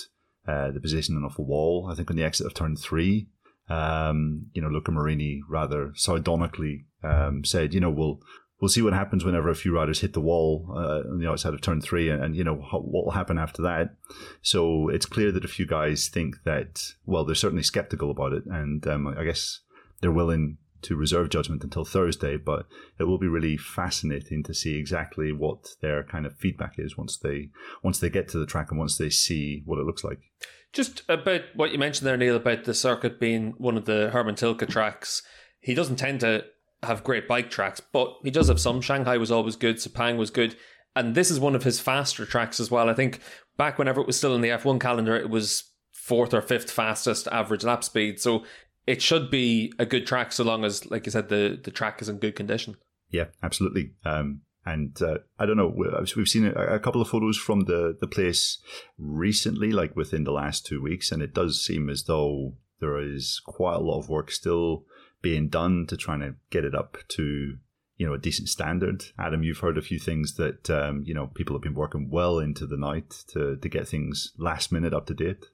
uh, 0.46 0.70
the 0.70 0.80
positioning 0.80 1.24
of 1.24 1.36
the 1.36 1.42
wall. 1.42 1.88
I 1.90 1.94
think 1.94 2.10
on 2.10 2.16
the 2.16 2.24
exit 2.24 2.46
of 2.46 2.54
turn 2.54 2.76
three, 2.76 3.28
um, 3.68 4.46
you 4.52 4.62
know, 4.62 4.68
Luca 4.68 4.90
Marini 4.90 5.42
rather 5.48 5.92
sardonically 5.94 6.86
um, 7.02 7.44
said, 7.44 7.74
you 7.74 7.80
know, 7.80 7.90
we'll 7.90 8.20
we'll 8.60 8.68
see 8.68 8.82
what 8.82 8.92
happens 8.92 9.24
whenever 9.24 9.48
a 9.48 9.54
few 9.54 9.74
riders 9.74 10.00
hit 10.00 10.12
the 10.12 10.20
wall 10.20 10.66
uh, 10.76 11.08
on 11.10 11.18
the 11.18 11.28
outside 11.28 11.54
of 11.54 11.60
turn 11.60 11.80
three, 11.80 12.08
and, 12.08 12.22
and 12.22 12.36
you 12.36 12.44
know 12.44 12.56
what 12.56 13.04
will 13.04 13.12
happen 13.12 13.38
after 13.38 13.62
that. 13.62 13.94
So 14.42 14.88
it's 14.88 15.06
clear 15.06 15.32
that 15.32 15.44
a 15.44 15.48
few 15.48 15.66
guys 15.66 16.08
think 16.08 16.36
that, 16.44 16.82
well, 17.04 17.24
they're 17.24 17.34
certainly 17.34 17.62
skeptical 17.62 18.10
about 18.10 18.32
it, 18.32 18.44
and 18.46 18.86
um, 18.86 19.06
I 19.06 19.24
guess 19.24 19.60
they're 20.00 20.12
willing 20.12 20.58
to 20.82 20.96
reserve 20.96 21.30
judgment 21.30 21.64
until 21.64 21.84
Thursday, 21.84 22.36
but 22.36 22.66
it 22.98 23.04
will 23.04 23.18
be 23.18 23.26
really 23.26 23.56
fascinating 23.56 24.42
to 24.44 24.54
see 24.54 24.76
exactly 24.76 25.32
what 25.32 25.76
their 25.80 26.02
kind 26.02 26.26
of 26.26 26.36
feedback 26.36 26.74
is 26.78 26.96
once 26.96 27.16
they 27.16 27.50
once 27.82 27.98
they 27.98 28.10
get 28.10 28.28
to 28.28 28.38
the 28.38 28.46
track 28.46 28.70
and 28.70 28.78
once 28.78 28.96
they 28.98 29.10
see 29.10 29.62
what 29.64 29.78
it 29.78 29.86
looks 29.86 30.04
like. 30.04 30.20
Just 30.72 31.02
about 31.08 31.42
what 31.54 31.72
you 31.72 31.78
mentioned 31.78 32.06
there, 32.06 32.16
Neil, 32.16 32.36
about 32.36 32.64
the 32.64 32.74
circuit 32.74 33.18
being 33.18 33.54
one 33.58 33.76
of 33.76 33.86
the 33.86 34.10
Hermann 34.10 34.34
Tilke 34.34 34.68
tracks. 34.68 35.22
He 35.60 35.74
doesn't 35.74 35.96
tend 35.96 36.20
to 36.20 36.44
have 36.82 37.02
great 37.02 37.26
bike 37.26 37.50
tracks, 37.50 37.80
but 37.80 38.16
he 38.22 38.30
does 38.30 38.48
have 38.48 38.60
some. 38.60 38.80
Shanghai 38.80 39.16
was 39.16 39.32
always 39.32 39.56
good, 39.56 39.76
Sepang 39.76 40.16
was 40.16 40.30
good, 40.30 40.56
and 40.94 41.14
this 41.14 41.30
is 41.30 41.40
one 41.40 41.54
of 41.54 41.64
his 41.64 41.80
faster 41.80 42.26
tracks 42.26 42.60
as 42.60 42.70
well. 42.70 42.88
I 42.88 42.94
think 42.94 43.20
back 43.56 43.78
whenever 43.78 44.00
it 44.00 44.06
was 44.06 44.16
still 44.16 44.34
in 44.34 44.40
the 44.40 44.50
F1 44.50 44.80
calendar, 44.80 45.16
it 45.16 45.30
was 45.30 45.64
fourth 45.92 46.32
or 46.32 46.40
fifth 46.40 46.70
fastest 46.70 47.28
average 47.28 47.64
lap 47.64 47.84
speed. 47.84 48.20
So 48.20 48.44
it 48.88 49.02
should 49.02 49.30
be 49.30 49.70
a 49.78 49.84
good 49.84 50.06
track 50.06 50.32
so 50.32 50.42
long 50.42 50.64
as, 50.64 50.90
like 50.90 51.04
you 51.04 51.12
said, 51.12 51.28
the, 51.28 51.60
the 51.62 51.70
track 51.70 52.00
is 52.00 52.08
in 52.08 52.16
good 52.16 52.34
condition. 52.34 52.74
Yeah, 53.10 53.26
absolutely. 53.42 53.92
Um, 54.02 54.40
and 54.64 55.00
uh, 55.02 55.18
I 55.38 55.44
don't 55.44 55.58
know, 55.58 55.74
we've 56.16 56.26
seen 56.26 56.46
a, 56.46 56.78
couple 56.78 57.02
of 57.02 57.08
photos 57.08 57.36
from 57.36 57.66
the, 57.66 57.94
the 58.00 58.06
place 58.06 58.58
recently, 58.96 59.72
like 59.72 59.94
within 59.94 60.24
the 60.24 60.32
last 60.32 60.64
two 60.64 60.80
weeks, 60.80 61.12
and 61.12 61.22
it 61.22 61.34
does 61.34 61.60
seem 61.60 61.90
as 61.90 62.04
though 62.04 62.54
there 62.80 62.98
is 62.98 63.42
quite 63.44 63.76
a 63.76 63.80
lot 63.80 63.98
of 63.98 64.08
work 64.08 64.30
still 64.30 64.84
being 65.20 65.48
done 65.48 65.84
to 65.88 65.96
try 65.96 66.16
to 66.16 66.36
get 66.50 66.64
it 66.64 66.74
up 66.74 66.96
to 67.08 67.56
you 67.98 68.06
know 68.06 68.14
a 68.14 68.18
decent 68.18 68.48
standard. 68.48 69.04
Adam, 69.18 69.42
you've 69.42 69.58
heard 69.58 69.76
a 69.76 69.82
few 69.82 69.98
things 69.98 70.34
that 70.34 70.70
um, 70.70 71.02
you 71.04 71.12
know 71.12 71.26
people 71.34 71.54
have 71.56 71.62
been 71.62 71.74
working 71.74 72.08
well 72.10 72.38
into 72.38 72.66
the 72.66 72.76
night 72.76 73.24
to 73.28 73.56
to 73.56 73.68
get 73.68 73.88
things 73.88 74.32
last 74.38 74.72
minute 74.72 74.94
up 74.94 75.06
to 75.06 75.14
date. 75.14 75.44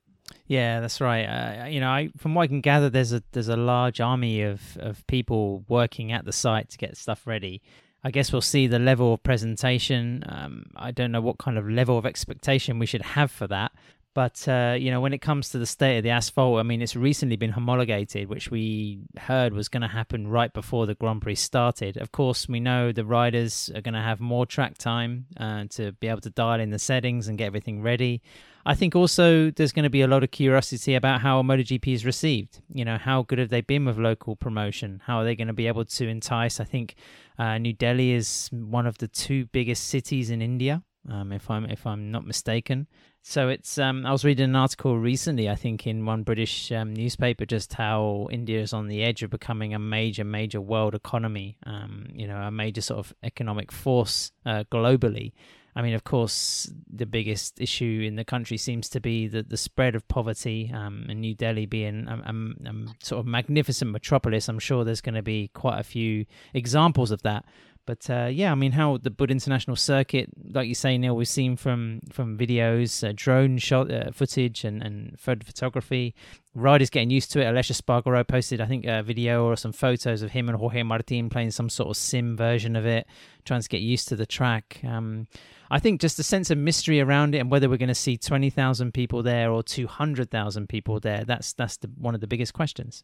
Yeah, 0.46 0.80
that's 0.80 1.00
right. 1.00 1.24
Uh, 1.24 1.66
you 1.66 1.80
know, 1.80 1.88
I, 1.88 2.10
from 2.18 2.34
what 2.34 2.42
I 2.42 2.46
can 2.46 2.60
gather, 2.60 2.90
there's 2.90 3.12
a 3.12 3.22
there's 3.32 3.48
a 3.48 3.56
large 3.56 4.00
army 4.00 4.42
of, 4.42 4.76
of 4.78 5.06
people 5.06 5.64
working 5.68 6.12
at 6.12 6.24
the 6.24 6.32
site 6.32 6.70
to 6.70 6.78
get 6.78 6.96
stuff 6.96 7.26
ready. 7.26 7.62
I 8.02 8.10
guess 8.10 8.32
we'll 8.32 8.42
see 8.42 8.66
the 8.66 8.78
level 8.78 9.14
of 9.14 9.22
presentation. 9.22 10.22
Um, 10.28 10.66
I 10.76 10.90
don't 10.90 11.10
know 11.10 11.22
what 11.22 11.38
kind 11.38 11.56
of 11.56 11.68
level 11.68 11.96
of 11.96 12.04
expectation 12.04 12.78
we 12.78 12.84
should 12.84 13.00
have 13.02 13.30
for 13.30 13.46
that. 13.46 13.72
But 14.14 14.46
uh, 14.46 14.76
you 14.78 14.90
know, 14.90 15.00
when 15.00 15.12
it 15.12 15.20
comes 15.20 15.48
to 15.50 15.58
the 15.58 15.66
state 15.66 15.98
of 15.98 16.04
the 16.04 16.10
asphalt, 16.10 16.60
I 16.60 16.62
mean, 16.62 16.80
it's 16.80 16.94
recently 16.94 17.36
been 17.36 17.50
homologated, 17.50 18.28
which 18.28 18.50
we 18.50 19.00
heard 19.18 19.52
was 19.52 19.68
going 19.68 19.80
to 19.80 19.88
happen 19.88 20.28
right 20.28 20.52
before 20.52 20.86
the 20.86 20.94
Grand 20.94 21.22
Prix 21.22 21.34
started. 21.34 21.96
Of 21.96 22.12
course, 22.12 22.48
we 22.48 22.60
know 22.60 22.92
the 22.92 23.04
riders 23.04 23.70
are 23.74 23.80
going 23.80 23.94
to 23.94 24.00
have 24.00 24.20
more 24.20 24.46
track 24.46 24.78
time 24.78 25.26
uh, 25.36 25.64
to 25.70 25.92
be 25.92 26.06
able 26.06 26.20
to 26.20 26.30
dial 26.30 26.60
in 26.60 26.70
the 26.70 26.78
settings 26.78 27.26
and 27.26 27.36
get 27.36 27.46
everything 27.46 27.82
ready. 27.82 28.22
I 28.66 28.74
think 28.74 28.96
also 28.96 29.50
there's 29.50 29.72
going 29.72 29.84
to 29.84 29.90
be 29.90 30.00
a 30.00 30.06
lot 30.06 30.24
of 30.24 30.30
curiosity 30.30 30.94
about 30.94 31.20
how 31.20 31.42
MotoGP 31.42 31.92
is 31.92 32.06
received. 32.06 32.60
You 32.72 32.84
know, 32.84 32.96
how 32.96 33.22
good 33.22 33.38
have 33.38 33.50
they 33.50 33.60
been 33.60 33.84
with 33.84 33.98
local 33.98 34.36
promotion? 34.36 35.02
How 35.04 35.18
are 35.18 35.24
they 35.24 35.36
going 35.36 35.48
to 35.48 35.54
be 35.54 35.66
able 35.66 35.84
to 35.84 36.08
entice? 36.08 36.60
I 36.60 36.64
think 36.64 36.94
uh, 37.38 37.58
New 37.58 37.74
Delhi 37.74 38.12
is 38.12 38.48
one 38.52 38.86
of 38.86 38.98
the 38.98 39.08
two 39.08 39.46
biggest 39.46 39.88
cities 39.88 40.30
in 40.30 40.40
India, 40.40 40.82
um, 41.10 41.32
if 41.32 41.50
I'm 41.50 41.66
if 41.66 41.86
I'm 41.86 42.10
not 42.10 42.26
mistaken. 42.26 42.86
So 43.26 43.48
it's 43.48 43.78
um, 43.78 44.06
I 44.06 44.12
was 44.12 44.24
reading 44.24 44.44
an 44.50 44.56
article 44.56 44.98
recently, 44.98 45.48
I 45.48 45.56
think, 45.56 45.86
in 45.86 46.06
one 46.06 46.22
British 46.22 46.72
um, 46.72 46.94
newspaper, 46.94 47.44
just 47.44 47.74
how 47.74 48.28
India 48.30 48.60
is 48.60 48.72
on 48.72 48.88
the 48.88 49.02
edge 49.02 49.22
of 49.22 49.30
becoming 49.30 49.74
a 49.74 49.78
major, 49.78 50.24
major 50.24 50.60
world 50.60 50.94
economy. 50.94 51.58
Um, 51.66 52.06
you 52.14 52.26
know, 52.26 52.36
a 52.36 52.50
major 52.50 52.80
sort 52.80 53.00
of 53.00 53.14
economic 53.22 53.72
force 53.72 54.32
uh, 54.46 54.64
globally. 54.70 55.32
I 55.76 55.82
mean, 55.82 55.94
of 55.94 56.04
course, 56.04 56.70
the 56.88 57.06
biggest 57.06 57.60
issue 57.60 58.02
in 58.06 58.14
the 58.16 58.24
country 58.24 58.56
seems 58.56 58.88
to 58.90 59.00
be 59.00 59.26
the, 59.26 59.42
the 59.42 59.56
spread 59.56 59.94
of 59.94 60.06
poverty. 60.06 60.70
Um, 60.72 61.06
and 61.08 61.20
New 61.20 61.34
Delhi 61.34 61.66
being 61.66 62.06
a, 62.06 62.14
a, 62.14 62.70
a 62.70 62.74
sort 63.02 63.20
of 63.20 63.26
magnificent 63.26 63.90
metropolis, 63.90 64.48
I'm 64.48 64.60
sure 64.60 64.84
there's 64.84 65.00
going 65.00 65.16
to 65.16 65.22
be 65.22 65.50
quite 65.52 65.80
a 65.80 65.84
few 65.84 66.26
examples 66.52 67.10
of 67.10 67.22
that. 67.22 67.44
But 67.86 68.08
uh, 68.08 68.28
yeah, 68.32 68.50
I 68.50 68.54
mean, 68.54 68.72
how 68.72 68.96
the 68.96 69.10
Buddh 69.10 69.30
International 69.30 69.76
Circuit, 69.76 70.30
like 70.52 70.68
you 70.68 70.74
say, 70.74 70.96
Neil, 70.96 71.14
we've 71.14 71.28
seen 71.28 71.56
from 71.56 72.00
from 72.10 72.38
videos, 72.38 73.06
uh, 73.06 73.12
drone 73.14 73.58
shot 73.58 73.90
uh, 73.90 74.10
footage, 74.10 74.64
and 74.64 74.82
and 74.82 75.18
photo 75.20 75.44
photography. 75.44 76.14
Riders 76.54 76.88
getting 76.88 77.10
used 77.10 77.30
to 77.32 77.40
it. 77.40 77.44
Aleix 77.44 77.70
Espargaro 77.70 78.26
posted, 78.26 78.60
I 78.60 78.66
think, 78.66 78.86
a 78.86 79.02
video 79.02 79.44
or 79.44 79.56
some 79.56 79.72
photos 79.72 80.22
of 80.22 80.30
him 80.30 80.48
and 80.48 80.56
Jorge 80.56 80.82
Martin 80.82 81.28
playing 81.28 81.50
some 81.50 81.68
sort 81.68 81.90
of 81.90 81.96
sim 81.96 82.36
version 82.36 82.74
of 82.74 82.86
it, 82.86 83.06
trying 83.44 83.60
to 83.60 83.68
get 83.68 83.80
used 83.82 84.08
to 84.08 84.16
the 84.16 84.26
track. 84.26 84.80
Um, 84.84 85.26
I 85.74 85.80
think 85.80 86.00
just 86.00 86.20
a 86.20 86.22
sense 86.22 86.52
of 86.52 86.58
mystery 86.58 87.00
around 87.00 87.34
it, 87.34 87.38
and 87.38 87.50
whether 87.50 87.68
we're 87.68 87.78
going 87.78 87.88
to 87.88 87.96
see 87.96 88.16
twenty 88.16 88.48
thousand 88.48 88.94
people 88.94 89.24
there 89.24 89.50
or 89.50 89.60
two 89.64 89.88
hundred 89.88 90.30
thousand 90.30 90.68
people 90.68 91.00
there. 91.00 91.24
That's 91.24 91.52
that's 91.52 91.78
the, 91.78 91.90
one 91.98 92.14
of 92.14 92.20
the 92.20 92.28
biggest 92.28 92.54
questions. 92.54 93.02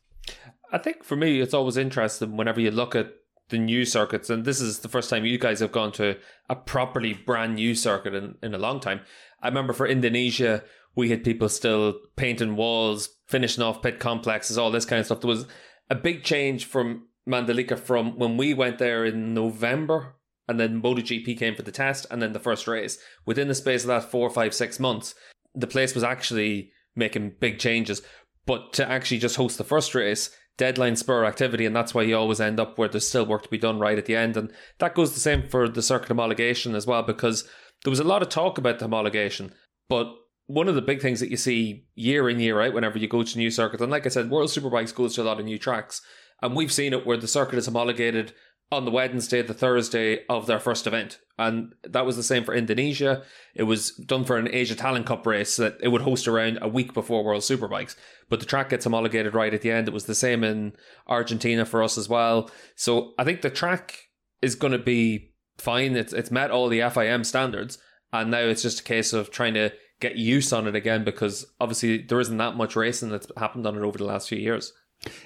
I 0.70 0.78
think 0.78 1.02
for 1.02 1.16
me, 1.16 1.40
it's 1.40 1.52
always 1.52 1.76
interesting 1.76 2.36
whenever 2.36 2.60
you 2.60 2.70
look 2.70 2.94
at 2.94 3.12
the 3.48 3.58
new 3.58 3.84
circuits, 3.84 4.30
and 4.30 4.44
this 4.44 4.60
is 4.60 4.78
the 4.78 4.88
first 4.88 5.10
time 5.10 5.24
you 5.24 5.36
guys 5.36 5.58
have 5.58 5.72
gone 5.72 5.90
to 5.90 6.16
a 6.48 6.54
properly 6.54 7.12
brand 7.14 7.56
new 7.56 7.74
circuit 7.74 8.14
in, 8.14 8.36
in 8.40 8.54
a 8.54 8.58
long 8.58 8.78
time. 8.78 9.00
I 9.42 9.48
remember 9.48 9.72
for 9.72 9.88
Indonesia, 9.88 10.62
we 10.94 11.10
had 11.10 11.24
people 11.24 11.48
still 11.48 11.98
painting 12.14 12.54
walls, 12.54 13.08
finishing 13.26 13.64
off 13.64 13.82
pit 13.82 13.98
complexes, 13.98 14.56
all 14.56 14.70
this 14.70 14.84
kind 14.84 15.00
of 15.00 15.06
stuff. 15.06 15.22
There 15.22 15.28
was 15.28 15.46
a 15.90 15.96
big 15.96 16.22
change 16.22 16.66
from 16.66 17.08
Mandalika 17.28 17.76
from 17.76 18.16
when 18.16 18.36
we 18.36 18.54
went 18.54 18.78
there 18.78 19.04
in 19.04 19.34
November, 19.34 20.14
and 20.50 20.60
then 20.60 20.82
MotoGP 20.82 21.38
came 21.38 21.54
for 21.54 21.62
the 21.62 21.72
test, 21.72 22.06
and 22.10 22.20
then 22.20 22.32
the 22.32 22.40
first 22.40 22.66
race. 22.66 22.98
Within 23.24 23.48
the 23.48 23.54
space 23.54 23.84
of 23.84 23.88
that 23.88 24.10
four, 24.10 24.28
five, 24.28 24.52
six 24.52 24.78
months, 24.78 25.14
the 25.54 25.66
place 25.66 25.94
was 25.94 26.04
actually 26.04 26.72
making 26.94 27.36
big 27.40 27.58
changes. 27.58 28.02
But 28.46 28.72
to 28.74 28.90
actually 28.90 29.18
just 29.18 29.36
host 29.36 29.56
the 29.56 29.64
first 29.64 29.94
race, 29.94 30.30
deadline 30.58 30.96
spur 30.96 31.24
activity, 31.24 31.64
and 31.64 31.74
that's 31.74 31.94
why 31.94 32.02
you 32.02 32.16
always 32.16 32.40
end 32.40 32.58
up 32.58 32.76
where 32.76 32.88
there's 32.88 33.06
still 33.06 33.24
work 33.24 33.44
to 33.44 33.48
be 33.48 33.58
done 33.58 33.78
right 33.78 33.96
at 33.96 34.06
the 34.06 34.16
end. 34.16 34.36
And 34.36 34.52
that 34.78 34.94
goes 34.94 35.14
the 35.14 35.20
same 35.20 35.48
for 35.48 35.68
the 35.68 35.82
circuit 35.82 36.14
homologation 36.14 36.74
as 36.74 36.86
well, 36.86 37.02
because 37.02 37.48
there 37.84 37.90
was 37.90 38.00
a 38.00 38.04
lot 38.04 38.22
of 38.22 38.28
talk 38.28 38.58
about 38.58 38.78
the 38.78 38.88
homologation, 38.88 39.52
but 39.88 40.12
one 40.46 40.66
of 40.66 40.74
the 40.74 40.82
big 40.82 41.00
things 41.00 41.20
that 41.20 41.30
you 41.30 41.36
see 41.36 41.86
year 41.94 42.28
in 42.28 42.40
year 42.40 42.60
out 42.60 42.74
whenever 42.74 42.98
you 42.98 43.06
go 43.06 43.22
to 43.22 43.38
new 43.38 43.50
circuits, 43.50 43.82
and 43.82 43.92
like 43.92 44.04
I 44.04 44.08
said, 44.08 44.30
World 44.30 44.50
Superbikes 44.50 44.94
goes 44.94 45.14
to 45.14 45.22
a 45.22 45.24
lot 45.24 45.38
of 45.38 45.46
new 45.46 45.58
tracks, 45.58 46.02
and 46.42 46.56
we've 46.56 46.72
seen 46.72 46.92
it 46.92 47.06
where 47.06 47.16
the 47.16 47.28
circuit 47.28 47.58
is 47.58 47.66
homologated 47.66 48.32
on 48.72 48.84
the 48.84 48.90
Wednesday, 48.90 49.42
the 49.42 49.54
Thursday 49.54 50.24
of 50.28 50.46
their 50.46 50.60
first 50.60 50.86
event. 50.86 51.18
And 51.38 51.74
that 51.82 52.06
was 52.06 52.16
the 52.16 52.22
same 52.22 52.44
for 52.44 52.54
Indonesia. 52.54 53.22
It 53.54 53.64
was 53.64 53.90
done 53.92 54.24
for 54.24 54.36
an 54.36 54.48
Asia 54.52 54.76
Talent 54.76 55.06
Cup 55.06 55.26
race 55.26 55.56
that 55.56 55.78
it 55.82 55.88
would 55.88 56.02
host 56.02 56.28
around 56.28 56.58
a 56.62 56.68
week 56.68 56.94
before 56.94 57.24
World 57.24 57.42
Superbikes. 57.42 57.96
But 58.28 58.38
the 58.38 58.46
track 58.46 58.68
gets 58.68 58.84
homologated 58.84 59.34
right 59.34 59.52
at 59.52 59.62
the 59.62 59.72
end. 59.72 59.88
It 59.88 59.94
was 59.94 60.04
the 60.04 60.14
same 60.14 60.44
in 60.44 60.74
Argentina 61.08 61.64
for 61.64 61.82
us 61.82 61.98
as 61.98 62.08
well. 62.08 62.50
So 62.76 63.12
I 63.18 63.24
think 63.24 63.42
the 63.42 63.50
track 63.50 63.96
is 64.40 64.54
going 64.54 64.72
to 64.72 64.78
be 64.78 65.32
fine. 65.58 65.96
It's, 65.96 66.12
it's 66.12 66.30
met 66.30 66.50
all 66.50 66.68
the 66.68 66.80
FIM 66.80 67.26
standards. 67.26 67.78
And 68.12 68.30
now 68.30 68.40
it's 68.40 68.62
just 68.62 68.80
a 68.80 68.84
case 68.84 69.12
of 69.12 69.30
trying 69.30 69.54
to 69.54 69.72
get 70.00 70.16
use 70.16 70.52
on 70.52 70.66
it 70.66 70.74
again 70.74 71.04
because 71.04 71.46
obviously 71.60 72.02
there 72.02 72.20
isn't 72.20 72.38
that 72.38 72.56
much 72.56 72.76
racing 72.76 73.10
that's 73.10 73.30
happened 73.36 73.66
on 73.66 73.76
it 73.76 73.82
over 73.82 73.98
the 73.98 74.04
last 74.04 74.28
few 74.28 74.38
years. 74.38 74.72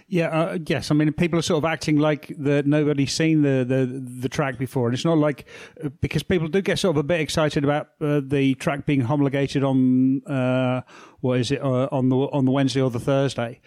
Yeah, 0.06 0.28
uh, 0.28 0.58
yes. 0.66 0.90
I 0.90 0.94
mean, 0.94 1.12
people 1.12 1.38
are 1.38 1.42
sort 1.42 1.58
of 1.58 1.64
acting 1.64 1.96
like 1.96 2.32
that 2.38 2.66
nobody's 2.66 3.12
seen 3.12 3.42
the, 3.42 3.64
the 3.66 3.86
the 4.20 4.28
track 4.28 4.56
before, 4.56 4.86
and 4.86 4.94
it's 4.94 5.04
not 5.04 5.18
like 5.18 5.46
uh, 5.82 5.88
because 6.00 6.22
people 6.22 6.46
do 6.46 6.62
get 6.62 6.78
sort 6.78 6.96
of 6.96 7.00
a 7.00 7.02
bit 7.02 7.20
excited 7.20 7.64
about 7.64 7.88
uh, 8.00 8.20
the 8.24 8.54
track 8.54 8.86
being 8.86 9.00
homologated 9.00 9.64
on 9.64 10.22
uh, 10.26 10.82
what 11.20 11.40
is 11.40 11.50
it 11.50 11.60
uh, 11.60 11.88
on 11.90 12.08
the 12.08 12.16
on 12.16 12.44
the 12.44 12.52
Wednesday 12.52 12.80
or 12.80 12.90
the 12.90 13.00
Thursday 13.00 13.60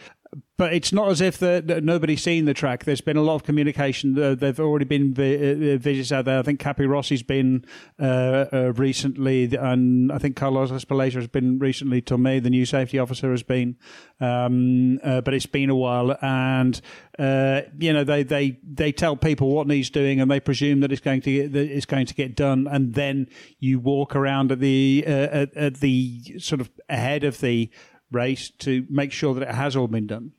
but 0.57 0.73
it's 0.73 0.91
not 0.91 1.09
as 1.09 1.21
if 1.21 1.37
the, 1.37 1.61
nobody's 1.83 2.23
seen 2.23 2.45
the 2.45 2.53
track. 2.53 2.83
There's 2.83 3.01
been 3.01 3.15
a 3.15 3.21
lot 3.21 3.35
of 3.35 3.43
communication. 3.43 4.17
Uh, 4.17 4.33
there've 4.33 4.59
already 4.59 4.85
been 4.85 5.13
vi- 5.13 5.73
uh, 5.73 5.77
visits 5.77 6.11
out 6.11 6.25
there. 6.25 6.39
I 6.39 6.41
think 6.41 6.59
Capirossi's 6.59 7.21
been 7.21 7.63
uh, 7.99 8.45
uh, 8.51 8.73
recently, 8.75 9.55
and 9.55 10.11
I 10.11 10.17
think 10.17 10.35
Carlos 10.35 10.71
Ezpeleta 10.71 11.13
has 11.13 11.27
been 11.27 11.59
recently. 11.59 12.01
Tomé, 12.01 12.41
the 12.41 12.49
new 12.49 12.65
safety 12.65 12.97
officer, 12.97 13.29
has 13.31 13.43
been. 13.43 13.77
Um, 14.19 14.99
uh, 15.03 15.21
but 15.21 15.35
it's 15.35 15.45
been 15.45 15.69
a 15.69 15.75
while, 15.75 16.17
and 16.21 16.79
uh, 17.19 17.61
you 17.77 17.93
know 17.93 18.03
they, 18.03 18.23
they 18.23 18.57
they 18.63 18.91
tell 18.91 19.15
people 19.15 19.51
what 19.51 19.67
needs 19.67 19.91
doing, 19.91 20.19
and 20.19 20.29
they 20.29 20.39
presume 20.39 20.79
that 20.79 20.91
it's 20.91 21.01
going 21.01 21.21
to 21.21 21.31
get 21.31 21.53
that 21.53 21.69
it's 21.69 21.85
going 21.85 22.07
to 22.07 22.15
get 22.15 22.35
done, 22.35 22.67
and 22.69 22.95
then 22.95 23.27
you 23.59 23.79
walk 23.79 24.15
around 24.15 24.51
at 24.51 24.59
the 24.59 25.03
at, 25.05 25.55
at 25.55 25.75
the 25.81 26.39
sort 26.39 26.61
of 26.61 26.71
ahead 26.89 27.23
of 27.23 27.39
the 27.41 27.69
race 28.11 28.49
to 28.59 28.85
make 28.89 29.11
sure 29.11 29.33
that 29.33 29.43
it 29.43 29.55
has 29.55 29.75
all 29.75 29.87
been 29.87 30.07
done. 30.07 30.31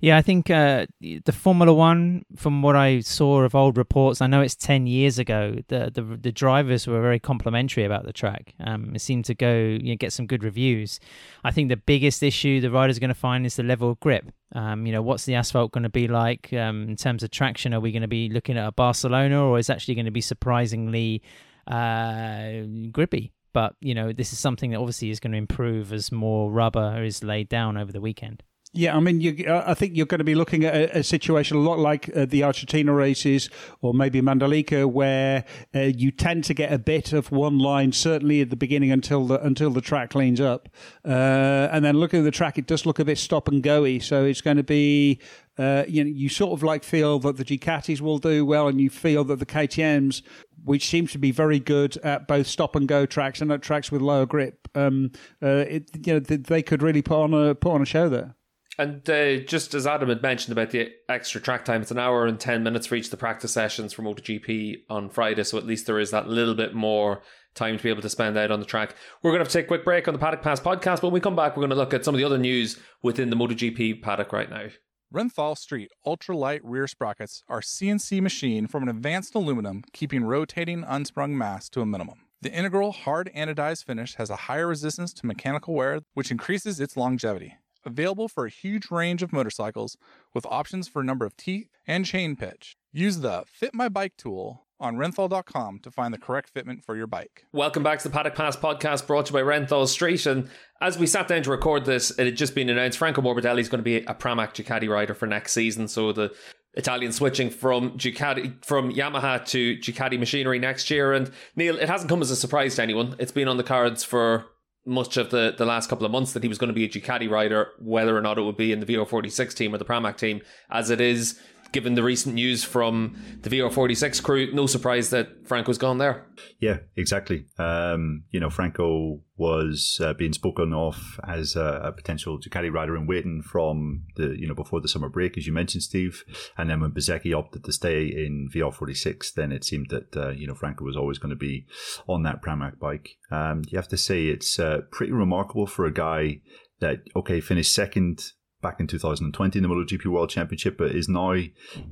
Yeah, 0.00 0.16
I 0.16 0.22
think 0.22 0.50
uh, 0.50 0.86
the 1.00 1.32
Formula 1.32 1.72
One, 1.72 2.24
from 2.36 2.62
what 2.62 2.76
I 2.76 3.00
saw 3.00 3.42
of 3.42 3.54
old 3.54 3.76
reports, 3.76 4.20
I 4.20 4.26
know 4.26 4.40
it's 4.40 4.54
ten 4.54 4.86
years 4.86 5.18
ago. 5.18 5.56
The 5.68 5.90
the, 5.92 6.02
the 6.02 6.32
drivers 6.32 6.86
were 6.86 7.00
very 7.00 7.18
complimentary 7.18 7.84
about 7.84 8.04
the 8.04 8.12
track. 8.12 8.54
Um, 8.60 8.94
it 8.94 9.00
seemed 9.00 9.24
to 9.26 9.34
go 9.34 9.54
you 9.56 9.90
know, 9.90 9.96
get 9.96 10.12
some 10.12 10.26
good 10.26 10.44
reviews. 10.44 11.00
I 11.44 11.50
think 11.50 11.68
the 11.68 11.76
biggest 11.76 12.22
issue 12.22 12.60
the 12.60 12.70
riders 12.70 12.96
are 12.96 13.00
going 13.00 13.08
to 13.08 13.14
find 13.14 13.46
is 13.46 13.56
the 13.56 13.62
level 13.62 13.90
of 13.90 14.00
grip. 14.00 14.32
Um, 14.54 14.86
you 14.86 14.92
know, 14.92 15.02
what's 15.02 15.24
the 15.24 15.34
asphalt 15.34 15.72
going 15.72 15.82
to 15.82 15.88
be 15.88 16.08
like 16.08 16.52
um, 16.52 16.88
in 16.88 16.96
terms 16.96 17.22
of 17.22 17.30
traction? 17.30 17.74
Are 17.74 17.80
we 17.80 17.92
going 17.92 18.02
to 18.02 18.08
be 18.08 18.28
looking 18.28 18.56
at 18.56 18.66
a 18.66 18.72
Barcelona, 18.72 19.44
or 19.44 19.58
is 19.58 19.70
actually 19.70 19.94
going 19.94 20.06
to 20.06 20.10
be 20.10 20.20
surprisingly 20.20 21.22
uh, 21.66 22.62
grippy? 22.90 23.32
But 23.52 23.74
you 23.80 23.94
know, 23.94 24.12
this 24.12 24.32
is 24.32 24.38
something 24.38 24.70
that 24.70 24.78
obviously 24.78 25.10
is 25.10 25.20
going 25.20 25.32
to 25.32 25.38
improve 25.38 25.92
as 25.92 26.12
more 26.12 26.50
rubber 26.50 27.02
is 27.02 27.22
laid 27.22 27.48
down 27.48 27.76
over 27.76 27.92
the 27.92 28.00
weekend. 28.00 28.42
Yeah, 28.74 28.94
I 28.94 29.00
mean, 29.00 29.22
you, 29.22 29.46
I 29.48 29.72
think 29.72 29.96
you're 29.96 30.04
going 30.04 30.18
to 30.18 30.24
be 30.24 30.34
looking 30.34 30.62
at 30.64 30.74
a, 30.74 30.98
a 30.98 31.02
situation 31.02 31.56
a 31.56 31.60
lot 31.60 31.78
like 31.78 32.14
uh, 32.14 32.26
the 32.26 32.44
Argentina 32.44 32.92
races 32.92 33.48
or 33.80 33.94
maybe 33.94 34.20
Mandalika, 34.20 34.84
where 34.84 35.46
uh, 35.74 35.80
you 35.80 36.10
tend 36.10 36.44
to 36.44 36.54
get 36.54 36.70
a 36.70 36.78
bit 36.78 37.14
of 37.14 37.32
one 37.32 37.58
line, 37.58 37.92
certainly 37.92 38.42
at 38.42 38.50
the 38.50 38.56
beginning 38.56 38.92
until 38.92 39.26
the 39.26 39.42
until 39.42 39.70
the 39.70 39.80
track 39.80 40.10
cleans 40.10 40.38
up, 40.38 40.68
uh, 41.06 41.68
and 41.72 41.82
then 41.82 41.96
looking 41.96 42.20
at 42.20 42.24
the 42.24 42.30
track, 42.30 42.58
it 42.58 42.66
does 42.66 42.84
look 42.84 42.98
a 42.98 43.06
bit 43.06 43.16
stop 43.16 43.48
and 43.48 43.62
goey. 43.62 44.02
So 44.02 44.26
it's 44.26 44.42
going 44.42 44.58
to 44.58 44.62
be 44.62 45.18
uh, 45.58 45.84
you 45.88 46.04
know, 46.04 46.10
you 46.10 46.28
sort 46.28 46.52
of 46.52 46.62
like 46.62 46.84
feel 46.84 47.18
that 47.18 47.36
the 47.36 47.44
Ducatis 47.44 48.00
will 48.00 48.18
do 48.18 48.46
well, 48.46 48.68
and 48.68 48.80
you 48.80 48.88
feel 48.88 49.24
that 49.24 49.40
the 49.40 49.46
KTM's, 49.46 50.22
which 50.64 50.88
seems 50.88 51.12
to 51.12 51.18
be 51.18 51.30
very 51.30 51.58
good 51.58 51.96
at 51.98 52.28
both 52.28 52.46
stop 52.46 52.76
and 52.76 52.88
go 52.88 53.06
tracks 53.06 53.40
and 53.40 53.50
at 53.52 53.62
tracks 53.62 53.90
with 53.90 54.02
lower 54.02 54.26
grip, 54.26 54.68
um, 54.74 55.10
uh, 55.42 55.64
it, 55.68 55.90
you 56.06 56.14
know, 56.14 56.20
they 56.20 56.62
could 56.62 56.82
really 56.82 57.02
put 57.02 57.22
on 57.22 57.34
a 57.34 57.54
put 57.54 57.72
on 57.72 57.82
a 57.82 57.86
show 57.86 58.08
there. 58.08 58.34
And 58.80 59.08
uh, 59.10 59.38
just 59.38 59.74
as 59.74 59.88
Adam 59.88 60.08
had 60.08 60.22
mentioned 60.22 60.52
about 60.52 60.70
the 60.70 60.92
extra 61.08 61.40
track 61.40 61.64
time, 61.64 61.82
it's 61.82 61.90
an 61.90 61.98
hour 61.98 62.26
and 62.26 62.38
10 62.38 62.62
minutes 62.62 62.86
for 62.86 62.94
each 62.94 63.06
of 63.06 63.10
the 63.10 63.16
practice 63.16 63.52
sessions 63.52 63.92
for 63.92 64.02
MotoGP 64.02 64.82
on 64.88 65.10
Friday. 65.10 65.42
So 65.42 65.58
at 65.58 65.66
least 65.66 65.86
there 65.86 65.98
is 65.98 66.12
that 66.12 66.28
little 66.28 66.54
bit 66.54 66.74
more 66.74 67.22
time 67.56 67.76
to 67.76 67.82
be 67.82 67.90
able 67.90 68.02
to 68.02 68.08
spend 68.08 68.38
out 68.38 68.52
on 68.52 68.60
the 68.60 68.66
track. 68.66 68.94
We're 69.20 69.32
going 69.32 69.44
to 69.44 69.50
to 69.50 69.52
take 69.52 69.64
a 69.64 69.68
quick 69.68 69.84
break 69.84 70.06
on 70.06 70.14
the 70.14 70.20
Paddock 70.20 70.42
Pass 70.42 70.60
podcast. 70.60 71.00
But 71.00 71.04
when 71.04 71.14
we 71.14 71.20
come 71.20 71.34
back, 71.34 71.56
we're 71.56 71.62
going 71.62 71.70
to 71.70 71.76
look 71.76 71.92
at 71.92 72.04
some 72.04 72.14
of 72.14 72.18
the 72.18 72.24
other 72.24 72.38
news 72.38 72.78
within 73.02 73.30
the 73.30 73.36
MotoGP 73.36 74.00
paddock 74.00 74.32
right 74.32 74.48
now. 74.48 74.66
Renthal 75.12 75.56
Street 75.56 75.90
ultralight 76.06 76.60
rear 76.62 76.86
sprockets 76.86 77.42
are 77.48 77.62
CNC 77.62 78.20
machined 78.20 78.70
from 78.70 78.82
an 78.82 78.90
advanced 78.90 79.34
aluminum, 79.34 79.82
keeping 79.94 80.22
rotating 80.22 80.84
unsprung 80.86 81.36
mass 81.36 81.70
to 81.70 81.80
a 81.80 81.86
minimum. 81.86 82.26
The 82.42 82.52
integral 82.52 82.92
hard 82.92 83.30
anodized 83.34 83.86
finish 83.86 84.16
has 84.16 84.28
a 84.28 84.36
higher 84.36 84.66
resistance 84.66 85.14
to 85.14 85.26
mechanical 85.26 85.72
wear, 85.72 86.00
which 86.12 86.30
increases 86.30 86.78
its 86.78 86.94
longevity. 86.94 87.54
Available 87.86 88.28
for 88.28 88.44
a 88.44 88.50
huge 88.50 88.90
range 88.90 89.22
of 89.22 89.32
motorcycles 89.32 89.96
with 90.34 90.44
options 90.44 90.88
for 90.88 91.02
number 91.02 91.24
of 91.24 91.38
teeth 91.38 91.70
and 91.86 92.04
chain 92.04 92.36
pitch. 92.36 92.76
Use 92.92 93.20
the 93.20 93.44
Fit 93.46 93.74
My 93.74 93.88
Bike 93.88 94.12
tool 94.18 94.66
on 94.80 94.96
renthal.com 94.96 95.80
to 95.80 95.90
find 95.90 96.14
the 96.14 96.18
correct 96.18 96.52
fitment 96.52 96.84
for 96.84 96.96
your 96.96 97.06
bike. 97.06 97.44
Welcome 97.52 97.82
back 97.82 97.98
to 98.00 98.08
the 98.08 98.12
Paddock 98.12 98.34
Pass 98.34 98.56
podcast 98.56 99.06
brought 99.06 99.26
to 99.26 99.32
you 99.32 99.38
by 99.38 99.42
Renthal 99.42 99.86
Street. 99.88 100.26
And 100.26 100.48
as 100.80 100.98
we 100.98 101.06
sat 101.06 101.28
down 101.28 101.42
to 101.42 101.50
record 101.50 101.84
this, 101.84 102.10
it 102.18 102.26
had 102.26 102.36
just 102.36 102.54
been 102.54 102.68
announced 102.68 102.98
Franco 102.98 103.20
Morbidelli 103.20 103.60
is 103.60 103.68
going 103.68 103.80
to 103.80 103.84
be 103.84 103.96
a 103.96 104.14
Pramac 104.14 104.54
Ducati 104.54 104.88
rider 104.88 105.14
for 105.14 105.26
next 105.26 105.52
season. 105.52 105.88
So 105.88 106.12
the 106.12 106.32
Italian 106.74 107.12
switching 107.12 107.50
from 107.50 107.98
Ducati 107.98 108.64
from 108.64 108.92
Yamaha 108.92 109.44
to 109.46 109.76
Ducati 109.78 110.18
machinery 110.18 110.58
next 110.58 110.90
year. 110.90 111.12
And 111.12 111.30
Neil, 111.56 111.78
it 111.78 111.88
hasn't 111.88 112.08
come 112.08 112.22
as 112.22 112.30
a 112.30 112.36
surprise 112.36 112.76
to 112.76 112.82
anyone. 112.82 113.16
It's 113.18 113.32
been 113.32 113.48
on 113.48 113.56
the 113.56 113.64
cards 113.64 114.04
for 114.04 114.46
much 114.86 115.16
of 115.16 115.30
the, 115.30 115.54
the 115.56 115.66
last 115.66 115.90
couple 115.90 116.06
of 116.06 116.12
months 116.12 116.32
that 116.32 116.42
he 116.42 116.48
was 116.48 116.56
going 116.56 116.68
to 116.68 116.74
be 116.74 116.84
a 116.84 116.88
Ducati 116.88 117.28
rider, 117.28 117.68
whether 117.78 118.16
or 118.16 118.22
not 118.22 118.38
it 118.38 118.42
would 118.42 118.56
be 118.56 118.72
in 118.72 118.80
the 118.80 118.86
VR46 118.86 119.54
team 119.54 119.74
or 119.74 119.78
the 119.78 119.84
Pramac 119.84 120.16
team, 120.16 120.40
as 120.70 120.88
it 120.88 121.00
is 121.00 121.38
given 121.72 121.94
the 121.94 122.02
recent 122.02 122.34
news 122.34 122.64
from 122.64 123.16
the 123.42 123.50
VR46 123.50 124.22
crew, 124.22 124.52
no 124.52 124.66
surprise 124.66 125.10
that 125.10 125.46
Franco's 125.46 125.78
gone 125.78 125.98
there. 125.98 126.26
Yeah, 126.60 126.78
exactly. 126.96 127.46
Um, 127.58 128.24
you 128.30 128.40
know, 128.40 128.50
Franco 128.50 129.20
was 129.36 130.00
uh, 130.02 130.14
being 130.14 130.32
spoken 130.32 130.72
of 130.72 131.20
as 131.26 131.56
a, 131.56 131.80
a, 131.84 131.92
potential 131.92 132.38
Ducati 132.38 132.72
rider 132.72 132.96
in 132.96 133.06
waiting 133.06 133.42
from 133.42 134.02
the, 134.16 134.34
you 134.36 134.48
know, 134.48 134.54
before 134.54 134.80
the 134.80 134.88
summer 134.88 135.08
break, 135.08 135.38
as 135.38 135.46
you 135.46 135.52
mentioned, 135.52 135.82
Steve. 135.82 136.24
And 136.56 136.68
then 136.68 136.80
when 136.80 136.90
Bezzecchi 136.90 137.36
opted 137.36 137.64
to 137.64 137.72
stay 137.72 138.06
in 138.06 138.48
VR46, 138.52 139.34
then 139.34 139.52
it 139.52 139.64
seemed 139.64 139.90
that, 139.90 140.16
uh, 140.16 140.30
you 140.30 140.46
know, 140.46 140.54
Franco 140.54 140.84
was 140.84 140.96
always 140.96 141.18
going 141.18 141.30
to 141.30 141.36
be 141.36 141.66
on 142.08 142.24
that 142.24 142.42
Pramac 142.42 142.78
bike. 142.78 143.10
Um, 143.30 143.62
you 143.68 143.78
have 143.78 143.88
to 143.88 143.96
say 143.96 144.26
it's 144.26 144.58
uh, 144.58 144.80
pretty 144.90 145.12
remarkable 145.12 145.66
for 145.66 145.84
a 145.84 145.92
guy 145.92 146.40
that, 146.80 147.02
okay, 147.14 147.40
finished 147.40 147.74
second 147.74 148.32
back 148.60 148.80
in 148.80 148.86
2020 148.86 149.58
in 149.58 149.62
the 149.62 149.68
MotoGP 149.68 150.06
World 150.06 150.30
Championship, 150.30 150.76
but 150.78 150.94
is 150.94 151.08
now 151.08 151.34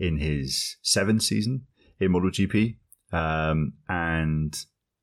in 0.01 0.19
his 0.19 0.77
seventh 0.83 1.23
season 1.23 1.67
in 2.01 2.13
MotoGP 2.13 2.77
um, 3.13 3.75
and 3.89 4.57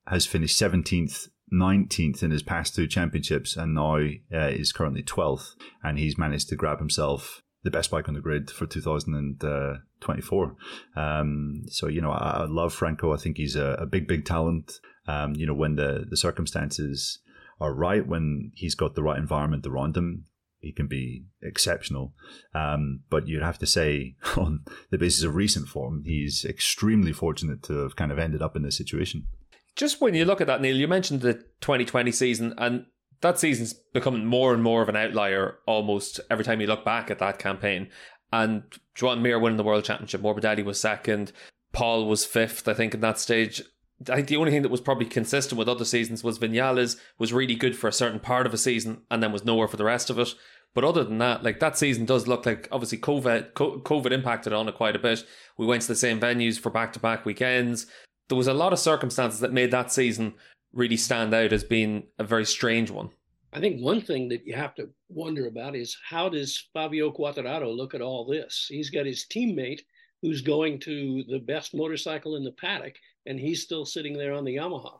has 0.07 0.25
finished 0.25 0.59
17th, 0.59 1.27
19th 1.53 2.23
in 2.23 2.31
his 2.31 2.43
past 2.43 2.75
two 2.75 2.87
championships 2.87 3.55
and 3.55 3.73
now 3.75 3.95
uh, 3.97 4.49
is 4.49 4.71
currently 4.71 5.03
12th. 5.03 5.51
And 5.83 5.97
he's 5.97 6.17
managed 6.17 6.49
to 6.49 6.55
grab 6.55 6.79
himself 6.79 7.41
the 7.63 7.71
best 7.71 7.89
bike 7.89 8.07
on 8.09 8.13
the 8.13 8.19
grid 8.19 8.51
for 8.51 8.65
2024. 8.65 10.55
Um, 10.97 11.63
so, 11.67 11.87
you 11.87 12.01
know, 12.01 12.11
I, 12.11 12.41
I, 12.41 12.45
love 12.45 12.73
Franco. 12.73 13.13
I 13.13 13.17
think 13.17 13.37
he's 13.37 13.55
a, 13.55 13.77
a 13.79 13.85
big, 13.85 14.05
big 14.07 14.25
talent. 14.25 14.79
Um, 15.07 15.33
you 15.35 15.45
know, 15.45 15.53
when 15.53 15.75
the, 15.75 16.05
the 16.09 16.17
circumstances 16.17 17.19
are 17.61 17.73
right, 17.73 18.05
when 18.05 18.51
he's 18.53 18.75
got 18.75 18.95
the 18.95 19.03
right 19.03 19.17
environment 19.17 19.65
around 19.65 19.95
him, 19.95 20.25
he 20.63 20.71
can 20.71 20.87
be 20.87 21.25
exceptional. 21.41 22.13
Um, 22.55 23.01
but 23.09 23.27
you'd 23.27 23.43
have 23.43 23.59
to 23.59 23.67
say, 23.67 24.15
on 24.37 24.63
the 24.89 24.97
basis 24.97 25.23
of 25.23 25.35
recent 25.35 25.67
form, 25.67 26.03
he's 26.05 26.45
extremely 26.45 27.13
fortunate 27.13 27.61
to 27.63 27.83
have 27.83 27.95
kind 27.95 28.11
of 28.11 28.17
ended 28.17 28.41
up 28.41 28.55
in 28.55 28.63
this 28.63 28.77
situation. 28.77 29.27
Just 29.75 30.01
when 30.01 30.13
you 30.13 30.25
look 30.25 30.41
at 30.41 30.47
that, 30.47 30.61
Neil, 30.61 30.77
you 30.77 30.87
mentioned 30.87 31.21
the 31.21 31.33
2020 31.33 32.11
season, 32.11 32.53
and 32.57 32.85
that 33.21 33.39
season's 33.39 33.73
becoming 33.73 34.25
more 34.25 34.53
and 34.53 34.63
more 34.63 34.81
of 34.81 34.89
an 34.89 34.95
outlier 34.95 35.57
almost 35.65 36.19
every 36.29 36.45
time 36.45 36.61
you 36.61 36.67
look 36.67 36.85
back 36.85 37.11
at 37.11 37.19
that 37.19 37.39
campaign. 37.39 37.89
And 38.31 38.63
Joan 38.95 39.21
Mir 39.21 39.39
winning 39.39 39.57
the 39.57 39.63
World 39.63 39.83
Championship, 39.83 40.21
Morbidelli 40.21 40.63
was 40.63 40.79
second, 40.79 41.31
Pol 41.71 42.07
was 42.07 42.25
fifth, 42.25 42.67
I 42.67 42.73
think, 42.73 42.93
in 42.93 43.01
that 43.01 43.19
stage. 43.19 43.61
I 44.09 44.15
think 44.15 44.27
the 44.27 44.37
only 44.37 44.51
thing 44.51 44.61
that 44.61 44.71
was 44.71 44.81
probably 44.81 45.05
consistent 45.05 45.57
with 45.57 45.69
other 45.69 45.85
seasons 45.85 46.23
was 46.23 46.39
Vinales 46.39 46.97
was 47.17 47.33
really 47.33 47.55
good 47.55 47.75
for 47.75 47.87
a 47.87 47.93
certain 47.93 48.19
part 48.19 48.45
of 48.45 48.53
a 48.53 48.57
season 48.57 49.01
and 49.11 49.21
then 49.21 49.31
was 49.31 49.45
nowhere 49.45 49.67
for 49.67 49.77
the 49.77 49.83
rest 49.83 50.09
of 50.09 50.19
it. 50.19 50.33
But 50.73 50.83
other 50.83 51.03
than 51.03 51.19
that, 51.19 51.43
like 51.43 51.59
that 51.59 51.77
season 51.77 52.05
does 52.05 52.27
look 52.27 52.45
like 52.45 52.67
obviously 52.71 52.97
COVID 52.97 53.53
COVID 53.53 54.11
impacted 54.11 54.53
on 54.53 54.67
it 54.67 54.75
quite 54.75 54.95
a 54.95 54.99
bit. 54.99 55.23
We 55.57 55.65
went 55.65 55.83
to 55.83 55.87
the 55.87 55.95
same 55.95 56.19
venues 56.19 56.59
for 56.59 56.69
back 56.69 56.93
to 56.93 56.99
back 56.99 57.25
weekends. 57.25 57.85
There 58.29 58.37
was 58.37 58.47
a 58.47 58.53
lot 58.53 58.73
of 58.73 58.79
circumstances 58.79 59.39
that 59.41 59.53
made 59.53 59.71
that 59.71 59.91
season 59.91 60.33
really 60.73 60.97
stand 60.97 61.33
out 61.33 61.53
as 61.53 61.63
being 61.63 62.07
a 62.17 62.23
very 62.23 62.45
strange 62.45 62.89
one. 62.89 63.11
I 63.53 63.59
think 63.59 63.81
one 63.81 64.01
thing 64.01 64.29
that 64.29 64.47
you 64.47 64.55
have 64.55 64.73
to 64.75 64.89
wonder 65.09 65.45
about 65.45 65.75
is 65.75 65.95
how 66.09 66.27
does 66.27 66.69
Fabio 66.73 67.11
Quartararo 67.11 67.75
look 67.75 67.93
at 67.93 68.01
all 68.01 68.25
this? 68.25 68.65
He's 68.67 68.89
got 68.89 69.05
his 69.05 69.27
teammate 69.31 69.81
who's 70.23 70.41
going 70.41 70.79
to 70.79 71.23
the 71.27 71.39
best 71.39 71.75
motorcycle 71.75 72.37
in 72.37 72.45
the 72.45 72.53
paddock, 72.53 72.95
and 73.25 73.37
he's 73.37 73.61
still 73.61 73.85
sitting 73.85 74.17
there 74.17 74.33
on 74.33 74.45
the 74.45 74.55
Yamaha. 74.55 74.97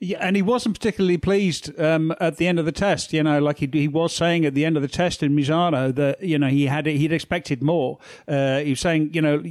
Yeah, 0.00 0.18
and 0.20 0.36
he 0.36 0.42
wasn't 0.42 0.74
particularly 0.78 1.18
pleased 1.18 1.78
um, 1.80 2.14
at 2.20 2.36
the 2.36 2.46
end 2.46 2.58
of 2.58 2.66
the 2.66 2.72
test. 2.72 3.12
You 3.12 3.22
know, 3.22 3.38
like 3.38 3.58
he, 3.58 3.70
he 3.72 3.88
was 3.88 4.14
saying 4.14 4.44
at 4.44 4.54
the 4.54 4.64
end 4.64 4.76
of 4.76 4.82
the 4.82 4.88
test 4.88 5.22
in 5.22 5.34
Misano 5.34 5.94
that 5.94 6.22
you 6.22 6.38
know 6.38 6.48
he 6.48 6.66
had 6.66 6.86
he'd 6.86 7.12
expected 7.12 7.62
more. 7.62 7.98
Uh, 8.28 8.58
he 8.58 8.70
was 8.70 8.80
saying, 8.80 9.14
you 9.14 9.22
know, 9.22 9.42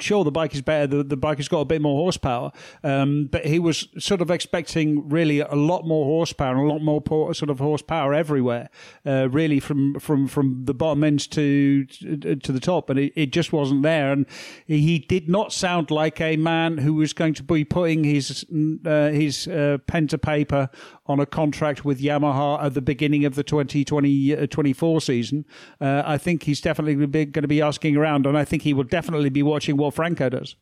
sure 0.00 0.24
the 0.24 0.32
bike 0.32 0.54
is 0.54 0.62
better, 0.62 0.86
the, 0.86 1.04
the 1.04 1.16
bike 1.16 1.36
has 1.38 1.48
got 1.48 1.60
a 1.60 1.64
bit 1.64 1.80
more 1.80 1.96
horsepower, 1.96 2.50
um, 2.82 3.28
but 3.30 3.46
he 3.46 3.58
was 3.58 3.88
sort 3.98 4.20
of 4.20 4.30
expecting 4.30 5.08
really 5.08 5.40
a 5.40 5.54
lot 5.54 5.86
more 5.86 6.04
horsepower 6.04 6.56
and 6.56 6.70
a 6.70 6.72
lot 6.72 6.82
more 6.82 7.34
sort 7.34 7.50
of 7.50 7.58
horsepower 7.58 8.14
everywhere, 8.14 8.70
uh, 9.06 9.28
really 9.30 9.60
from 9.60 9.98
from 10.00 10.26
from 10.26 10.64
the 10.64 10.74
bottom 10.74 11.04
ends 11.04 11.26
to 11.26 11.84
to 11.84 12.52
the 12.52 12.60
top, 12.60 12.90
and 12.90 12.98
it, 12.98 13.12
it 13.14 13.26
just 13.32 13.52
wasn't 13.52 13.82
there. 13.82 14.10
And 14.10 14.26
he 14.66 14.98
did 14.98 15.28
not 15.28 15.52
sound 15.52 15.90
like 15.90 16.20
a 16.20 16.36
man 16.36 16.78
who 16.78 16.94
was 16.94 17.12
going 17.12 17.34
to 17.34 17.42
be 17.42 17.64
putting 17.64 18.04
his 18.04 18.44
uh, 18.84 19.10
his 19.10 19.46
uh, 19.62 19.78
pen 19.78 20.06
to 20.08 20.18
paper 20.18 20.68
on 21.06 21.20
a 21.20 21.26
contract 21.26 21.84
with 21.84 22.00
Yamaha 22.00 22.62
at 22.62 22.74
the 22.74 22.82
beginning 22.82 23.24
of 23.24 23.34
the 23.34 23.42
2024 23.42 24.96
uh, 24.96 25.00
season. 25.00 25.44
Uh, 25.80 26.02
I 26.04 26.18
think 26.18 26.44
he's 26.44 26.60
definitely 26.60 27.06
going 27.06 27.32
to 27.32 27.48
be 27.48 27.62
asking 27.62 27.96
around, 27.96 28.26
and 28.26 28.36
I 28.36 28.44
think 28.44 28.62
he 28.62 28.74
will 28.74 28.84
definitely 28.84 29.30
be 29.30 29.42
watching 29.42 29.76
what 29.76 29.94
Franco 29.94 30.28
does. 30.28 30.56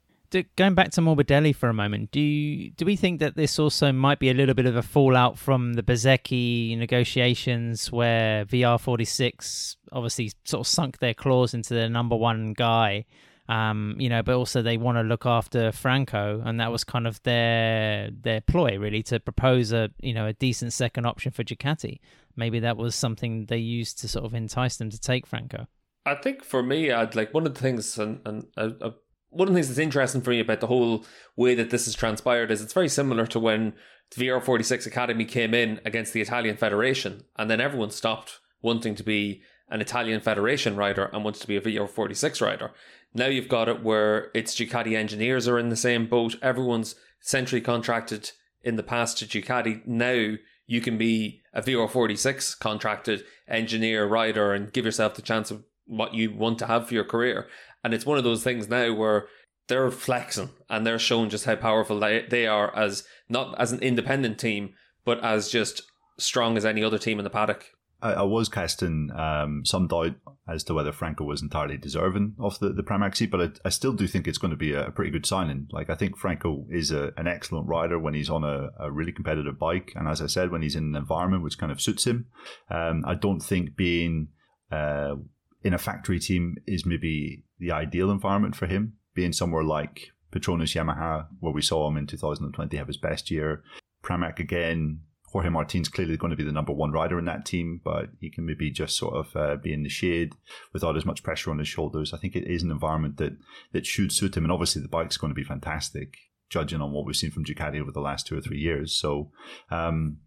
Going 0.55 0.75
back 0.75 0.91
to 0.93 1.01
Morbidelli 1.01 1.53
for 1.53 1.69
a 1.69 1.75
moment, 1.75 2.13
do 2.13 2.21
you, 2.21 2.71
do 2.71 2.85
we 2.85 2.95
think 2.95 3.19
that 3.19 3.35
this 3.35 3.59
also 3.59 3.91
might 3.91 4.21
be 4.21 4.31
a 4.31 4.35
little 4.35 4.55
bit 4.55 4.67
of 4.67 4.77
a 4.77 4.83
fallout 4.83 5.37
from 5.37 5.73
the 5.73 5.83
Bezzecchi 5.83 6.79
negotiations, 6.79 7.91
where 7.91 8.45
VR46 8.45 9.75
obviously 9.91 10.31
sort 10.45 10.61
of 10.61 10.67
sunk 10.69 11.01
their 11.01 11.15
claws 11.15 11.53
into 11.53 11.75
their 11.75 11.89
number 11.89 12.15
one 12.15 12.53
guy, 12.53 13.07
um, 13.51 13.97
you 13.99 14.09
know, 14.09 14.23
but 14.23 14.37
also 14.37 14.63
they 14.63 14.77
want 14.77 14.97
to 14.97 15.03
look 15.03 15.27
after 15.27 15.73
Franco, 15.73 16.41
and 16.45 16.61
that 16.61 16.71
was 16.71 16.85
kind 16.85 17.09
of 17.09 17.21
their 17.25 18.09
their 18.13 18.41
ploy, 18.41 18.79
really, 18.79 19.03
to 19.03 19.19
propose 19.19 19.73
a 19.73 19.91
you 20.01 20.15
know 20.15 20.27
a 20.27 20.33
decent 20.33 20.73
second 20.73 21.05
option 21.05 21.33
for 21.33 21.43
Ducati. 21.43 21.99
Maybe 22.37 22.61
that 22.61 22.77
was 22.77 22.95
something 22.95 23.47
they 23.47 23.59
used 23.59 23.99
to 23.99 24.09
sort 24.09 24.25
of 24.25 24.35
entice 24.35 24.77
them 24.77 24.89
to 24.91 25.01
take 25.01 25.27
Franco. 25.27 25.67
I 26.07 26.15
think 26.15 26.45
for 26.45 26.63
me, 26.63 26.93
I'd 26.93 27.17
like 27.17 27.35
one 27.35 27.45
of 27.45 27.55
the 27.55 27.61
things, 27.61 27.99
and, 27.99 28.21
and 28.25 28.47
uh, 28.57 28.71
uh, 28.81 28.91
one 29.31 29.49
of 29.49 29.55
the 29.55 29.59
things 29.59 29.67
that's 29.67 29.81
interesting 29.81 30.21
for 30.21 30.31
me 30.31 30.39
about 30.39 30.61
the 30.61 30.69
whole 30.69 31.05
way 31.35 31.57
that 31.57 31.71
this 31.71 31.87
has 31.87 31.97
transpired 31.97 32.53
is 32.53 32.63
it's 32.63 32.73
very 32.73 32.89
similar 32.89 33.27
to 33.27 33.41
when 33.41 33.73
the 34.15 34.29
VR46 34.29 34.87
Academy 34.87 35.25
came 35.25 35.55
in 35.55 35.81
against 35.85 36.13
the 36.13 36.21
Italian 36.21 36.57
Federation, 36.57 37.25
and 37.37 37.51
then 37.51 37.61
everyone 37.61 37.91
stopped 37.91 38.39
wanting 38.63 38.95
to 38.95 39.03
be 39.03 39.43
an 39.71 39.81
Italian 39.81 40.21
Federation 40.21 40.77
rider 40.77 41.05
and 41.13 41.25
wants 41.25 41.41
to 41.41 41.47
be 41.47 41.57
a 41.57 41.61
VR46 41.61 42.41
rider. 42.41 42.71
Now 43.15 43.27
you've 43.27 43.49
got 43.49 43.69
it 43.69 43.83
where 43.83 44.31
it's 44.35 44.55
Ducati 44.55 44.97
engineers 44.97 45.49
are 45.49 45.59
in 45.59 45.69
the 45.69 45.77
same 45.77 46.07
boat. 46.07 46.37
Everyone's 46.43 46.95
centrally 47.21 47.61
contracted 47.61 48.31
in 48.63 48.77
the 48.77 48.83
past 48.83 49.19
to 49.19 49.27
Ducati. 49.27 49.85
Now 49.87 50.37
you 50.67 50.81
can 50.81 50.97
be 50.97 51.43
a 51.53 51.63
VR46 51.63 52.59
contracted 52.59 53.25
engineer, 53.49 54.07
rider, 54.07 54.53
and 54.53 54.73
give 54.73 54.85
yourself 54.85 55.15
the 55.15 55.23
chance 55.23 55.51
of 55.51 55.65
what 55.87 56.15
you 56.15 56.33
want 56.33 56.59
to 56.61 56.67
have 56.67 56.87
for 56.87 56.95
your 56.95 57.05
career. 57.05 57.49
And 57.83 57.93
it's 57.93 58.07
one 58.07 58.19
of 58.19 58.25
those 58.25 58.45
things 58.45 58.69
now 58.69 58.95
where 58.95 59.27
they're 59.67 59.91
flexing 59.91 60.51
and 60.69 60.87
they're 60.87 60.99
showing 60.99 61.31
just 61.31 61.45
how 61.45 61.57
powerful 61.57 61.99
they, 61.99 62.27
they 62.29 62.47
are 62.47 62.75
as 62.77 63.05
not 63.29 63.59
as 63.61 63.73
an 63.73 63.81
independent 63.81 64.39
team, 64.39 64.75
but 65.05 65.23
as 65.25 65.49
just 65.49 65.83
strong 66.19 66.57
as 66.57 66.65
any 66.65 66.85
other 66.85 66.99
team 66.99 67.19
in 67.19 67.25
the 67.25 67.31
paddock. 67.31 67.73
I, 68.03 68.13
I 68.15 68.23
was 68.23 68.49
casting 68.49 69.11
um, 69.15 69.63
some 69.65 69.87
doubt 69.87 70.17
as 70.49 70.65
to 70.65 70.75
whether 70.75 70.93
Franco 70.93 71.25
was 71.25 71.43
entirely 71.43 71.77
deserving 71.77 72.35
of 72.39 72.59
the, 72.59 72.71
the 72.71 72.83
Pramac 72.83 73.17
seat, 73.17 73.31
but 73.31 73.41
I, 73.41 73.49
I, 73.67 73.69
still 73.69 73.93
do 73.93 74.07
think 74.07 74.27
it's 74.27 74.39
going 74.39 74.51
to 74.51 74.57
be 74.57 74.73
a, 74.73 74.87
a 74.87 74.91
pretty 74.91 75.11
good 75.11 75.27
signing. 75.27 75.69
Like, 75.71 75.91
I 75.91 75.95
think 75.95 76.17
Franco 76.17 76.67
is 76.71 76.91
a, 76.91 77.13
an 77.17 77.27
excellent 77.27 77.69
rider 77.69 77.99
when 77.99 78.15
he's 78.15 78.31
on 78.31 78.45
a, 78.45 78.71
a, 78.79 78.91
really 78.91 79.13
competitive 79.13 79.59
bike. 79.59 79.93
And 79.95 80.09
as 80.09 80.21
I 80.21 80.27
said, 80.27 80.51
when 80.51 80.63
he's 80.63 80.77
in 80.77 80.85
an 80.85 80.97
environment 80.97 81.43
which 81.43 81.59
kind 81.59 81.71
of 81.71 81.81
suits 81.81 82.07
him. 82.07 82.27
Um, 82.71 83.05
I 83.07 83.15
don't 83.15 83.41
think 83.41 83.77
being 83.77 84.29
uh, 84.73 85.17
in 85.63 85.75
a 85.75 85.79
factory 85.79 86.19
team 86.19 86.57
is 86.67 86.87
maybe 86.87 87.45
the 87.59 87.73
ideal 87.73 88.11
environment 88.11 88.57
for 88.57 88.67
him. 88.67 88.95
Being 89.15 89.33
somewhere 89.33 89.65
like 89.65 90.11
Petronas 90.33 90.75
Yamaha, 90.75 91.27
where 91.41 91.53
we 91.53 91.63
saw 91.63 91.89
him 91.89 91.97
in 91.97 92.07
2020 92.07 92.77
have 92.77 92.87
his 92.87 92.97
best 92.97 93.31
year. 93.31 93.63
Pramac 94.03 94.39
again, 94.39 95.01
Jorge 95.33 95.49
Martin's 95.49 95.89
clearly 95.89 96.17
going 96.17 96.31
to 96.31 96.37
be 96.37 96.45
the 96.45 96.53
number 96.53 96.73
one 96.73 96.93
rider 96.93 97.19
in 97.19 97.25
that 97.27 97.47
team, 97.47 97.81
but 97.85 98.11
he 98.21 98.31
can 98.31 98.47
maybe 98.47 98.71
just 98.71 98.97
sort 98.97 99.15
of 99.15 99.37
uh, 99.37 99.57
be 99.57 99.73
in 99.73 99.83
the 99.83 99.89
shade 99.89 100.35
without 100.73 100.97
as 100.97 101.05
much 101.05 101.23
pressure 101.23 101.51
on 101.51 101.59
his 101.59 101.69
shoulders. 101.69 102.13
I 102.13 102.19
think 102.19 102.35
it 102.35 102.47
is 102.47 102.63
an 102.63 102.71
environment 102.71 103.17
that 103.19 103.37
that 103.73 103.87
should 103.87 104.13
suit 104.13 104.37
him, 104.37 104.45
and 104.45 104.53
obviously 104.53 104.83
the 104.83 104.89
bike's 104.89 105.17
going 105.17 105.31
to 105.31 105.35
be 105.35 105.45
fantastic. 105.45 106.17
judging 106.51 106.81
on 106.81 106.93
what 106.93 107.07
we've 107.07 107.17
seen 107.17 107.31
from 107.31 107.45
Ducati 107.45 107.81
over 107.81 107.93
the 107.93 108.01
last 108.01 108.27
two 108.27 108.37
or 108.37 108.41
three 108.41 108.59
years. 108.59 108.93
So 108.93 109.31
um, 109.71 110.19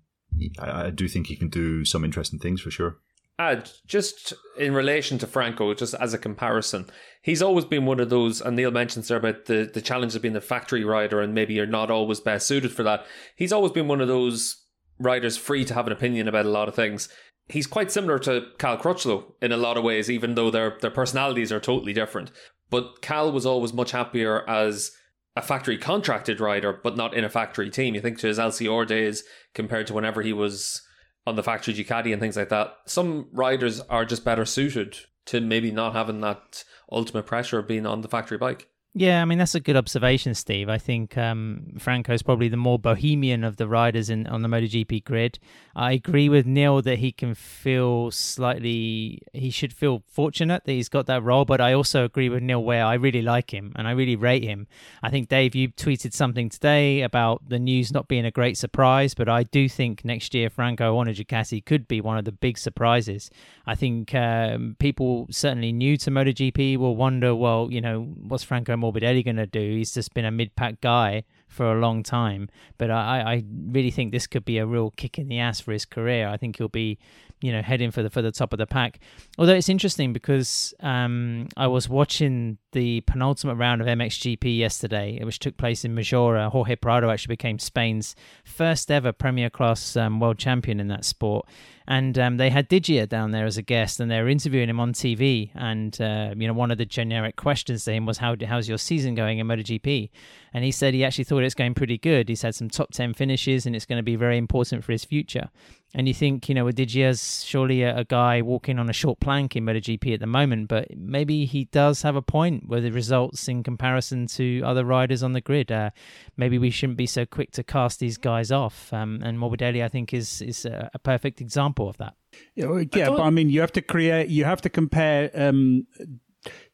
I, 0.57 0.85
I 0.85 0.89
do 0.89 1.07
think 1.07 1.27
he 1.27 1.35
can 1.35 1.49
do 1.49 1.85
some 1.85 2.03
interesting 2.03 2.39
things 2.39 2.61
for 2.61 2.71
sure. 2.71 2.97
Uh, 3.39 3.57
just 3.87 4.31
in 4.57 4.73
relation 4.73 5.17
to 5.17 5.27
Franco, 5.27 5.73
just 5.73 5.95
as 5.95 6.13
a 6.13 6.19
comparison, 6.19 6.85
he's 7.23 7.41
always 7.41 7.65
been 7.65 7.85
one 7.85 7.99
of 7.99 8.09
those, 8.09 8.39
and 8.39 8.55
Neil 8.55 8.71
mentions 8.71 9.07
there 9.07 9.17
about 9.17 9.45
the, 9.45 9.69
the 9.73 9.81
challenge 9.81 10.15
of 10.15 10.21
being 10.21 10.35
the 10.35 10.39
factory 10.41 10.85
rider, 10.85 11.19
and 11.19 11.33
maybe 11.33 11.55
you're 11.55 11.65
not 11.65 11.89
always 11.89 12.19
best 12.19 12.47
suited 12.47 12.71
for 12.71 12.83
that. 12.83 13.05
He's 13.35 13.51
always 13.51 13.71
been 13.71 13.87
one 13.87 14.01
of 14.01 14.07
those 14.07 14.62
riders 14.99 15.37
free 15.37 15.65
to 15.65 15.73
have 15.73 15.87
an 15.87 15.93
opinion 15.93 16.27
about 16.27 16.45
a 16.45 16.49
lot 16.49 16.67
of 16.67 16.75
things. 16.75 17.09
He's 17.49 17.67
quite 17.67 17.91
similar 17.91 18.19
to 18.19 18.47
Cal 18.57 18.77
Crutchlow 18.77 19.33
in 19.41 19.51
a 19.51 19.57
lot 19.57 19.77
of 19.77 19.83
ways, 19.83 20.09
even 20.09 20.35
though 20.35 20.49
their 20.49 20.77
their 20.81 20.91
personalities 20.91 21.51
are 21.51 21.59
totally 21.59 21.93
different. 21.93 22.31
But 22.69 23.01
Cal 23.01 23.31
was 23.31 23.45
always 23.45 23.73
much 23.73 23.91
happier 23.91 24.47
as 24.49 24.91
a 25.35 25.41
factory 25.41 25.77
contracted 25.77 26.39
rider, 26.39 26.79
but 26.83 26.95
not 26.95 27.13
in 27.13 27.23
a 27.23 27.29
factory 27.29 27.69
team. 27.69 27.95
You 27.95 28.01
think 28.01 28.19
to 28.19 28.27
his 28.27 28.39
LCR 28.39 28.87
days 28.87 29.23
compared 29.53 29.87
to 29.87 29.93
whenever 29.93 30.21
he 30.21 30.33
was 30.33 30.81
on 31.25 31.35
the 31.35 31.43
factory 31.43 31.73
Ducati 31.73 32.11
and 32.11 32.21
things 32.21 32.37
like 32.37 32.49
that. 32.49 32.75
Some 32.85 33.27
riders 33.31 33.79
are 33.81 34.05
just 34.05 34.25
better 34.25 34.45
suited 34.45 34.97
to 35.25 35.39
maybe 35.39 35.71
not 35.71 35.93
having 35.93 36.21
that 36.21 36.63
ultimate 36.91 37.25
pressure 37.25 37.59
of 37.59 37.67
being 37.67 37.85
on 37.85 38.01
the 38.01 38.07
factory 38.07 38.37
bike. 38.37 38.67
Yeah, 38.95 39.23
I 39.23 39.25
mean 39.25 39.39
that's 39.39 39.55
a 39.55 39.59
good 39.59 39.75
observation, 39.75 40.35
Steve. 40.35 40.69
I 40.69 40.77
think 40.77 41.17
um, 41.17 41.73
Franco 41.79 42.13
is 42.13 42.21
probably 42.21 42.47
the 42.47 42.57
more 42.57 42.77
bohemian 42.77 43.43
of 43.43 43.57
the 43.57 43.67
riders 43.67 44.07
in 44.11 44.27
on 44.27 44.43
the 44.43 44.47
MotoGP 44.47 45.03
grid. 45.03 45.39
I 45.75 45.93
agree 45.93 46.29
with 46.29 46.45
Neil 46.45 46.79
that 46.83 46.99
he 46.99 47.11
can 47.11 47.33
feel 47.33 48.11
slightly. 48.11 49.19
He 49.33 49.49
should 49.49 49.73
feel 49.73 50.03
fortunate 50.05 50.65
that 50.65 50.71
he's 50.71 50.89
got 50.89 51.07
that 51.07 51.23
role, 51.23 51.43
but 51.43 51.59
I 51.59 51.73
also 51.73 52.05
agree 52.05 52.29
with 52.29 52.43
Neil 52.43 52.63
where 52.63 52.85
I 52.85 52.93
really 52.93 53.23
like 53.23 53.51
him 53.51 53.73
and 53.75 53.87
I 53.87 53.91
really 53.91 54.15
rate 54.15 54.43
him. 54.43 54.67
I 55.01 55.09
think 55.09 55.27
Dave, 55.27 55.55
you 55.55 55.69
tweeted 55.69 56.13
something 56.13 56.49
today 56.49 57.01
about 57.01 57.49
the 57.49 57.57
news 57.57 57.91
not 57.91 58.07
being 58.07 58.25
a 58.25 58.31
great 58.31 58.59
surprise, 58.59 59.15
but 59.15 59.27
I 59.27 59.41
do 59.41 59.67
think 59.67 60.05
next 60.05 60.35
year 60.35 60.51
Franco 60.51 60.97
on 60.97 61.07
a 61.07 61.13
Ducati 61.13 61.65
could 61.65 61.87
be 61.87 61.99
one 61.99 62.19
of 62.19 62.25
the 62.25 62.31
big 62.31 62.59
surprises. 62.59 63.31
I 63.65 63.73
think 63.73 64.13
um, 64.13 64.75
people 64.77 65.25
certainly 65.31 65.71
new 65.71 65.97
to 65.97 66.11
MotoGP 66.11 66.77
will 66.77 66.95
wonder, 66.95 67.33
well, 67.33 67.69
you 67.71 67.81
know, 67.81 68.03
what's 68.21 68.43
Franco 68.43 68.82
Morbidelli 68.83 69.23
going 69.23 69.37
to 69.37 69.47
do? 69.47 69.77
He's 69.77 69.93
just 69.93 70.13
been 70.13 70.25
a 70.25 70.31
mid-pack 70.31 70.81
guy 70.81 71.23
for 71.47 71.71
a 71.71 71.79
long 71.79 72.03
time, 72.03 72.49
but 72.77 72.91
I, 72.91 73.21
I 73.21 73.43
really 73.71 73.91
think 73.91 74.11
this 74.11 74.27
could 74.27 74.43
be 74.43 74.57
a 74.57 74.65
real 74.65 74.91
kick 74.91 75.17
in 75.17 75.27
the 75.29 75.39
ass 75.39 75.59
for 75.59 75.71
his 75.71 75.85
career. 75.85 76.27
I 76.27 76.37
think 76.37 76.57
he'll 76.57 76.67
be, 76.67 76.97
you 77.41 77.51
know, 77.51 77.61
heading 77.61 77.91
for 77.91 78.03
the 78.03 78.09
for 78.09 78.21
the 78.21 78.31
top 78.31 78.53
of 78.53 78.59
the 78.59 78.67
pack. 78.67 78.99
Although 79.37 79.53
it's 79.53 79.69
interesting 79.69 80.13
because 80.13 80.73
um, 80.79 81.47
I 81.55 81.67
was 81.67 81.87
watching 81.87 82.57
the 82.73 83.01
penultimate 83.01 83.57
round 83.57 83.81
of 83.81 83.87
MXGP 83.87 84.57
yesterday, 84.57 85.19
which 85.23 85.39
took 85.39 85.57
place 85.57 85.85
in 85.85 85.95
Maggiora. 85.95 86.51
Jorge 86.51 86.75
Prado 86.75 87.09
actually 87.09 87.33
became 87.33 87.57
Spain's 87.57 88.15
first 88.43 88.91
ever 88.91 89.11
Premier 89.11 89.49
Class 89.49 89.95
um, 89.95 90.19
world 90.19 90.37
champion 90.37 90.79
in 90.79 90.89
that 90.89 91.05
sport 91.05 91.47
and 91.87 92.17
um, 92.17 92.37
they 92.37 92.49
had 92.49 92.69
Diggia 92.69 93.07
down 93.07 93.31
there 93.31 93.45
as 93.45 93.57
a 93.57 93.61
guest, 93.61 93.99
and 93.99 94.09
they 94.09 94.21
were 94.21 94.29
interviewing 94.29 94.69
him 94.69 94.79
on 94.79 94.93
TV. 94.93 95.51
And 95.53 95.99
uh, 95.99 96.33
you 96.35 96.47
know, 96.47 96.53
one 96.53 96.71
of 96.71 96.77
the 96.77 96.85
generic 96.85 97.35
questions 97.35 97.83
to 97.85 97.91
him 97.91 98.05
was, 98.05 98.19
"How 98.19 98.35
how's 98.45 98.69
your 98.69 98.77
season 98.77 99.15
going 99.15 99.39
in 99.39 99.47
MotoGP?" 99.47 100.09
And 100.53 100.63
he 100.63 100.71
said 100.71 100.93
he 100.93 101.03
actually 101.03 101.25
thought 101.25 101.43
it's 101.43 101.55
going 101.55 101.73
pretty 101.73 101.97
good. 101.97 102.29
He's 102.29 102.41
had 102.41 102.55
some 102.55 102.69
top 102.69 102.91
ten 102.91 103.13
finishes, 103.13 103.65
and 103.65 103.75
it's 103.75 103.85
going 103.85 103.99
to 103.99 104.03
be 104.03 104.15
very 104.15 104.37
important 104.37 104.83
for 104.83 104.93
his 104.93 105.03
future. 105.03 105.49
And 105.95 106.07
you 106.07 106.13
think, 106.13 106.49
you 106.49 106.55
know, 106.55 106.65
with 106.65 106.75
Diggia's 106.75 107.43
surely 107.43 107.83
a, 107.83 107.97
a, 107.97 108.03
guy 108.03 108.41
walking 108.41 108.79
on 108.79 108.89
a 108.89 108.93
short 108.93 109.19
plank 109.19 109.55
in 109.55 109.63
MotoGP 109.63 110.15
at 110.15 110.19
the 110.19 110.25
moment, 110.27 110.67
but 110.67 110.87
maybe 110.97 111.45
he 111.45 111.65
does 111.65 112.01
have 112.01 112.15
a 112.15 112.21
point 112.21 112.67
with 112.67 112.83
the 112.83 112.91
results 112.91 113.47
in 113.47 113.61
comparison 113.61 114.25
to 114.27 114.61
other 114.63 114.83
riders 114.83 115.21
on 115.21 115.33
the 115.33 115.41
grid. 115.41 115.71
Uh, 115.71 115.91
maybe 116.35 116.57
we 116.57 116.71
shouldn't 116.71 116.97
be 116.97 117.05
so 117.05 117.25
quick 117.25 117.51
to 117.51 117.63
cast 117.63 117.99
these 117.99 118.17
guys 118.17 118.51
off. 118.51 118.91
Um, 118.91 119.19
and 119.23 119.37
Morbidelli, 119.37 119.83
I 119.83 119.87
think, 119.87 120.13
is 120.13 120.41
is 120.41 120.65
a, 120.65 120.89
a 120.93 120.99
perfect 120.99 121.41
example 121.41 121.87
of 121.87 121.97
that. 121.97 122.15
Yeah, 122.55 122.83
yeah 122.93 123.07
I 123.07 123.09
but 123.09 123.21
I 123.21 123.29
mean, 123.29 123.49
you 123.49 123.61
have 123.61 123.73
to 123.73 123.81
create, 123.81 124.29
you 124.29 124.45
have 124.45 124.61
to 124.61 124.69
compare 124.69 125.29
um, 125.35 125.85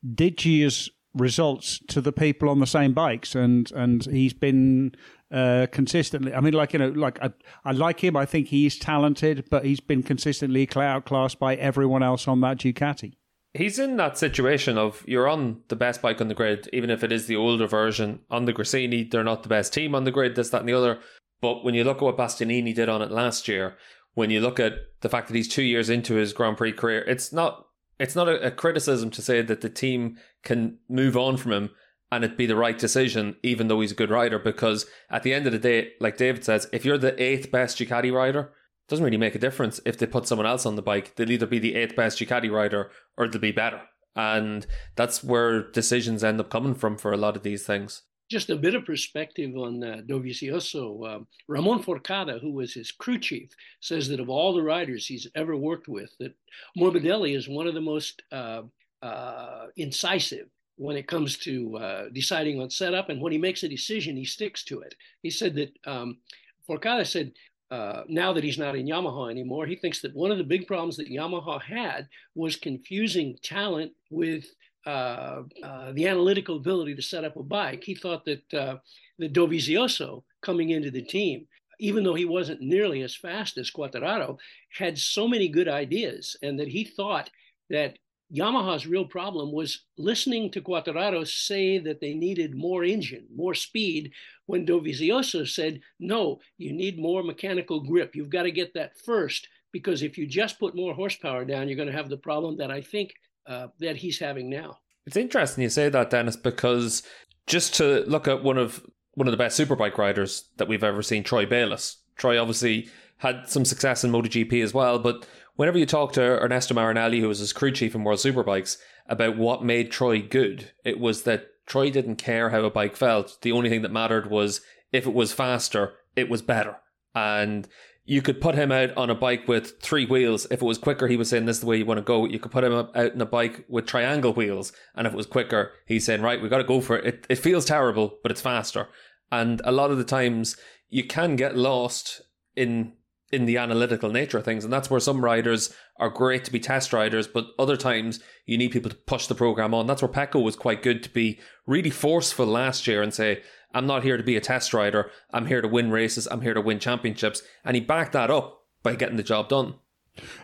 Diggia's 0.05 0.89
results 1.13 1.79
to 1.88 2.01
the 2.01 2.12
people 2.12 2.49
on 2.49 2.60
the 2.60 2.67
same 2.67 2.93
bikes, 2.93 3.36
and 3.36 3.71
and 3.73 4.05
he's 4.05 4.34
been 4.34 4.93
uh, 5.31 5.67
consistently. 5.71 6.33
I 6.33 6.41
mean, 6.41 6.53
like 6.53 6.73
you 6.73 6.79
know, 6.79 6.89
like 6.89 7.21
I, 7.21 7.31
I 7.63 7.71
like 7.71 8.03
him. 8.03 8.15
I 8.15 8.25
think 8.25 8.47
he's 8.47 8.77
talented, 8.77 9.45
but 9.49 9.65
he's 9.65 9.79
been 9.79 10.03
consistently 10.03 10.67
outclassed 10.75 11.39
by 11.39 11.55
everyone 11.55 12.03
else 12.03 12.27
on 12.27 12.41
that 12.41 12.57
Ducati. 12.57 13.13
He's 13.53 13.79
in 13.79 13.97
that 13.97 14.17
situation 14.17 14.77
of 14.77 15.03
you're 15.07 15.27
on 15.27 15.61
the 15.69 15.75
best 15.75 16.01
bike 16.01 16.21
on 16.21 16.27
the 16.27 16.35
grid, 16.35 16.69
even 16.71 16.89
if 16.89 17.03
it 17.03 17.11
is 17.11 17.25
the 17.25 17.35
older 17.35 17.67
version. 17.67 18.19
On 18.29 18.45
the 18.45 18.53
Gresini, 18.53 19.09
they're 19.09 19.23
not 19.23 19.43
the 19.43 19.49
best 19.49 19.73
team 19.73 19.95
on 19.95 20.03
the 20.03 20.11
grid. 20.11 20.35
This, 20.35 20.49
that, 20.51 20.61
and 20.61 20.69
the 20.69 20.73
other. 20.73 20.99
But 21.41 21.63
when 21.63 21.73
you 21.73 21.83
look 21.83 21.97
at 21.97 22.03
what 22.03 22.17
Bastianini 22.17 22.75
did 22.75 22.89
on 22.89 23.01
it 23.01 23.11
last 23.11 23.47
year, 23.47 23.77
when 24.13 24.29
you 24.29 24.41
look 24.41 24.59
at 24.59 24.73
the 25.01 25.09
fact 25.09 25.27
that 25.27 25.35
he's 25.35 25.47
two 25.47 25.63
years 25.63 25.89
into 25.89 26.15
his 26.15 26.33
Grand 26.33 26.57
Prix 26.57 26.73
career, 26.73 27.03
it's 27.07 27.33
not 27.33 27.65
it's 27.99 28.15
not 28.15 28.29
a, 28.29 28.47
a 28.47 28.51
criticism 28.51 29.09
to 29.11 29.21
say 29.21 29.41
that 29.41 29.61
the 29.61 29.69
team 29.69 30.17
can 30.43 30.77
move 30.87 31.17
on 31.17 31.37
from 31.37 31.51
him 31.51 31.69
and 32.11 32.23
it'd 32.23 32.37
be 32.37 32.45
the 32.45 32.55
right 32.55 32.77
decision, 32.77 33.35
even 33.43 33.67
though 33.67 33.81
he's 33.81 33.91
a 33.91 33.95
good 33.95 34.09
rider. 34.09 34.39
Because 34.39 34.85
at 35.09 35.23
the 35.23 35.33
end 35.33 35.45
of 35.45 35.51
the 35.51 35.59
day, 35.59 35.91
like 35.99 36.17
David 36.17 36.43
says, 36.43 36.67
if 36.71 36.85
you're 36.85 36.97
the 36.97 37.21
eighth 37.21 37.51
best 37.51 37.77
Ducati 37.77 38.11
rider, 38.11 38.39
it 38.39 38.89
doesn't 38.89 39.05
really 39.05 39.17
make 39.17 39.35
a 39.35 39.39
difference 39.39 39.79
if 39.85 39.97
they 39.97 40.07
put 40.07 40.27
someone 40.27 40.47
else 40.47 40.65
on 40.65 40.75
the 40.75 40.81
bike. 40.81 41.15
They'll 41.15 41.31
either 41.31 41.45
be 41.45 41.59
the 41.59 41.75
eighth 41.75 41.95
best 41.95 42.19
Ducati 42.19 42.51
rider 42.51 42.89
or 43.17 43.27
they'll 43.27 43.41
be 43.41 43.51
better. 43.51 43.81
And 44.15 44.65
that's 44.95 45.23
where 45.23 45.69
decisions 45.71 46.23
end 46.23 46.39
up 46.39 46.49
coming 46.49 46.73
from 46.73 46.97
for 46.97 47.13
a 47.13 47.17
lot 47.17 47.35
of 47.35 47.43
these 47.43 47.65
things. 47.65 48.01
Just 48.29 48.49
a 48.49 48.55
bit 48.55 48.75
of 48.75 48.85
perspective 48.85 49.55
on 49.55 49.83
uh, 49.83 50.01
Dovizioso. 50.07 51.21
Uh, 51.21 51.23
Ramon 51.47 51.81
Forcada, 51.81 52.39
who 52.39 52.51
was 52.51 52.73
his 52.73 52.91
crew 52.91 53.17
chief, 53.17 53.49
says 53.81 54.07
that 54.09 54.19
of 54.19 54.29
all 54.29 54.53
the 54.53 54.61
riders 54.61 55.07
he's 55.07 55.27
ever 55.35 55.55
worked 55.55 55.87
with, 55.87 56.11
that 56.19 56.33
Morbidelli 56.77 57.35
is 57.35 57.47
one 57.47 57.67
of 57.67 57.73
the 57.73 57.81
most 57.81 58.21
uh, 58.31 58.63
uh 59.01 59.67
incisive 59.77 60.49
when 60.79 60.95
it 60.95 61.07
comes 61.07 61.37
to 61.37 61.77
uh, 61.77 62.05
deciding 62.13 62.61
on 62.61 62.69
setup. 62.69 63.09
And 63.09 63.21
when 63.21 63.33
he 63.33 63.37
makes 63.37 63.63
a 63.63 63.67
decision, 63.67 64.15
he 64.15 64.23
sticks 64.23 64.63
to 64.63 64.79
it. 64.79 64.95
He 65.21 65.29
said 65.29 65.53
that 65.55 65.77
um, 65.85 66.19
Forcada 66.67 67.05
said, 67.05 67.33
uh, 67.69 68.03
now 68.07 68.31
that 68.31 68.45
he's 68.45 68.57
not 68.57 68.77
in 68.77 68.87
Yamaha 68.87 69.29
anymore, 69.29 69.65
he 69.65 69.75
thinks 69.75 70.01
that 70.01 70.15
one 70.15 70.31
of 70.31 70.37
the 70.37 70.43
big 70.43 70.67
problems 70.67 70.95
that 70.95 71.11
Yamaha 71.11 71.61
had 71.61 72.07
was 72.33 72.55
confusing 72.55 73.37
talent 73.43 73.91
with 74.09 74.45
uh, 74.85 75.43
uh, 75.61 75.91
the 75.91 76.07
analytical 76.07 76.55
ability 76.55 76.95
to 76.95 77.01
set 77.01 77.25
up 77.25 77.35
a 77.35 77.43
bike. 77.43 77.83
He 77.83 77.93
thought 77.93 78.23
that 78.23 78.53
uh, 78.53 78.77
the 79.17 79.27
Dovizioso 79.27 80.23
coming 80.41 80.69
into 80.69 80.91
the 80.91 81.03
team, 81.03 81.45
even 81.81 82.05
though 82.05 82.15
he 82.15 82.25
wasn't 82.25 82.61
nearly 82.61 83.01
as 83.01 83.15
fast 83.15 83.57
as 83.57 83.69
Quartararo, 83.69 84.37
had 84.71 84.97
so 84.97 85.27
many 85.27 85.49
good 85.49 85.67
ideas, 85.67 86.37
and 86.41 86.57
that 86.57 86.69
he 86.69 86.85
thought 86.85 87.29
that 87.69 87.97
Yamaha's 88.33 88.85
real 88.85 89.05
problem 89.05 89.51
was 89.51 89.85
listening 89.97 90.51
to 90.51 90.61
Quartararo 90.61 91.27
say 91.27 91.79
that 91.79 91.99
they 91.99 92.13
needed 92.13 92.55
more 92.55 92.83
engine, 92.83 93.25
more 93.35 93.55
speed, 93.55 94.11
when 94.45 94.65
Dovizioso 94.65 95.47
said, 95.47 95.81
no, 95.99 96.39
you 96.57 96.71
need 96.71 96.99
more 96.99 97.23
mechanical 97.23 97.81
grip. 97.81 98.15
You've 98.15 98.29
got 98.29 98.43
to 98.43 98.51
get 98.51 98.73
that 98.75 98.97
first, 98.97 99.47
because 99.71 100.03
if 100.03 100.17
you 100.17 100.27
just 100.27 100.59
put 100.59 100.75
more 100.75 100.93
horsepower 100.93 101.45
down, 101.45 101.67
you're 101.67 101.77
going 101.77 101.89
to 101.89 101.95
have 101.95 102.09
the 102.09 102.17
problem 102.17 102.57
that 102.57 102.71
I 102.71 102.81
think 102.81 103.13
uh, 103.47 103.67
that 103.79 103.97
he's 103.97 104.19
having 104.19 104.49
now. 104.49 104.77
It's 105.05 105.17
interesting 105.17 105.63
you 105.63 105.69
say 105.69 105.89
that, 105.89 106.11
Dennis, 106.11 106.35
because 106.35 107.03
just 107.47 107.73
to 107.75 108.03
look 108.05 108.27
at 108.27 108.43
one 108.43 108.57
of 108.57 108.85
one 109.15 109.27
of 109.27 109.31
the 109.31 109.37
best 109.37 109.59
superbike 109.59 109.97
riders 109.97 110.45
that 110.57 110.67
we've 110.67 110.83
ever 110.83 111.01
seen, 111.01 111.23
Troy 111.23 111.45
Bayliss. 111.45 111.97
Troy 112.15 112.39
obviously 112.39 112.89
had 113.17 113.49
some 113.49 113.65
success 113.65 114.03
in 114.03 114.11
MotoGP 114.11 114.63
as 114.63 114.73
well, 114.73 114.97
but 114.97 115.27
whenever 115.59 115.77
you 115.77 115.85
talk 115.85 116.13
to 116.13 116.41
Ernesto 116.41 116.73
Marinelli, 116.73 117.19
who 117.19 117.27
was 117.27 117.39
his 117.39 117.51
crew 117.51 117.69
chief 117.69 117.93
in 117.93 118.05
World 118.05 118.19
Superbikes, 118.19 118.77
about 119.07 119.35
what 119.35 119.61
made 119.61 119.91
Troy 119.91 120.21
good, 120.21 120.71
it 120.85 121.01
was 121.01 121.23
that 121.23 121.47
Troy 121.65 121.89
didn't 121.89 122.15
care 122.15 122.51
how 122.51 122.61
a 122.61 122.71
bike 122.71 122.95
felt. 122.95 123.37
The 123.41 123.51
only 123.51 123.69
thing 123.69 123.81
that 123.81 123.91
mattered 123.91 124.31
was 124.31 124.61
if 124.93 125.05
it 125.05 125.13
was 125.13 125.33
faster, 125.33 125.95
it 126.15 126.29
was 126.29 126.41
better. 126.41 126.77
And 127.13 127.67
you 128.05 128.21
could 128.21 128.39
put 128.39 128.55
him 128.55 128.71
out 128.71 128.95
on 128.95 129.09
a 129.09 129.15
bike 129.15 129.49
with 129.49 129.81
three 129.81 130.05
wheels. 130.05 130.47
If 130.49 130.61
it 130.61 130.65
was 130.65 130.77
quicker, 130.77 131.07
he 131.07 131.17
was 131.17 131.27
saying 131.27 131.45
this 131.45 131.57
is 131.57 131.61
the 131.61 131.67
way 131.67 131.75
you 131.75 131.85
want 131.85 131.97
to 131.97 132.03
go. 132.03 132.25
You 132.25 132.39
could 132.39 132.53
put 132.53 132.63
him 132.63 132.71
out 132.71 132.95
in 132.95 133.19
a 133.19 133.25
bike 133.25 133.65
with 133.67 133.85
triangle 133.85 134.31
wheels, 134.31 134.71
and 134.95 135.05
if 135.05 135.11
it 135.11 135.17
was 135.17 135.25
quicker, 135.25 135.73
he's 135.85 136.05
saying, 136.05 136.21
right, 136.21 136.41
we 136.41 136.47
got 136.47 136.59
to 136.59 136.63
go 136.63 136.79
for 136.79 136.97
it. 136.97 137.05
it. 137.05 137.27
It 137.27 137.35
feels 137.35 137.65
terrible, 137.65 138.17
but 138.23 138.31
it's 138.31 138.39
faster. 138.39 138.87
And 139.29 139.62
a 139.65 139.73
lot 139.73 139.91
of 139.91 139.97
the 139.97 140.05
times, 140.05 140.55
you 140.87 141.03
can 141.03 141.35
get 141.35 141.57
lost 141.57 142.21
in 142.55 142.93
in 143.32 143.46
the 143.46 143.58
analytical 143.58 144.10
nature 144.10 144.40
of 144.40 144.46
things. 144.46 144.63
And 144.63 144.73
that's 144.73 144.90
where 144.90 145.00
some 145.00 145.23
riders 145.23 145.73
are 145.98 146.10
great 146.10 146.44
to 146.46 146.52
be 146.52 146.60
test 146.60 146.94
riders, 146.94 147.27
but 147.27 147.48
other 147.58 147.77
times 147.77 148.19
you 148.46 148.58
need 148.58 148.71
people 148.71 148.90
to 148.90 148.96
push 148.96 149.27
the 149.27 149.36
program 149.36 149.73
on. 149.73 149.88
That's 149.88 150.02
where 150.02 150.12
Pecco 150.12 150.42
was 150.42 150.56
quite 150.56 150.82
good 150.82 151.04
to 151.04 151.10
be 151.10 151.40
really 151.67 151.92
forceful 151.92 152.46
last 152.46 152.88
year 152.88 153.02
and 153.02 153.13
say, 153.13 153.44
I'm 153.73 153.86
not 153.86 154.04
here 154.04 154.17
to 154.17 154.23
be 154.23 154.36
a 154.36 154.42
test 154.42 154.73
rider. 154.73 155.12
I'm 155.32 155.46
here 155.46 155.62
to 155.62 155.67
win 155.67 155.92
races. 155.92 156.27
I'm 156.30 156.42
here 156.42 156.56
to 156.56 156.62
win 156.62 156.80
championships. 156.80 157.44
And 157.63 157.75
he 157.75 157.82
backed 157.82 158.13
that 158.13 158.32
up 158.32 158.63
by 158.82 158.96
getting 158.96 159.17
the 159.17 159.23
job 159.23 159.50
done. 159.50 159.75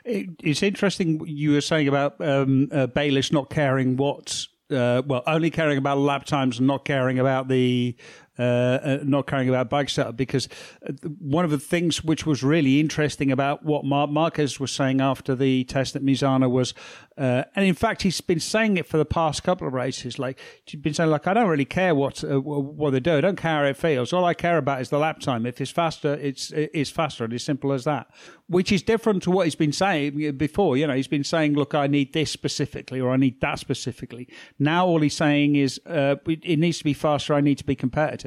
It's 0.05 0.63
interesting 0.63 1.21
you 1.25 1.53
were 1.53 1.61
saying 1.61 1.87
about 1.87 2.21
um, 2.21 2.69
uh, 2.71 2.87
not 3.31 3.49
caring 3.49 3.97
what, 3.97 4.45
uh, 4.71 5.01
well, 5.05 5.23
only 5.27 5.49
caring 5.49 5.77
about 5.77 5.97
lap 5.97 6.25
times 6.25 6.59
and 6.59 6.67
not 6.67 6.85
caring 6.85 7.19
about 7.19 7.47
the 7.47 7.95
uh, 8.37 8.41
uh, 8.41 8.99
not 9.03 9.27
caring 9.27 9.47
about 9.49 9.69
bike 9.69 9.89
setup 9.89 10.17
because 10.17 10.49
uh, 10.87 10.91
one 11.19 11.45
of 11.45 11.51
the 11.51 11.59
things 11.59 12.03
which 12.03 12.25
was 12.25 12.43
really 12.43 12.79
interesting 12.79 13.31
about 13.31 13.63
what 13.63 13.85
Mar- 13.85 14.07
Marquez 14.07 14.59
was 14.59 14.71
saying 14.71 14.99
after 15.01 15.35
the 15.35 15.63
test 15.65 15.95
at 15.95 16.01
Misano 16.01 16.49
was, 16.49 16.73
uh, 17.17 17.43
and 17.55 17.65
in 17.65 17.73
fact 17.73 18.01
he's 18.01 18.19
been 18.21 18.39
saying 18.39 18.77
it 18.77 18.87
for 18.87 18.97
the 18.97 19.05
past 19.05 19.43
couple 19.43 19.67
of 19.67 19.73
races. 19.73 20.19
Like 20.19 20.39
he's 20.65 20.81
been 20.81 20.93
saying, 20.93 21.09
like 21.09 21.27
I 21.27 21.33
don't 21.33 21.47
really 21.47 21.65
care 21.65 21.95
what 21.95 22.23
uh, 22.23 22.39
what 22.41 22.91
they 22.91 22.99
do. 22.99 23.17
I 23.17 23.21
don't 23.21 23.37
care 23.37 23.59
how 23.59 23.63
it 23.63 23.77
feels. 23.77 24.11
All 24.11 24.25
I 24.25 24.33
care 24.33 24.57
about 24.57 24.81
is 24.81 24.89
the 24.89 24.99
lap 24.99 25.19
time. 25.19 25.45
If 25.45 25.61
it's 25.61 25.71
faster, 25.71 26.15
it's 26.15 26.51
it's 26.51 26.89
faster. 26.89 27.23
And 27.23 27.33
as 27.33 27.43
simple 27.43 27.71
as 27.71 27.83
that. 27.85 28.07
Which 28.47 28.71
is 28.71 28.83
different 28.83 29.23
to 29.23 29.31
what 29.31 29.45
he's 29.45 29.55
been 29.55 29.73
saying 29.73 30.37
before. 30.37 30.77
You 30.77 30.85
know, 30.85 30.93
he's 30.93 31.07
been 31.07 31.23
saying, 31.23 31.53
look, 31.53 31.73
I 31.73 31.87
need 31.87 32.13
this 32.13 32.29
specifically 32.29 32.99
or 33.01 33.11
I 33.11 33.17
need 33.17 33.41
that 33.41 33.59
specifically. 33.59 34.27
Now 34.59 34.85
all 34.85 35.01
he's 35.01 35.15
saying 35.15 35.55
is 35.55 35.79
uh, 35.87 36.15
it 36.27 36.59
needs 36.59 36.77
to 36.79 36.83
be 36.83 36.93
faster. 36.93 37.33
I 37.33 37.41
need 37.41 37.57
to 37.57 37.63
be 37.63 37.75
competitive. 37.75 38.24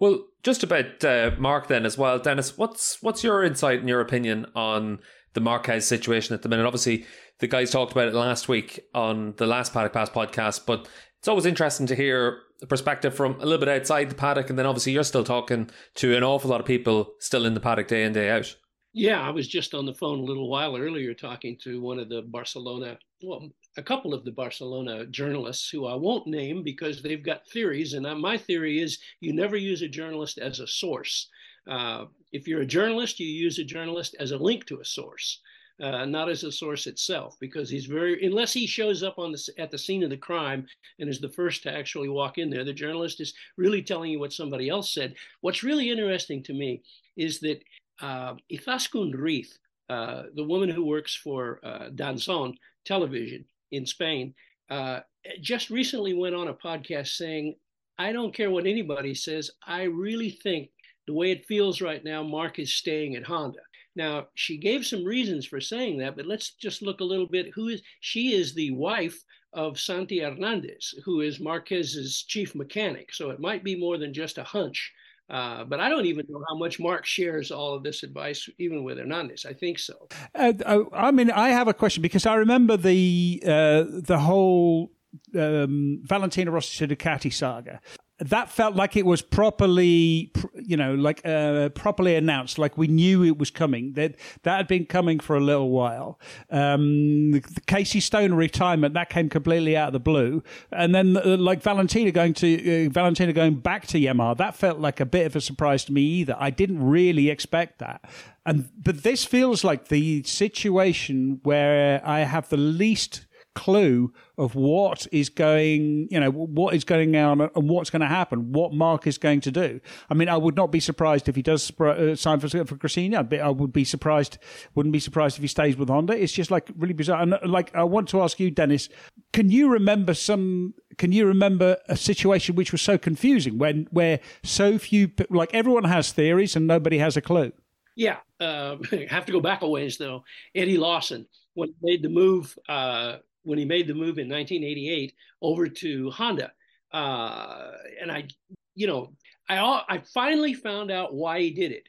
Well, 0.00 0.26
just 0.42 0.62
about 0.62 1.04
uh, 1.04 1.32
Mark 1.38 1.68
then 1.68 1.84
as 1.84 1.98
well, 1.98 2.18
Dennis. 2.18 2.56
What's 2.56 3.02
what's 3.02 3.24
your 3.24 3.42
insight 3.42 3.80
and 3.80 3.88
your 3.88 4.00
opinion 4.00 4.46
on 4.54 5.00
the 5.34 5.40
Marquez 5.40 5.86
situation 5.86 6.34
at 6.34 6.42
the 6.42 6.48
minute? 6.48 6.66
Obviously, 6.66 7.04
the 7.40 7.46
guys 7.46 7.70
talked 7.70 7.92
about 7.92 8.08
it 8.08 8.14
last 8.14 8.48
week 8.48 8.80
on 8.94 9.34
the 9.36 9.46
last 9.46 9.72
Paddock 9.72 9.92
Pass 9.92 10.10
podcast, 10.10 10.66
but 10.66 10.88
it's 11.18 11.28
always 11.28 11.46
interesting 11.46 11.86
to 11.86 11.94
hear 11.96 12.40
the 12.60 12.66
perspective 12.66 13.14
from 13.14 13.34
a 13.40 13.44
little 13.44 13.58
bit 13.58 13.68
outside 13.68 14.08
the 14.08 14.14
paddock, 14.14 14.50
and 14.50 14.58
then 14.58 14.66
obviously 14.66 14.92
you're 14.92 15.04
still 15.04 15.24
talking 15.24 15.70
to 15.94 16.16
an 16.16 16.24
awful 16.24 16.50
lot 16.50 16.60
of 16.60 16.66
people 16.66 17.14
still 17.20 17.46
in 17.46 17.54
the 17.54 17.60
paddock 17.60 17.88
day 17.88 18.04
in 18.04 18.12
day 18.12 18.30
out. 18.30 18.56
Yeah, 18.92 19.20
I 19.20 19.30
was 19.30 19.46
just 19.46 19.74
on 19.74 19.86
the 19.86 19.94
phone 19.94 20.20
a 20.20 20.24
little 20.24 20.48
while 20.50 20.76
earlier 20.76 21.14
talking 21.14 21.56
to 21.62 21.80
one 21.80 21.98
of 21.98 22.08
the 22.08 22.22
Barcelona, 22.22 22.98
well, 23.22 23.50
a 23.78 23.82
couple 23.82 24.12
of 24.12 24.24
the 24.24 24.32
Barcelona 24.32 25.06
journalists 25.06 25.70
who 25.70 25.86
I 25.86 25.94
won't 25.94 26.26
name 26.26 26.64
because 26.64 27.00
they've 27.00 27.24
got 27.24 27.48
theories. 27.48 27.94
And 27.94 28.04
my 28.20 28.36
theory 28.36 28.80
is 28.80 28.98
you 29.20 29.32
never 29.32 29.56
use 29.56 29.82
a 29.82 29.88
journalist 29.88 30.38
as 30.38 30.58
a 30.58 30.66
source. 30.66 31.28
Uh, 31.70 32.06
if 32.32 32.48
you're 32.48 32.62
a 32.62 32.66
journalist, 32.66 33.20
you 33.20 33.26
use 33.26 33.58
a 33.58 33.64
journalist 33.64 34.16
as 34.18 34.32
a 34.32 34.36
link 34.36 34.66
to 34.66 34.80
a 34.80 34.84
source. 34.84 35.40
Uh, 35.80 36.04
not 36.04 36.28
as 36.28 36.42
a 36.42 36.50
source 36.50 36.88
itself, 36.88 37.36
because 37.38 37.70
he's 37.70 37.86
very 37.86 38.26
unless 38.26 38.52
he 38.52 38.66
shows 38.66 39.04
up 39.04 39.16
on 39.16 39.30
the 39.30 39.40
at 39.58 39.70
the 39.70 39.78
scene 39.78 40.02
of 40.02 40.10
the 40.10 40.16
crime 40.16 40.66
and 40.98 41.08
is 41.08 41.20
the 41.20 41.28
first 41.28 41.62
to 41.62 41.70
actually 41.70 42.08
walk 42.08 42.36
in 42.36 42.50
there. 42.50 42.64
The 42.64 42.72
journalist 42.72 43.20
is 43.20 43.32
really 43.56 43.80
telling 43.80 44.10
you 44.10 44.18
what 44.18 44.32
somebody 44.32 44.68
else 44.68 44.92
said. 44.92 45.14
What's 45.40 45.62
really 45.62 45.88
interesting 45.88 46.42
to 46.44 46.52
me 46.52 46.82
is 47.16 47.38
that 47.40 47.62
uh, 48.00 48.34
Izaskun 48.50 49.14
Ruiz, 49.14 49.56
uh, 49.88 50.24
the 50.34 50.42
woman 50.42 50.68
who 50.68 50.84
works 50.84 51.14
for 51.14 51.60
uh, 51.62 51.90
DAZN 51.94 52.54
Television, 52.84 53.44
in 53.72 53.86
Spain, 53.86 54.34
uh, 54.70 55.00
just 55.40 55.70
recently 55.70 56.14
went 56.14 56.34
on 56.34 56.48
a 56.48 56.54
podcast 56.54 57.08
saying, 57.08 57.54
I 57.98 58.12
don't 58.12 58.34
care 58.34 58.50
what 58.50 58.66
anybody 58.66 59.14
says. 59.14 59.50
I 59.66 59.84
really 59.84 60.30
think 60.30 60.70
the 61.06 61.14
way 61.14 61.30
it 61.32 61.46
feels 61.46 61.80
right 61.80 62.04
now, 62.04 62.22
Mark 62.22 62.58
is 62.58 62.72
staying 62.72 63.16
at 63.16 63.24
Honda. 63.24 63.60
Now, 63.96 64.28
she 64.34 64.58
gave 64.58 64.86
some 64.86 65.04
reasons 65.04 65.46
for 65.46 65.60
saying 65.60 65.98
that, 65.98 66.16
but 66.16 66.26
let's 66.26 66.52
just 66.52 66.82
look 66.82 67.00
a 67.00 67.04
little 67.04 67.26
bit. 67.26 67.50
Who 67.54 67.68
is 67.68 67.82
she? 68.00 68.34
Is 68.34 68.54
the 68.54 68.70
wife 68.70 69.18
of 69.52 69.80
Santi 69.80 70.20
Hernandez, 70.20 70.94
who 71.04 71.20
is 71.22 71.40
Marquez's 71.40 72.22
chief 72.22 72.54
mechanic. 72.54 73.12
So 73.12 73.30
it 73.30 73.40
might 73.40 73.64
be 73.64 73.74
more 73.74 73.98
than 73.98 74.12
just 74.12 74.38
a 74.38 74.44
hunch. 74.44 74.92
Uh, 75.30 75.64
but 75.64 75.78
I 75.78 75.88
don't 75.88 76.06
even 76.06 76.24
know 76.28 76.42
how 76.48 76.56
much 76.56 76.80
Mark 76.80 77.04
shares 77.04 77.50
all 77.50 77.74
of 77.74 77.82
this 77.82 78.02
advice, 78.02 78.48
even 78.58 78.82
with 78.82 78.98
Hernandez. 78.98 79.44
I 79.44 79.52
think 79.52 79.78
so. 79.78 80.08
Uh, 80.34 80.54
uh, 80.64 80.84
I 80.92 81.10
mean, 81.10 81.30
I 81.30 81.50
have 81.50 81.68
a 81.68 81.74
question 81.74 82.02
because 82.02 82.24
I 82.24 82.34
remember 82.36 82.76
the 82.76 83.42
uh, 83.44 83.84
the 83.88 84.18
whole 84.18 84.90
um, 85.34 86.00
Valentino 86.02 86.52
Rossi 86.52 86.86
Ducati 86.86 87.32
saga 87.32 87.80
that 88.18 88.50
felt 88.50 88.74
like 88.74 88.96
it 88.96 89.06
was 89.06 89.22
properly, 89.22 90.32
you 90.54 90.76
know, 90.76 90.94
like 90.94 91.24
uh, 91.24 91.68
properly 91.70 92.16
announced. 92.16 92.58
Like 92.58 92.76
we 92.76 92.88
knew 92.88 93.24
it 93.24 93.38
was 93.38 93.50
coming. 93.50 93.92
That 93.92 94.16
that 94.42 94.56
had 94.56 94.66
been 94.66 94.86
coming 94.86 95.20
for 95.20 95.36
a 95.36 95.40
little 95.40 95.70
while. 95.70 96.18
Um, 96.50 97.30
the, 97.32 97.40
the 97.40 97.60
Casey 97.66 98.00
Stoner 98.00 98.34
retirement 98.34 98.94
that 98.94 99.08
came 99.08 99.28
completely 99.28 99.76
out 99.76 99.88
of 99.88 99.92
the 99.92 100.00
blue, 100.00 100.42
and 100.72 100.94
then 100.94 101.16
uh, 101.16 101.36
like 101.36 101.62
Valentino 101.62 102.10
going 102.10 102.34
to 102.34 102.86
uh, 102.86 102.90
Valentino 102.90 103.32
going 103.32 103.54
back 103.54 103.86
to 103.88 104.00
Yamaha. 104.00 104.36
That 104.36 104.56
felt 104.56 104.80
like 104.80 104.98
a 104.98 105.06
bit 105.06 105.26
of 105.26 105.36
a 105.36 105.40
surprise 105.40 105.84
to 105.84 105.92
me 105.92 106.02
either. 106.02 106.36
I 106.38 106.50
didn't 106.50 106.84
really 106.84 107.30
expect 107.30 107.78
that. 107.78 108.04
And 108.44 108.68
but 108.82 109.04
this 109.04 109.24
feels 109.24 109.62
like 109.62 109.88
the 109.88 110.24
situation 110.24 111.40
where 111.44 112.00
I 112.04 112.20
have 112.20 112.48
the 112.48 112.56
least 112.56 113.26
clue 113.58 114.12
of 114.36 114.54
what 114.54 115.08
is 115.10 115.28
going, 115.28 116.06
you 116.12 116.20
know, 116.20 116.30
what 116.30 116.74
is 116.74 116.84
going 116.84 117.16
on 117.16 117.40
and 117.40 117.68
what's 117.68 117.90
going 117.90 118.00
to 118.00 118.06
happen, 118.06 118.52
what 118.52 118.72
Mark 118.72 119.06
is 119.08 119.18
going 119.18 119.40
to 119.40 119.50
do. 119.50 119.80
I 120.08 120.14
mean, 120.14 120.28
I 120.28 120.36
would 120.36 120.54
not 120.54 120.70
be 120.70 120.78
surprised 120.78 121.28
if 121.28 121.34
he 121.34 121.42
does 121.42 121.72
uh, 121.80 122.14
sign 122.14 122.38
for 122.38 122.48
for 122.48 122.76
Gresini. 122.76 123.16
I 123.16 123.50
would 123.50 123.72
be 123.72 123.84
surprised, 123.84 124.38
wouldn't 124.76 124.92
be 124.92 125.00
surprised 125.00 125.36
if 125.36 125.42
he 125.42 125.48
stays 125.48 125.76
with 125.76 125.88
Honda. 125.88 126.12
It's 126.12 126.32
just 126.32 126.52
like 126.52 126.70
really 126.76 126.94
bizarre. 126.94 127.20
And 127.20 127.36
like, 127.44 127.74
I 127.74 127.82
want 127.82 128.08
to 128.10 128.22
ask 128.22 128.38
you, 128.38 128.52
Dennis, 128.52 128.88
can 129.32 129.50
you 129.50 129.68
remember 129.68 130.14
some? 130.14 130.74
Can 130.96 131.10
you 131.12 131.26
remember 131.26 131.78
a 131.88 131.96
situation 131.96 132.54
which 132.54 132.70
was 132.70 132.82
so 132.82 132.96
confusing 132.96 133.58
when 133.58 133.88
where 133.90 134.20
so 134.44 134.78
few, 134.78 135.10
like 135.30 135.52
everyone 135.52 135.84
has 135.84 136.12
theories 136.12 136.54
and 136.54 136.66
nobody 136.68 136.98
has 136.98 137.16
a 137.16 137.20
clue? 137.20 137.52
Yeah, 137.96 138.18
uh, 138.38 138.76
have 139.08 139.26
to 139.26 139.32
go 139.32 139.40
back 139.40 139.62
a 139.62 139.68
ways 139.68 139.98
though. 139.98 140.22
Eddie 140.54 140.78
Lawson, 140.78 141.26
when 141.54 141.70
he 141.70 141.74
made 141.82 142.02
the 142.02 142.08
move 142.08 142.56
uh, 142.68 143.16
when 143.48 143.58
he 143.58 143.64
made 143.64 143.86
the 143.86 143.94
move 143.94 144.18
in 144.18 144.28
1988 144.28 145.14
over 145.40 145.68
to 145.68 146.10
Honda. 146.10 146.52
Uh, 146.92 147.70
and 148.00 148.12
I, 148.12 148.28
you 148.74 148.86
know, 148.86 149.12
I 149.48 149.58
I 149.88 150.02
finally 150.12 150.52
found 150.52 150.90
out 150.90 151.14
why 151.14 151.40
he 151.40 151.50
did 151.50 151.72
it. 151.72 151.88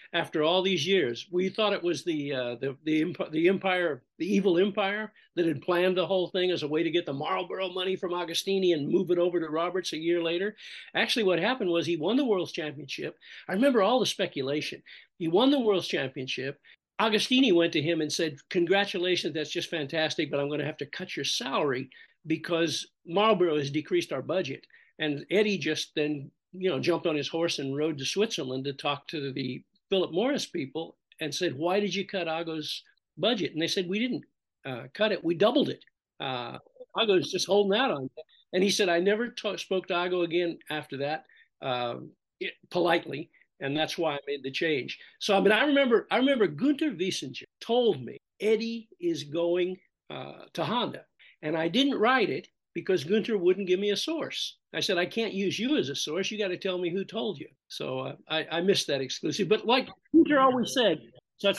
After 0.12 0.42
all 0.42 0.62
these 0.62 0.86
years, 0.86 1.28
we 1.30 1.48
thought 1.48 1.72
it 1.72 1.82
was 1.82 2.04
the 2.04 2.32
uh, 2.32 2.54
the 2.56 2.76
the, 2.84 3.14
the 3.30 3.48
empire, 3.48 4.02
the 4.18 4.32
evil 4.32 4.58
empire 4.58 5.12
that 5.36 5.46
had 5.46 5.62
planned 5.62 5.96
the 5.96 6.06
whole 6.06 6.28
thing 6.28 6.50
as 6.50 6.62
a 6.62 6.68
way 6.68 6.84
to 6.84 6.90
get 6.90 7.06
the 7.06 7.12
Marlboro 7.12 7.68
money 7.70 7.96
from 7.96 8.12
Agostini 8.12 8.72
and 8.74 8.88
move 8.88 9.10
it 9.10 9.18
over 9.18 9.40
to 9.40 9.48
Roberts 9.48 9.92
a 9.92 9.98
year 9.98 10.22
later. 10.22 10.56
Actually, 10.94 11.24
what 11.24 11.40
happened 11.40 11.70
was 11.70 11.86
he 11.86 11.96
won 11.96 12.16
the 12.16 12.24
World's 12.24 12.52
Championship. 12.52 13.16
I 13.48 13.52
remember 13.52 13.82
all 13.82 13.98
the 13.98 14.06
speculation. 14.06 14.82
He 15.18 15.28
won 15.28 15.50
the 15.50 15.60
World's 15.60 15.88
Championship. 15.88 16.60
Agostini 17.00 17.52
went 17.52 17.72
to 17.72 17.82
him 17.82 18.00
and 18.00 18.12
said, 18.12 18.36
Congratulations, 18.50 19.34
that's 19.34 19.50
just 19.50 19.70
fantastic, 19.70 20.30
but 20.30 20.40
I'm 20.40 20.48
going 20.48 20.60
to 20.60 20.66
have 20.66 20.76
to 20.78 20.86
cut 20.86 21.16
your 21.16 21.24
salary 21.24 21.90
because 22.26 22.86
Marlboro 23.06 23.58
has 23.58 23.70
decreased 23.70 24.12
our 24.12 24.22
budget. 24.22 24.66
And 24.98 25.26
Eddie 25.30 25.58
just 25.58 25.92
then, 25.96 26.30
you 26.52 26.70
know, 26.70 26.78
jumped 26.78 27.06
on 27.06 27.16
his 27.16 27.28
horse 27.28 27.58
and 27.58 27.76
rode 27.76 27.98
to 27.98 28.04
Switzerland 28.04 28.64
to 28.64 28.72
talk 28.72 29.08
to 29.08 29.32
the 29.32 29.62
Philip 29.90 30.12
Morris 30.12 30.46
people 30.46 30.96
and 31.20 31.34
said, 31.34 31.56
Why 31.56 31.80
did 31.80 31.94
you 31.94 32.06
cut 32.06 32.28
Ago's 32.28 32.82
budget? 33.18 33.52
And 33.52 33.60
they 33.60 33.68
said, 33.68 33.88
We 33.88 33.98
didn't 33.98 34.24
uh, 34.64 34.84
cut 34.94 35.12
it, 35.12 35.24
we 35.24 35.34
doubled 35.34 35.68
it. 35.68 35.84
Uh, 36.20 36.58
Ago's 36.98 37.30
just 37.30 37.46
holding 37.46 37.78
out 37.78 37.90
on 37.90 38.04
it. 38.04 38.24
And 38.52 38.62
he 38.62 38.70
said, 38.70 38.88
I 38.88 39.00
never 39.00 39.28
t- 39.28 39.56
spoke 39.56 39.88
to 39.88 40.00
Ago 40.00 40.22
again 40.22 40.58
after 40.70 40.98
that, 40.98 41.24
uh, 41.60 41.96
it, 42.38 42.52
politely 42.70 43.30
and 43.64 43.74
that's 43.74 43.96
why 43.96 44.14
I 44.14 44.18
made 44.26 44.42
the 44.42 44.50
change. 44.50 44.98
So 45.18 45.36
I 45.36 45.40
mean, 45.40 45.52
I 45.52 45.64
remember, 45.64 46.06
I 46.10 46.18
remember 46.18 46.46
Gunter 46.46 46.90
Wiesinger 46.90 47.44
told 47.60 48.04
me 48.04 48.18
Eddie 48.40 48.88
is 49.00 49.24
going 49.24 49.76
uh, 50.10 50.44
to 50.52 50.64
Honda, 50.64 51.04
and 51.42 51.56
I 51.56 51.68
didn't 51.68 51.98
write 51.98 52.28
it 52.28 52.46
because 52.74 53.04
Gunter 53.04 53.38
wouldn't 53.38 53.66
give 53.66 53.80
me 53.80 53.90
a 53.90 53.96
source. 53.96 54.58
I 54.74 54.80
said, 54.80 54.98
I 54.98 55.06
can't 55.06 55.32
use 55.32 55.58
you 55.58 55.76
as 55.78 55.88
a 55.88 55.94
source. 55.94 56.30
You 56.30 56.38
got 56.38 56.48
to 56.48 56.58
tell 56.58 56.76
me 56.76 56.90
who 56.90 57.04
told 57.04 57.38
you. 57.38 57.48
So 57.68 58.00
uh, 58.00 58.16
I, 58.28 58.46
I 58.50 58.60
missed 58.60 58.86
that 58.88 59.00
exclusive. 59.00 59.48
But 59.48 59.66
like 59.66 59.88
Gunter 60.12 60.40
always 60.40 60.74
said, 60.74 60.98
so 61.38 61.52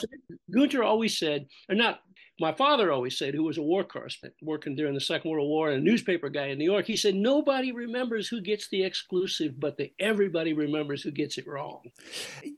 Gunter 0.50 0.84
always 0.84 1.18
said, 1.18 1.46
or 1.68 1.74
not 1.74 2.00
my 2.38 2.52
father 2.52 2.92
always 2.92 3.16
said, 3.16 3.34
who 3.34 3.44
was 3.44 3.58
a 3.58 3.62
war 3.62 3.84
correspondent 3.84 4.34
working 4.42 4.76
during 4.76 4.94
the 4.94 5.00
Second 5.00 5.30
World 5.30 5.48
War 5.48 5.70
and 5.70 5.80
a 5.80 5.84
newspaper 5.84 6.28
guy 6.28 6.46
in 6.46 6.58
New 6.58 6.70
York, 6.70 6.86
he 6.86 6.96
said, 6.96 7.14
nobody 7.14 7.72
remembers 7.72 8.28
who 8.28 8.40
gets 8.40 8.68
the 8.68 8.84
exclusive, 8.84 9.58
but 9.58 9.76
the, 9.76 9.92
everybody 9.98 10.52
remembers 10.52 11.02
who 11.02 11.10
gets 11.10 11.38
it 11.38 11.46
wrong. 11.46 11.82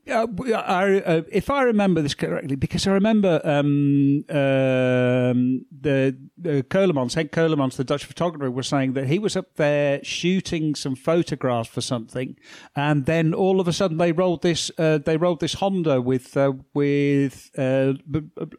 Uh, 0.09 0.27
I, 0.53 0.99
uh, 1.01 1.21
if 1.31 1.49
I 1.49 1.63
remember 1.63 2.01
this 2.01 2.13
correctly, 2.13 2.55
because 2.55 2.87
I 2.87 2.91
remember 2.91 3.41
um, 3.43 4.25
um, 4.29 5.65
the 5.71 6.17
uh, 6.45 6.61
Keulemans, 6.69 7.15
Henk 7.15 7.75
the 7.75 7.83
Dutch 7.83 8.05
photographer, 8.05 8.51
was 8.51 8.67
saying 8.67 8.93
that 8.93 9.07
he 9.07 9.19
was 9.19 9.35
up 9.35 9.55
there 9.55 10.03
shooting 10.03 10.75
some 10.75 10.95
photographs 10.95 11.69
for 11.69 11.81
something, 11.81 12.35
and 12.75 13.05
then 13.05 13.33
all 13.33 13.59
of 13.59 13.67
a 13.67 13.73
sudden 13.73 13.97
they 13.97 14.11
rolled 14.11 14.41
this 14.41 14.71
uh, 14.77 14.97
they 14.97 15.17
rolled 15.17 15.39
this 15.39 15.53
Honda 15.55 16.01
with 16.01 16.35
uh, 16.37 16.53
with 16.73 17.51
uh, 17.57 17.93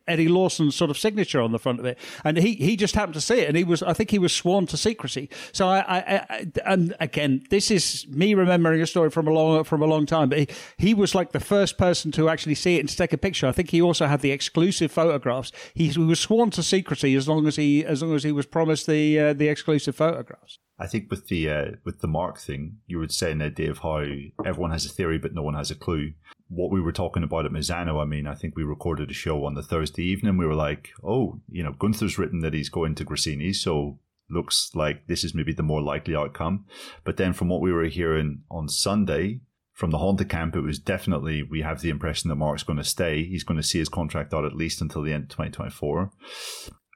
Eddie 0.07 0.29
Lawson's 0.29 0.75
sort 0.75 0.91
of 0.91 0.99
signature 1.11 1.41
on 1.41 1.53
the 1.53 1.59
front 1.59 1.81
of 1.81 1.87
it, 1.87 1.99
and 2.25 2.37
he 2.37 2.55
he 2.55 2.77
just 2.77 2.95
happened 2.95 3.15
to 3.15 3.21
see 3.21 3.41
it, 3.41 3.49
and 3.49 3.57
he 3.57 3.65
was 3.65 3.83
I 3.83 3.93
think 3.93 4.11
he 4.11 4.19
was 4.19 4.33
sworn 4.33 4.67
to 4.67 4.77
secrecy. 4.77 5.29
So 5.53 5.69
I, 5.69 5.79
I, 5.79 6.27
I 6.31 6.47
and 6.65 6.95
again, 7.01 7.43
this 7.51 7.71
is 7.71 8.07
me 8.09 8.35
remembering 8.35 8.81
a 8.81 8.87
story 8.87 9.11
from 9.11 9.27
a 9.27 9.33
long 9.33 9.65
from 9.65 9.83
a 9.83 9.87
long 9.87 10.07
time, 10.07 10.29
but 10.29 10.39
he, 10.39 10.49
he 10.79 10.95
was 10.95 11.15
like 11.15 11.33
the 11.33 11.41
first 11.41 11.79
person 11.79 12.13
to 12.13 12.29
actually 12.29 12.55
see 12.55 12.77
it 12.77 12.81
and 12.81 12.89
to 12.89 12.97
take 12.97 13.13
a 13.13 13.19
picture. 13.19 13.49
I 13.49 13.53
think 13.53 13.71
he 13.71 13.83
also 13.83 14.07
had 14.07 14.21
the 14.21 14.31
exclusive 14.31 14.93
photographs. 14.93 15.53
He, 15.75 15.89
he 15.89 15.99
was 15.99 16.21
sworn 16.21 16.51
to 16.51 16.63
secrecy 16.63 17.17
as 17.17 17.29
long 17.29 17.47
as 17.47 17.57
he 17.57 17.85
as 17.85 18.03
long 18.03 18.15
as 18.15 18.23
he 18.23 18.33
was 18.33 18.47
promised 18.47 18.87
the 18.87 19.19
uh, 19.19 19.33
the 19.33 19.49
exclusive 19.49 19.97
photographs. 19.97 20.59
I 20.81 20.87
think 20.87 21.11
with 21.11 21.29
the 21.29 21.51
uh, 21.51 21.65
with 21.85 22.01
the 22.01 22.09
mark 22.09 22.39
thing, 22.39 22.79
you 22.87 22.99
would 22.99 23.11
were 23.11 23.13
saying 23.13 23.39
that 23.39 23.61
of 23.61 23.79
how 23.79 24.03
everyone 24.47 24.71
has 24.71 24.87
a 24.87 24.89
theory 24.89 25.19
but 25.19 25.35
no 25.35 25.43
one 25.43 25.55
has 25.55 25.71
a 25.71 25.75
clue. 25.75 26.15
What 26.49 26.73
we 26.73 26.81
were 26.81 26.91
talking 26.91 27.23
about 27.23 27.45
at 27.45 27.53
Misano, 27.53 28.03
I 28.03 28.07
mean, 28.07 28.27
I 28.27 28.35
think 28.35 28.57
we 28.57 28.65
recorded 28.65 29.11
a 29.11 29.15
show 29.15 29.45
on 29.45 29.55
the 29.55 29.63
Thursday 29.63 30.03
evening. 30.05 30.39
We 30.39 30.47
were 30.47 30.55
like, 30.55 30.91
oh, 31.05 31.41
you 31.51 31.63
know, 31.63 31.73
Gunther's 31.79 32.19
written 32.19 32.41
that 32.41 32.55
he's 32.55 32.71
going 32.71 32.95
to 32.97 33.05
Gresini, 33.05 33.55
so 33.55 33.99
looks 34.31 34.71
like 34.75 35.07
this 35.07 35.23
is 35.23 35.35
maybe 35.35 35.53
the 35.53 35.63
more 35.63 35.83
likely 35.83 36.17
outcome. 36.17 36.65
But 37.05 37.19
then 37.19 37.35
from 37.35 37.51
what 37.51 37.61
we 37.61 37.73
were 37.73 37.85
hearing 37.85 38.43
on 38.51 38.69
Sunday, 38.69 39.41
from 39.75 39.91
the 39.91 39.99
Honda 39.99 40.25
camp, 40.25 40.57
it 40.57 40.63
was 40.63 40.79
definitely 40.79 41.43
we 41.43 41.61
have 41.61 41.83
the 41.83 41.91
impression 41.91 42.31
that 42.31 42.37
Mark's 42.37 42.63
going 42.63 42.79
to 42.79 42.85
stay. 42.85 43.25
He's 43.25 43.45
going 43.45 43.61
to 43.61 43.67
see 43.67 43.79
his 43.79 43.89
contract 43.89 44.33
out 44.33 44.45
at 44.45 44.57
least 44.57 44.81
until 44.81 45.03
the 45.03 45.13
end 45.13 45.25
of 45.25 45.29
2024. 45.31 46.11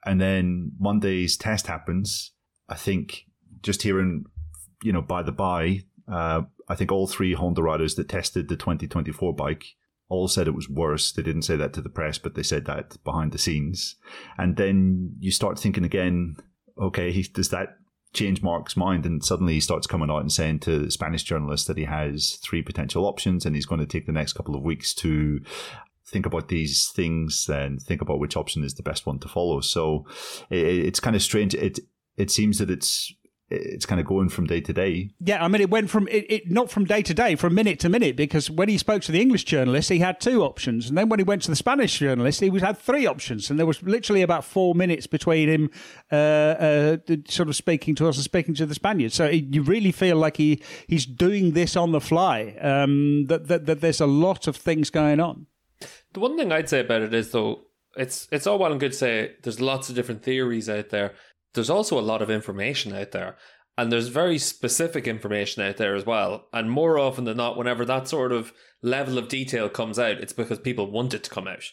And 0.07 0.21
then 0.21 0.73
Monday's 0.79 1.37
test 1.37 1.67
happens. 1.67 2.33
I 2.69 2.75
think 2.77 3.27
just 3.65 3.83
hearing, 3.83 4.27
you 4.83 4.93
know, 4.93 5.03
by 5.03 5.23
the 5.23 5.33
by, 5.33 5.81
uh, 6.11 6.43
I 6.69 6.75
think 6.77 6.93
all 6.93 7.09
three 7.09 7.33
Honda 7.33 7.63
riders 7.63 7.97
that 7.97 8.09
tested 8.09 8.49
the 8.49 8.57
2024 8.57 9.35
bike 9.35 9.65
all 10.09 10.29
said 10.29 10.47
it 10.47 10.55
was 10.55 10.69
worse. 10.69 11.11
They 11.11 11.23
didn't 11.23 11.43
say 11.43 11.57
that 11.57 11.73
to 11.73 11.81
the 11.81 11.89
press, 11.89 12.19
but 12.19 12.35
they 12.35 12.43
said 12.43 12.67
that 12.67 13.03
behind 13.05 13.33
the 13.33 13.39
scenes. 13.39 13.97
And 14.39 14.57
then 14.57 15.17
you 15.19 15.31
start 15.31 15.59
thinking 15.59 15.85
again, 15.85 16.37
okay, 16.81 17.23
does 17.23 17.49
that 17.49 17.79
change 18.13 18.43
Mark's 18.43 18.77
mind? 18.77 19.07
And 19.07 19.25
suddenly 19.25 19.55
he 19.55 19.61
starts 19.61 19.87
coming 19.87 20.11
out 20.11 20.19
and 20.21 20.31
saying 20.31 20.61
to 20.61 20.91
Spanish 20.91 21.23
journalists 21.23 21.67
that 21.67 21.79
he 21.79 21.85
has 21.85 22.39
three 22.43 22.63
potential 22.63 23.07
options 23.07 23.47
and 23.47 23.55
he's 23.55 23.67
going 23.67 23.81
to 23.81 23.87
take 23.87 24.07
the 24.07 24.13
next 24.13 24.35
couple 24.35 24.55
of 24.55 24.63
weeks 24.63 24.95
to 24.95 25.41
think 26.07 26.27
about 26.27 26.49
these 26.49 26.91
things 26.95 27.49
and 27.49 27.81
think 27.81 28.03
about 28.03 28.19
which 28.21 28.37
option 28.37 28.63
is 28.63 28.75
the 28.75 28.83
best 28.83 29.07
one 29.07 29.19
to 29.19 29.29
follow. 29.29 29.61
So 29.61 30.07
it, 30.51 30.65
it's 30.67 31.01
kind 31.01 31.17
of 31.17 31.23
strange. 31.23 31.55
It 31.55 31.81
it 32.17 32.31
seems 32.31 32.59
that 32.59 32.71
it's 32.71 33.13
it's 33.55 33.87
kind 33.87 34.01
of 34.01 34.07
going 34.07 34.29
from 34.29 34.47
day 34.47 34.61
to 34.61 34.73
day. 34.73 35.11
Yeah, 35.21 35.45
I 35.45 35.49
mean, 35.49 35.61
it 35.61 35.71
went 35.71 35.91
from 35.91 36.09
it, 36.09 36.27
it, 36.29 36.51
not 36.51 36.71
from 36.71 36.85
day 36.85 37.03
to 37.03 37.15
day, 37.15 37.37
from 37.37 37.55
minute 37.55 37.79
to 37.81 37.89
minute. 37.89 38.17
Because 38.17 38.51
when 38.51 38.69
he 38.69 38.79
spoke 38.79 39.03
to 39.03 39.13
the 39.13 39.21
English 39.21 39.45
journalist, 39.45 39.89
he 39.89 39.99
had 39.99 40.21
two 40.21 40.43
options, 40.43 40.89
and 40.89 40.99
then 40.99 41.09
when 41.09 41.19
he 41.19 41.25
went 41.25 41.43
to 41.43 41.51
the 41.51 41.57
Spanish 41.57 41.99
journalist, 41.99 42.41
he 42.41 42.51
was 42.51 42.63
had 42.63 42.79
three 42.79 43.07
options, 43.07 43.51
and 43.51 43.59
there 43.59 43.67
was 43.67 43.83
literally 43.83 44.23
about 44.23 44.45
four 44.45 44.75
minutes 44.75 45.07
between 45.07 45.49
him, 45.49 45.71
uh, 46.13 46.15
uh, 46.15 46.97
sort 47.29 47.49
of 47.49 47.57
speaking 47.57 47.95
to 47.95 48.09
us 48.09 48.17
and 48.17 48.25
speaking 48.25 48.55
to 48.55 48.67
the 48.67 48.75
Spaniards. 48.75 49.15
So 49.15 49.27
it, 49.27 49.45
you 49.55 49.63
really 49.63 49.93
feel 49.93 50.17
like 50.17 50.37
he 50.37 50.63
he's 50.87 51.07
doing 51.07 51.53
this 51.53 51.77
on 51.77 51.93
the 51.93 52.01
fly. 52.01 52.57
Um, 52.61 53.27
that, 53.27 53.49
that 53.49 53.67
that 53.67 53.81
there's 53.81 54.01
a 54.01 54.07
lot 54.07 54.47
of 54.47 54.57
things 54.57 54.91
going 54.91 55.21
on. 55.21 55.47
The 56.13 56.21
one 56.21 56.37
thing 56.37 56.53
I'd 56.53 56.69
say 56.69 56.81
about 56.81 57.03
it 57.03 57.13
is 57.13 57.31
though, 57.33 57.63
it's 57.97 58.29
it's 58.31 58.47
all 58.47 58.59
well 58.59 58.71
and 58.71 58.81
good 58.81 58.93
to 58.93 58.99
say 58.99 59.33
there's 59.43 59.61
lots 59.61 59.89
of 59.89 59.95
different 59.95 60.23
theories 60.23 60.69
out 60.69 60.91
there 60.91 61.15
there's 61.55 61.71
also 61.71 61.99
a 61.99 62.01
lot 62.01 62.23
of 62.23 62.31
information 62.31 62.93
out 62.95 63.13
there. 63.13 63.37
And 63.77 63.91
there's 63.91 64.09
very 64.09 64.39
specific 64.39 65.09
information 65.09 65.63
out 65.63 65.79
there 65.79 65.97
as 65.97 66.07
well. 66.07 66.47
And 66.53 66.71
more 66.71 66.99
often 66.99 67.25
than 67.25 67.39
not, 67.39 67.57
whenever 67.57 67.85
that 67.85 68.07
sort 68.07 68.31
of 68.31 68.53
level 68.83 69.19
of 69.19 69.29
detail 69.29 69.69
comes 69.69 69.99
out, 69.99 70.19
it's 70.19 70.33
because 70.33 70.61
people 70.61 70.91
want 70.91 71.15
it 71.15 71.25
to 71.25 71.31
come 71.31 71.49
out. 71.49 71.65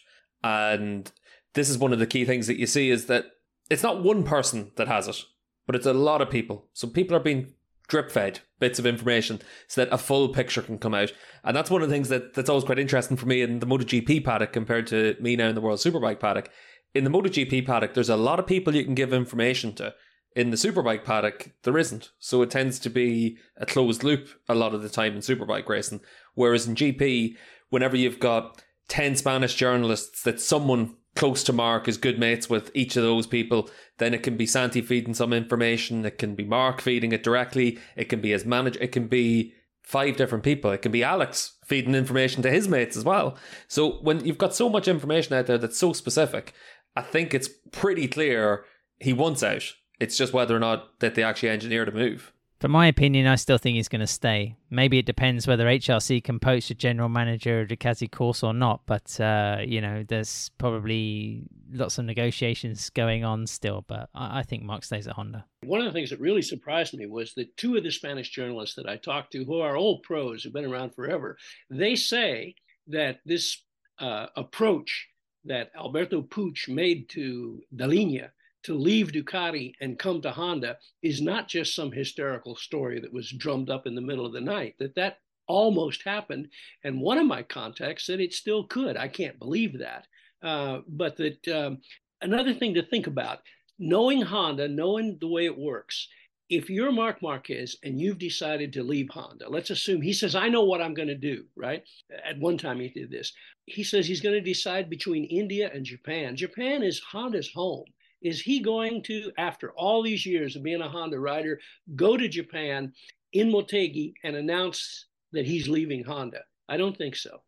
And 0.42 1.12
this 1.54 1.68
is 1.68 1.78
one 1.78 1.92
of 1.92 2.00
the 2.00 2.06
key 2.06 2.24
things 2.24 2.48
that 2.48 2.58
you 2.58 2.66
see 2.66 2.90
is 2.90 3.06
that 3.06 3.26
it's 3.70 3.84
not 3.84 4.02
one 4.02 4.24
person 4.24 4.72
that 4.76 4.88
has 4.88 5.06
it, 5.06 5.22
but 5.66 5.76
it's 5.76 5.86
a 5.86 5.92
lot 5.92 6.20
of 6.20 6.30
people. 6.30 6.66
So 6.72 6.88
people 6.88 7.16
are 7.16 7.20
being 7.20 7.54
drip 7.86 8.10
fed 8.10 8.40
bits 8.58 8.78
of 8.78 8.86
information 8.86 9.40
so 9.68 9.84
that 9.84 9.92
a 9.92 9.98
full 9.98 10.28
picture 10.30 10.62
can 10.62 10.78
come 10.78 10.94
out. 10.94 11.12
And 11.44 11.56
that's 11.56 11.70
one 11.70 11.82
of 11.82 11.88
the 11.88 11.94
things 11.94 12.08
that, 12.08 12.34
that's 12.34 12.48
always 12.48 12.64
quite 12.64 12.78
interesting 12.78 13.16
for 13.16 13.26
me 13.26 13.42
in 13.42 13.58
the 13.60 13.66
MotoGP 13.66 14.24
paddock 14.24 14.52
compared 14.52 14.86
to 14.88 15.16
me 15.20 15.36
now 15.36 15.48
in 15.48 15.54
the 15.54 15.60
World 15.60 15.78
Superbike 15.78 16.18
paddock 16.18 16.50
in 16.94 17.04
the 17.04 17.10
MotoGP 17.10 17.66
paddock, 17.66 17.94
there's 17.94 18.08
a 18.08 18.16
lot 18.16 18.38
of 18.38 18.46
people 18.46 18.74
you 18.74 18.84
can 18.84 18.94
give 18.94 19.12
information 19.12 19.74
to. 19.74 19.94
In 20.34 20.50
the 20.50 20.56
Superbike 20.56 21.04
paddock, 21.04 21.50
there 21.62 21.76
isn't. 21.76 22.10
So 22.18 22.42
it 22.42 22.50
tends 22.50 22.78
to 22.80 22.90
be 22.90 23.36
a 23.56 23.66
closed 23.66 24.02
loop 24.02 24.28
a 24.48 24.54
lot 24.54 24.74
of 24.74 24.82
the 24.82 24.88
time 24.88 25.14
in 25.14 25.20
Superbike 25.20 25.68
racing. 25.68 26.00
Whereas 26.34 26.66
in 26.66 26.74
GP, 26.74 27.36
whenever 27.68 27.96
you've 27.96 28.20
got 28.20 28.62
10 28.88 29.16
Spanish 29.16 29.54
journalists 29.54 30.22
that 30.22 30.40
someone 30.40 30.96
close 31.14 31.44
to 31.44 31.52
Mark 31.52 31.88
is 31.88 31.98
good 31.98 32.18
mates 32.18 32.48
with 32.48 32.70
each 32.74 32.96
of 32.96 33.02
those 33.02 33.26
people, 33.26 33.68
then 33.98 34.14
it 34.14 34.22
can 34.22 34.36
be 34.36 34.46
Santi 34.46 34.80
feeding 34.80 35.14
some 35.14 35.32
information. 35.32 36.04
It 36.06 36.18
can 36.18 36.34
be 36.34 36.44
Mark 36.44 36.80
feeding 36.80 37.12
it 37.12 37.22
directly. 37.22 37.78
It 37.96 38.08
can 38.08 38.20
be 38.20 38.30
his 38.30 38.46
manager. 38.46 38.80
It 38.80 38.92
can 38.92 39.08
be 39.08 39.52
five 39.82 40.16
different 40.16 40.44
people. 40.44 40.70
It 40.70 40.80
can 40.82 40.92
be 40.92 41.02
Alex 41.02 41.56
feeding 41.66 41.94
information 41.94 42.42
to 42.42 42.50
his 42.50 42.68
mates 42.68 42.96
as 42.96 43.04
well. 43.04 43.36
So 43.68 43.98
when 44.02 44.24
you've 44.24 44.38
got 44.38 44.54
so 44.54 44.68
much 44.68 44.88
information 44.88 45.34
out 45.34 45.46
there 45.46 45.58
that's 45.58 45.78
so 45.78 45.92
specific, 45.92 46.54
I 46.94 47.02
think 47.02 47.34
it's 47.34 47.48
pretty 47.70 48.08
clear 48.08 48.64
he 49.00 49.12
wants 49.12 49.42
out. 49.42 49.64
It's 50.00 50.16
just 50.16 50.32
whether 50.32 50.56
or 50.56 50.60
not 50.60 50.98
that 51.00 51.14
they 51.14 51.22
actually 51.22 51.50
engineered 51.50 51.88
a 51.88 51.92
move. 51.92 52.32
For 52.62 52.68
my 52.68 52.86
opinion, 52.86 53.26
I 53.26 53.34
still 53.34 53.58
think 53.58 53.74
he's 53.74 53.88
going 53.88 54.02
to 54.02 54.06
stay. 54.06 54.54
Maybe 54.70 54.96
it 54.96 55.04
depends 55.04 55.48
whether 55.48 55.66
HRC 55.66 56.22
can 56.22 56.38
poach 56.38 56.70
a 56.70 56.76
general 56.76 57.08
manager 57.08 57.62
of 57.62 57.68
Ducati 57.68 58.08
Corse 58.08 58.44
or 58.44 58.54
not. 58.54 58.82
But 58.86 59.18
uh, 59.20 59.58
you 59.66 59.80
know, 59.80 60.04
there's 60.06 60.52
probably 60.58 61.42
lots 61.72 61.98
of 61.98 62.04
negotiations 62.04 62.88
going 62.90 63.24
on 63.24 63.48
still. 63.48 63.84
But 63.88 64.10
I, 64.14 64.38
I 64.38 64.42
think 64.44 64.62
Mark 64.62 64.84
stays 64.84 65.08
at 65.08 65.14
Honda. 65.14 65.44
One 65.64 65.80
of 65.80 65.86
the 65.86 65.92
things 65.92 66.10
that 66.10 66.20
really 66.20 66.42
surprised 66.42 66.94
me 66.94 67.06
was 67.06 67.34
that 67.34 67.56
two 67.56 67.74
of 67.74 67.82
the 67.82 67.90
Spanish 67.90 68.30
journalists 68.30 68.76
that 68.76 68.88
I 68.88 68.96
talked 68.96 69.32
to, 69.32 69.44
who 69.44 69.58
are 69.58 69.74
old 69.74 70.04
pros 70.04 70.44
who've 70.44 70.52
been 70.52 70.64
around 70.64 70.94
forever, 70.94 71.36
they 71.68 71.96
say 71.96 72.54
that 72.86 73.18
this 73.24 73.60
uh, 73.98 74.26
approach 74.36 75.08
that 75.44 75.70
Alberto 75.76 76.22
Puig 76.22 76.68
made 76.68 77.08
to 77.10 77.62
Dall'Igna 77.74 78.30
to 78.64 78.74
leave 78.74 79.12
Ducati 79.12 79.74
and 79.80 79.98
come 79.98 80.20
to 80.22 80.30
Honda 80.30 80.78
is 81.02 81.20
not 81.20 81.48
just 81.48 81.74
some 81.74 81.90
hysterical 81.90 82.54
story 82.54 83.00
that 83.00 83.12
was 83.12 83.30
drummed 83.30 83.70
up 83.70 83.86
in 83.86 83.94
the 83.94 84.00
middle 84.00 84.24
of 84.24 84.32
the 84.32 84.40
night, 84.40 84.76
that 84.78 84.94
that 84.94 85.18
almost 85.48 86.02
happened. 86.04 86.48
And 86.84 87.00
one 87.00 87.18
of 87.18 87.26
my 87.26 87.42
contacts 87.42 88.06
said 88.06 88.20
it 88.20 88.32
still 88.32 88.64
could. 88.64 88.96
I 88.96 89.08
can't 89.08 89.38
believe 89.38 89.78
that. 89.80 90.06
Uh, 90.42 90.80
but 90.88 91.16
that 91.16 91.48
um, 91.48 91.78
another 92.20 92.54
thing 92.54 92.74
to 92.74 92.82
think 92.82 93.06
about, 93.06 93.40
knowing 93.78 94.22
Honda, 94.22 94.68
knowing 94.68 95.18
the 95.20 95.28
way 95.28 95.46
it 95.46 95.58
works, 95.58 96.08
if 96.52 96.68
you're 96.68 96.92
Mark 96.92 97.22
Marquez 97.22 97.78
and 97.82 97.98
you've 97.98 98.18
decided 98.18 98.74
to 98.74 98.82
leave 98.82 99.08
Honda, 99.08 99.48
let's 99.48 99.70
assume 99.70 100.02
he 100.02 100.12
says, 100.12 100.34
I 100.34 100.50
know 100.50 100.64
what 100.64 100.82
I'm 100.82 100.92
going 100.92 101.08
to 101.08 101.14
do, 101.14 101.46
right? 101.56 101.82
At 102.28 102.38
one 102.38 102.58
time 102.58 102.78
he 102.78 102.88
did 102.88 103.10
this. 103.10 103.32
He 103.64 103.82
says 103.82 104.06
he's 104.06 104.20
going 104.20 104.34
to 104.34 104.40
decide 104.42 104.90
between 104.90 105.24
India 105.24 105.70
and 105.72 105.82
Japan. 105.82 106.36
Japan 106.36 106.82
is 106.82 107.00
Honda's 107.00 107.50
home. 107.50 107.86
Is 108.20 108.42
he 108.42 108.60
going 108.60 109.02
to, 109.04 109.32
after 109.38 109.72
all 109.72 110.02
these 110.02 110.26
years 110.26 110.54
of 110.54 110.62
being 110.62 110.82
a 110.82 110.88
Honda 110.90 111.18
rider, 111.18 111.58
go 111.96 112.18
to 112.18 112.28
Japan 112.28 112.92
in 113.32 113.50
Motegi 113.50 114.12
and 114.22 114.36
announce 114.36 115.06
that 115.32 115.46
he's 115.46 115.68
leaving 115.68 116.04
Honda? 116.04 116.40
I 116.68 116.76
don't 116.76 116.96
think 116.96 117.16
so. 117.16 117.40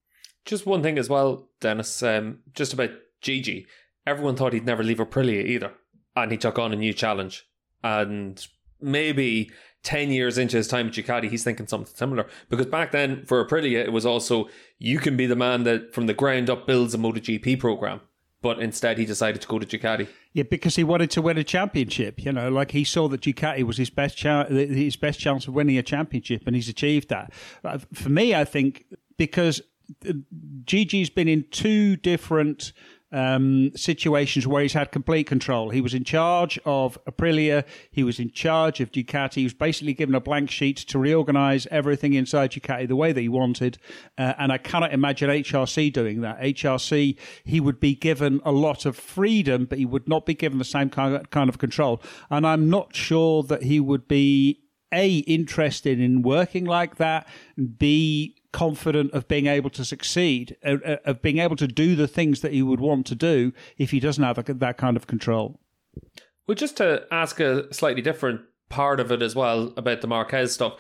Just 0.47 0.65
one 0.65 0.83
thing 0.83 0.99
as 0.99 1.11
well, 1.11 1.51
Dennis, 1.61 2.03
um, 2.03 2.39
just 2.55 2.73
about 2.73 2.93
Gigi. 3.21 3.67
Everyone 4.07 4.35
thought 4.35 4.55
he'd 4.55 4.65
never 4.65 4.83
leave 4.83 4.97
Aprilia 4.97 5.45
either. 5.45 5.73
And 6.17 6.33
he 6.33 6.39
took 6.39 6.59
on 6.59 6.73
a 6.73 6.77
new 6.77 6.95
challenge. 6.95 7.47
And 7.83 8.45
maybe 8.85 9.51
10 9.85 10.11
years 10.11 10.39
into 10.39 10.57
his 10.57 10.67
time 10.67 10.89
at 10.89 10.95
Ducati, 10.95 11.31
he's 11.31 11.45
thinking 11.45 11.67
something 11.67 11.95
similar. 11.95 12.27
Because 12.49 12.67
back 12.67 12.91
then, 12.91 13.25
for 13.25 13.45
Aprilia, 13.45 13.85
it 13.85 13.93
was 13.93 14.05
also 14.05 14.49
you 14.79 14.99
can 14.99 15.17
be 15.17 15.27
the 15.27 15.37
man 15.37 15.63
that 15.65 15.95
from 15.95 16.07
the 16.07 16.15
ground 16.15 16.51
up 16.51 16.67
builds 16.67 16.95
a 16.95 16.99
MotoGP 16.99 17.61
program. 17.61 18.01
But 18.43 18.59
instead, 18.59 18.99
he 18.99 19.07
decided 19.07 19.41
to 19.41 19.49
go 19.49 19.59
to 19.59 19.65
Ducati. 19.65 20.07
Yeah, 20.35 20.43
because 20.43 20.77
he 20.77 20.85
wanted 20.85 21.11
to 21.13 21.23
win 21.23 21.39
a 21.39 21.45
championship. 21.45 22.23
You 22.23 22.33
know, 22.33 22.51
like 22.51 22.73
he 22.73 22.85
saw 22.85 23.09
that 23.09 23.23
Ducati 23.23 23.63
was 23.63 23.79
his 23.79 23.89
best 23.89 24.19
chance, 24.19 24.51
his 24.51 24.97
best 24.97 25.19
chance 25.19 25.49
of 25.49 25.55
winning 25.55 25.79
a 25.79 25.83
championship, 25.83 26.43
and 26.47 26.55
he's 26.55 26.69
achieved 26.69 27.09
that. 27.09 27.33
Uh, 27.65 27.79
for 27.95 28.11
me, 28.11 28.35
I 28.35 28.45
think 28.45 28.85
because 29.17 29.63
uh, 30.07 30.13
Gigi's 30.65 31.09
been 31.09 31.29
in 31.29 31.47
two 31.51 31.97
different 31.97 32.75
um, 33.15 33.71
situations 33.77 34.47
where 34.47 34.61
he's 34.61 34.73
had 34.73 34.91
complete 34.91 35.29
control. 35.29 35.71
He 35.71 35.81
was 35.81 35.95
in 35.95 36.03
charge 36.03 36.59
of 36.67 36.99
Aprilia. 37.05 37.65
He 37.93 38.03
was 38.03 38.19
in 38.19 38.33
charge 38.33 38.81
of 38.81 38.91
Ducati. 38.91 39.35
He 39.35 39.45
was 39.45 39.55
basically 39.55 39.95
given 39.95 40.17
a 40.17 40.21
blank 40.21 40.51
sheet 40.51 40.77
to 40.79 40.99
reorganize 40.99 41.69
everything 41.71 42.15
inside 42.15 42.51
Ducati 42.51 42.89
the 42.89 42.97
way 42.97 43.13
that 43.13 43.21
he 43.21 43.29
wanted. 43.29 43.79
Uh, 44.19 44.35
and 44.37 44.51
I 44.51 44.59
cannot 44.59 44.93
imagine 44.93 45.31
HRC 45.31 45.93
doing 45.93 46.23
that. 46.23 46.41
HRC, 46.41 47.17
he 47.45 47.61
would 47.61 47.79
be 47.79 47.95
given 47.95 48.41
a 48.45 48.51
lot 48.51 48.85
of 48.85 48.97
freedom, 48.97 49.67
but 49.67 49.79
he 49.79 49.87
would 49.87 50.09
not 50.09 50.27
be 50.27 50.35
given 50.35 50.59
the 50.59 50.65
same 50.65 50.91
kind 50.91 51.15
of, 51.15 51.31
kind 51.31 51.49
of 51.49 51.59
control. 51.59 52.03
And 52.31 52.45
I'm 52.45 52.69
not 52.69 52.97
sure 52.97 53.45
that 53.45 53.63
he 53.63 53.79
would 53.79 54.09
be 54.09 54.61
a 54.93 55.19
interested 55.19 56.01
in 56.01 56.23
working 56.23 56.65
like 56.65 56.97
that, 56.97 57.29
b 57.79 58.37
confident 58.55 59.13
of 59.13 59.29
being 59.29 59.47
able 59.47 59.69
to 59.71 59.85
succeed, 59.85 60.57
uh, 60.65 60.77
uh, 60.87 60.97
of 61.05 61.21
being 61.21 61.39
able 61.39 61.57
to 61.57 61.67
do 61.67 61.95
the 61.95 62.09
things 62.09 62.41
that 62.41 62.53
he 62.53 62.63
would 62.63 62.81
want 62.81 63.07
to 63.07 63.15
do 63.15 63.53
if 63.77 63.91
he 63.91 64.01
doesn't 64.01 64.25
have 64.25 64.43
that 64.61 64.79
kind 64.79 64.97
of 64.97 65.07
control. 65.07 65.61
Well, 66.47 66.55
just 66.55 66.77
to 66.79 67.05
ask 67.11 67.41
a 67.41 67.73
slightly 67.75 68.03
different 68.03 68.43
part 68.69 69.01
of 69.01 69.13
it 69.13 69.23
as 69.23 69.35
well 69.35 69.75
about 69.77 70.01
the 70.01 70.07
Marquez 70.07 70.55
stuff, 70.55 70.75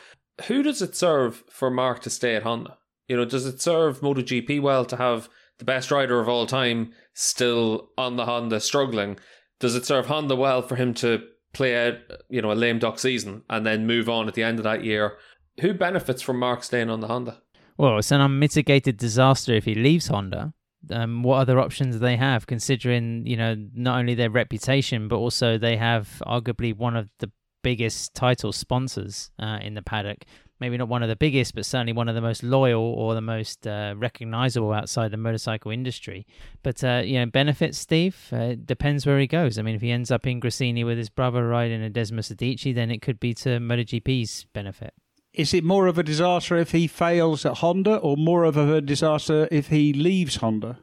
who 0.46 0.62
does 0.62 0.80
it 0.80 0.96
serve 0.96 1.42
for 1.50 1.70
Mark 1.70 2.00
to 2.02 2.10
stay 2.10 2.34
at 2.36 2.44
Honda? 2.44 2.78
You 3.08 3.16
know, 3.16 3.24
does 3.24 3.46
it 3.46 3.60
serve 3.60 4.00
MotoGP 4.00 4.62
well 4.62 4.84
to 4.86 4.96
have 4.96 5.28
the 5.58 5.64
best 5.64 5.90
rider 5.90 6.20
of 6.20 6.28
all 6.28 6.46
time 6.46 6.92
still 7.12 7.90
on 7.98 8.16
the 8.16 8.24
Honda 8.24 8.60
struggling? 8.60 9.18
Does 9.60 9.74
it 9.74 9.84
serve 9.84 10.06
Honda 10.06 10.36
well 10.36 10.62
for 10.62 10.76
him 10.76 10.94
to 10.94 11.22
play 11.54 11.88
out, 11.88 11.94
you 12.28 12.42
know, 12.42 12.52
a 12.52 12.54
lame 12.54 12.78
duck 12.78 12.98
season 12.98 13.42
and 13.48 13.64
then 13.64 13.86
move 13.86 14.08
on 14.08 14.28
at 14.28 14.34
the 14.34 14.42
end 14.42 14.58
of 14.58 14.64
that 14.64 14.84
year. 14.84 15.16
Who 15.60 15.72
benefits 15.72 16.20
from 16.20 16.38
Mark 16.38 16.64
staying 16.64 16.90
on 16.90 17.00
the 17.00 17.06
Honda? 17.06 17.40
Well, 17.76 17.98
it's 17.98 18.12
an 18.12 18.20
unmitigated 18.20 18.96
disaster 18.96 19.52
if 19.54 19.64
he 19.64 19.74
leaves 19.74 20.06
Honda. 20.06 20.54
Um, 20.90 21.22
what 21.22 21.38
other 21.38 21.58
options 21.58 21.96
do 21.96 21.98
they 21.98 22.16
have, 22.16 22.46
considering 22.46 23.26
you 23.26 23.36
know 23.36 23.56
not 23.74 23.98
only 23.98 24.14
their 24.14 24.30
reputation 24.30 25.08
but 25.08 25.16
also 25.16 25.56
they 25.56 25.76
have 25.76 26.22
arguably 26.26 26.76
one 26.76 26.94
of 26.94 27.08
the 27.20 27.30
biggest 27.62 28.14
title 28.14 28.52
sponsors 28.52 29.30
uh, 29.40 29.58
in 29.60 29.74
the 29.74 29.82
paddock. 29.82 30.24
Maybe 30.60 30.76
not 30.76 30.88
one 30.88 31.02
of 31.02 31.08
the 31.08 31.16
biggest, 31.16 31.54
but 31.54 31.66
certainly 31.66 31.92
one 31.92 32.08
of 32.08 32.14
the 32.14 32.20
most 32.20 32.44
loyal 32.44 32.82
or 32.82 33.14
the 33.14 33.20
most 33.20 33.66
uh, 33.66 33.94
recognizable 33.96 34.72
outside 34.72 35.10
the 35.10 35.16
motorcycle 35.16 35.72
industry. 35.72 36.26
But 36.62 36.84
uh, 36.84 37.02
you 37.04 37.18
know, 37.18 37.26
benefits 37.26 37.78
Steve 37.78 38.28
uh, 38.30 38.54
depends 38.64 39.04
where 39.04 39.18
he 39.18 39.26
goes. 39.26 39.58
I 39.58 39.62
mean, 39.62 39.74
if 39.74 39.82
he 39.82 39.90
ends 39.90 40.12
up 40.12 40.26
in 40.26 40.40
Gresini 40.40 40.84
with 40.84 40.98
his 40.98 41.10
brother 41.10 41.48
riding 41.48 41.84
a 41.84 41.90
Desmosedici, 41.90 42.72
then 42.72 42.90
it 42.90 43.02
could 43.02 43.18
be 43.18 43.34
to 43.34 43.58
MotoGP's 43.58 44.46
benefit. 44.52 44.94
Is 45.34 45.52
it 45.52 45.64
more 45.64 45.88
of 45.88 45.98
a 45.98 46.04
disaster 46.04 46.54
if 46.56 46.70
he 46.70 46.86
fails 46.86 47.44
at 47.44 47.58
Honda, 47.58 47.96
or 47.96 48.16
more 48.16 48.44
of 48.44 48.56
a 48.56 48.80
disaster 48.80 49.48
if 49.50 49.66
he 49.66 49.92
leaves 49.92 50.36
Honda? 50.36 50.78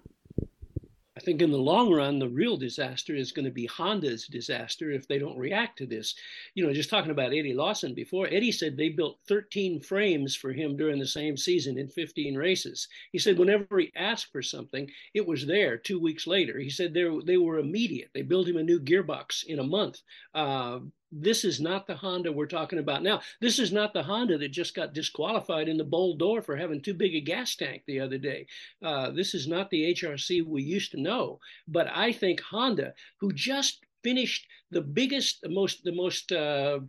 I 1.16 1.22
think 1.22 1.41
in 1.41 1.52
the 1.52 1.58
long 1.58 1.93
run, 1.93 2.20
the 2.20 2.28
real 2.28 2.58
disaster 2.58 3.16
is 3.16 3.32
going 3.32 3.45
to 3.45 3.52
be 3.52 3.66
Honda's 3.68 4.28
disaster 4.28 4.91
if 4.91 5.08
they 5.08 5.20
don't 5.20 5.38
react 5.38 5.78
to 5.78 5.86
this. 5.86 6.16
You 6.54 6.66
know, 6.66 6.74
just 6.74 6.89
talking 6.89 7.12
about 7.12 7.32
Eddie 7.32 7.54
Lawson 7.54 7.93
before, 7.93 8.28
Eddie 8.28 8.52
said 8.52 8.76
they 8.76 8.89
built 8.89 9.20
13 9.30 9.80
frames 9.80 10.36
for 10.36 10.52
him 10.52 10.76
during 10.76 10.99
the 10.99 11.08
same 11.08 11.38
season 11.38 11.78
in 11.78 11.88
15 11.88 12.36
races. 12.36 12.89
He 13.14 13.20
said 13.20 13.38
whenever 13.38 13.80
he 13.80 13.91
asked 13.95 14.34
for 14.34 14.41
something, 14.41 14.89
it 15.14 15.26
was 15.26 15.45
there 15.45 15.78
two 15.78 15.99
weeks 15.99 16.28
later. 16.28 16.60
He 16.60 16.70
said 16.70 16.93
they, 16.93 17.38
were 17.38 17.60
immediate. 17.60 18.10
They 18.14 18.24
built 18.24 18.49
him 18.49 18.58
a 18.58 18.64
new 18.64 18.82
gearbox 18.82 19.45
in 19.45 19.60
a 19.60 19.64
month. 19.64 20.02
Uh, 20.34 20.80
this 21.12 21.43
is 21.43 21.59
not 21.59 21.88
the 21.88 21.95
Honda 21.95 22.32
we're 22.32 22.45
talking 22.45 22.80
about 22.80 23.03
now. 23.03 23.22
This 23.41 23.59
is 23.59 23.72
not 23.72 23.93
the 23.93 24.03
Honda 24.03 24.38
that 24.38 24.49
just 24.49 24.76
got 24.76 24.93
disqualified 24.93 25.68
in 25.68 25.78
the 25.78 25.84
Bol 25.84 26.16
d'Or 26.16 26.41
for 26.41 26.55
having 26.55 26.82
too 26.82 26.93
big 26.93 27.16
a 27.16 27.22
gas 27.22 27.55
tank 27.55 27.84
the 27.86 27.99
other 27.99 28.18
day. 28.18 28.47
Uh, 28.84 29.12
this 29.12 29.34
is 29.34 29.47
not 29.47 29.70
the 29.70 29.93
HRC 29.93 30.45
we 30.45 30.64
used 30.64 30.91
to 30.91 31.01
know. 31.01 31.39
But 31.68 31.88
I 31.93 32.12
think 32.12 32.39
Honda, 32.41 32.93
who 33.20 33.34
just 33.34 33.86
finished 34.03 34.47
the 34.72 34.82
biggest, 34.82 35.41
the 35.41 35.49
most, 35.49 35.84
the 35.84 35.91
most 35.91 36.32
uh, 36.32 36.80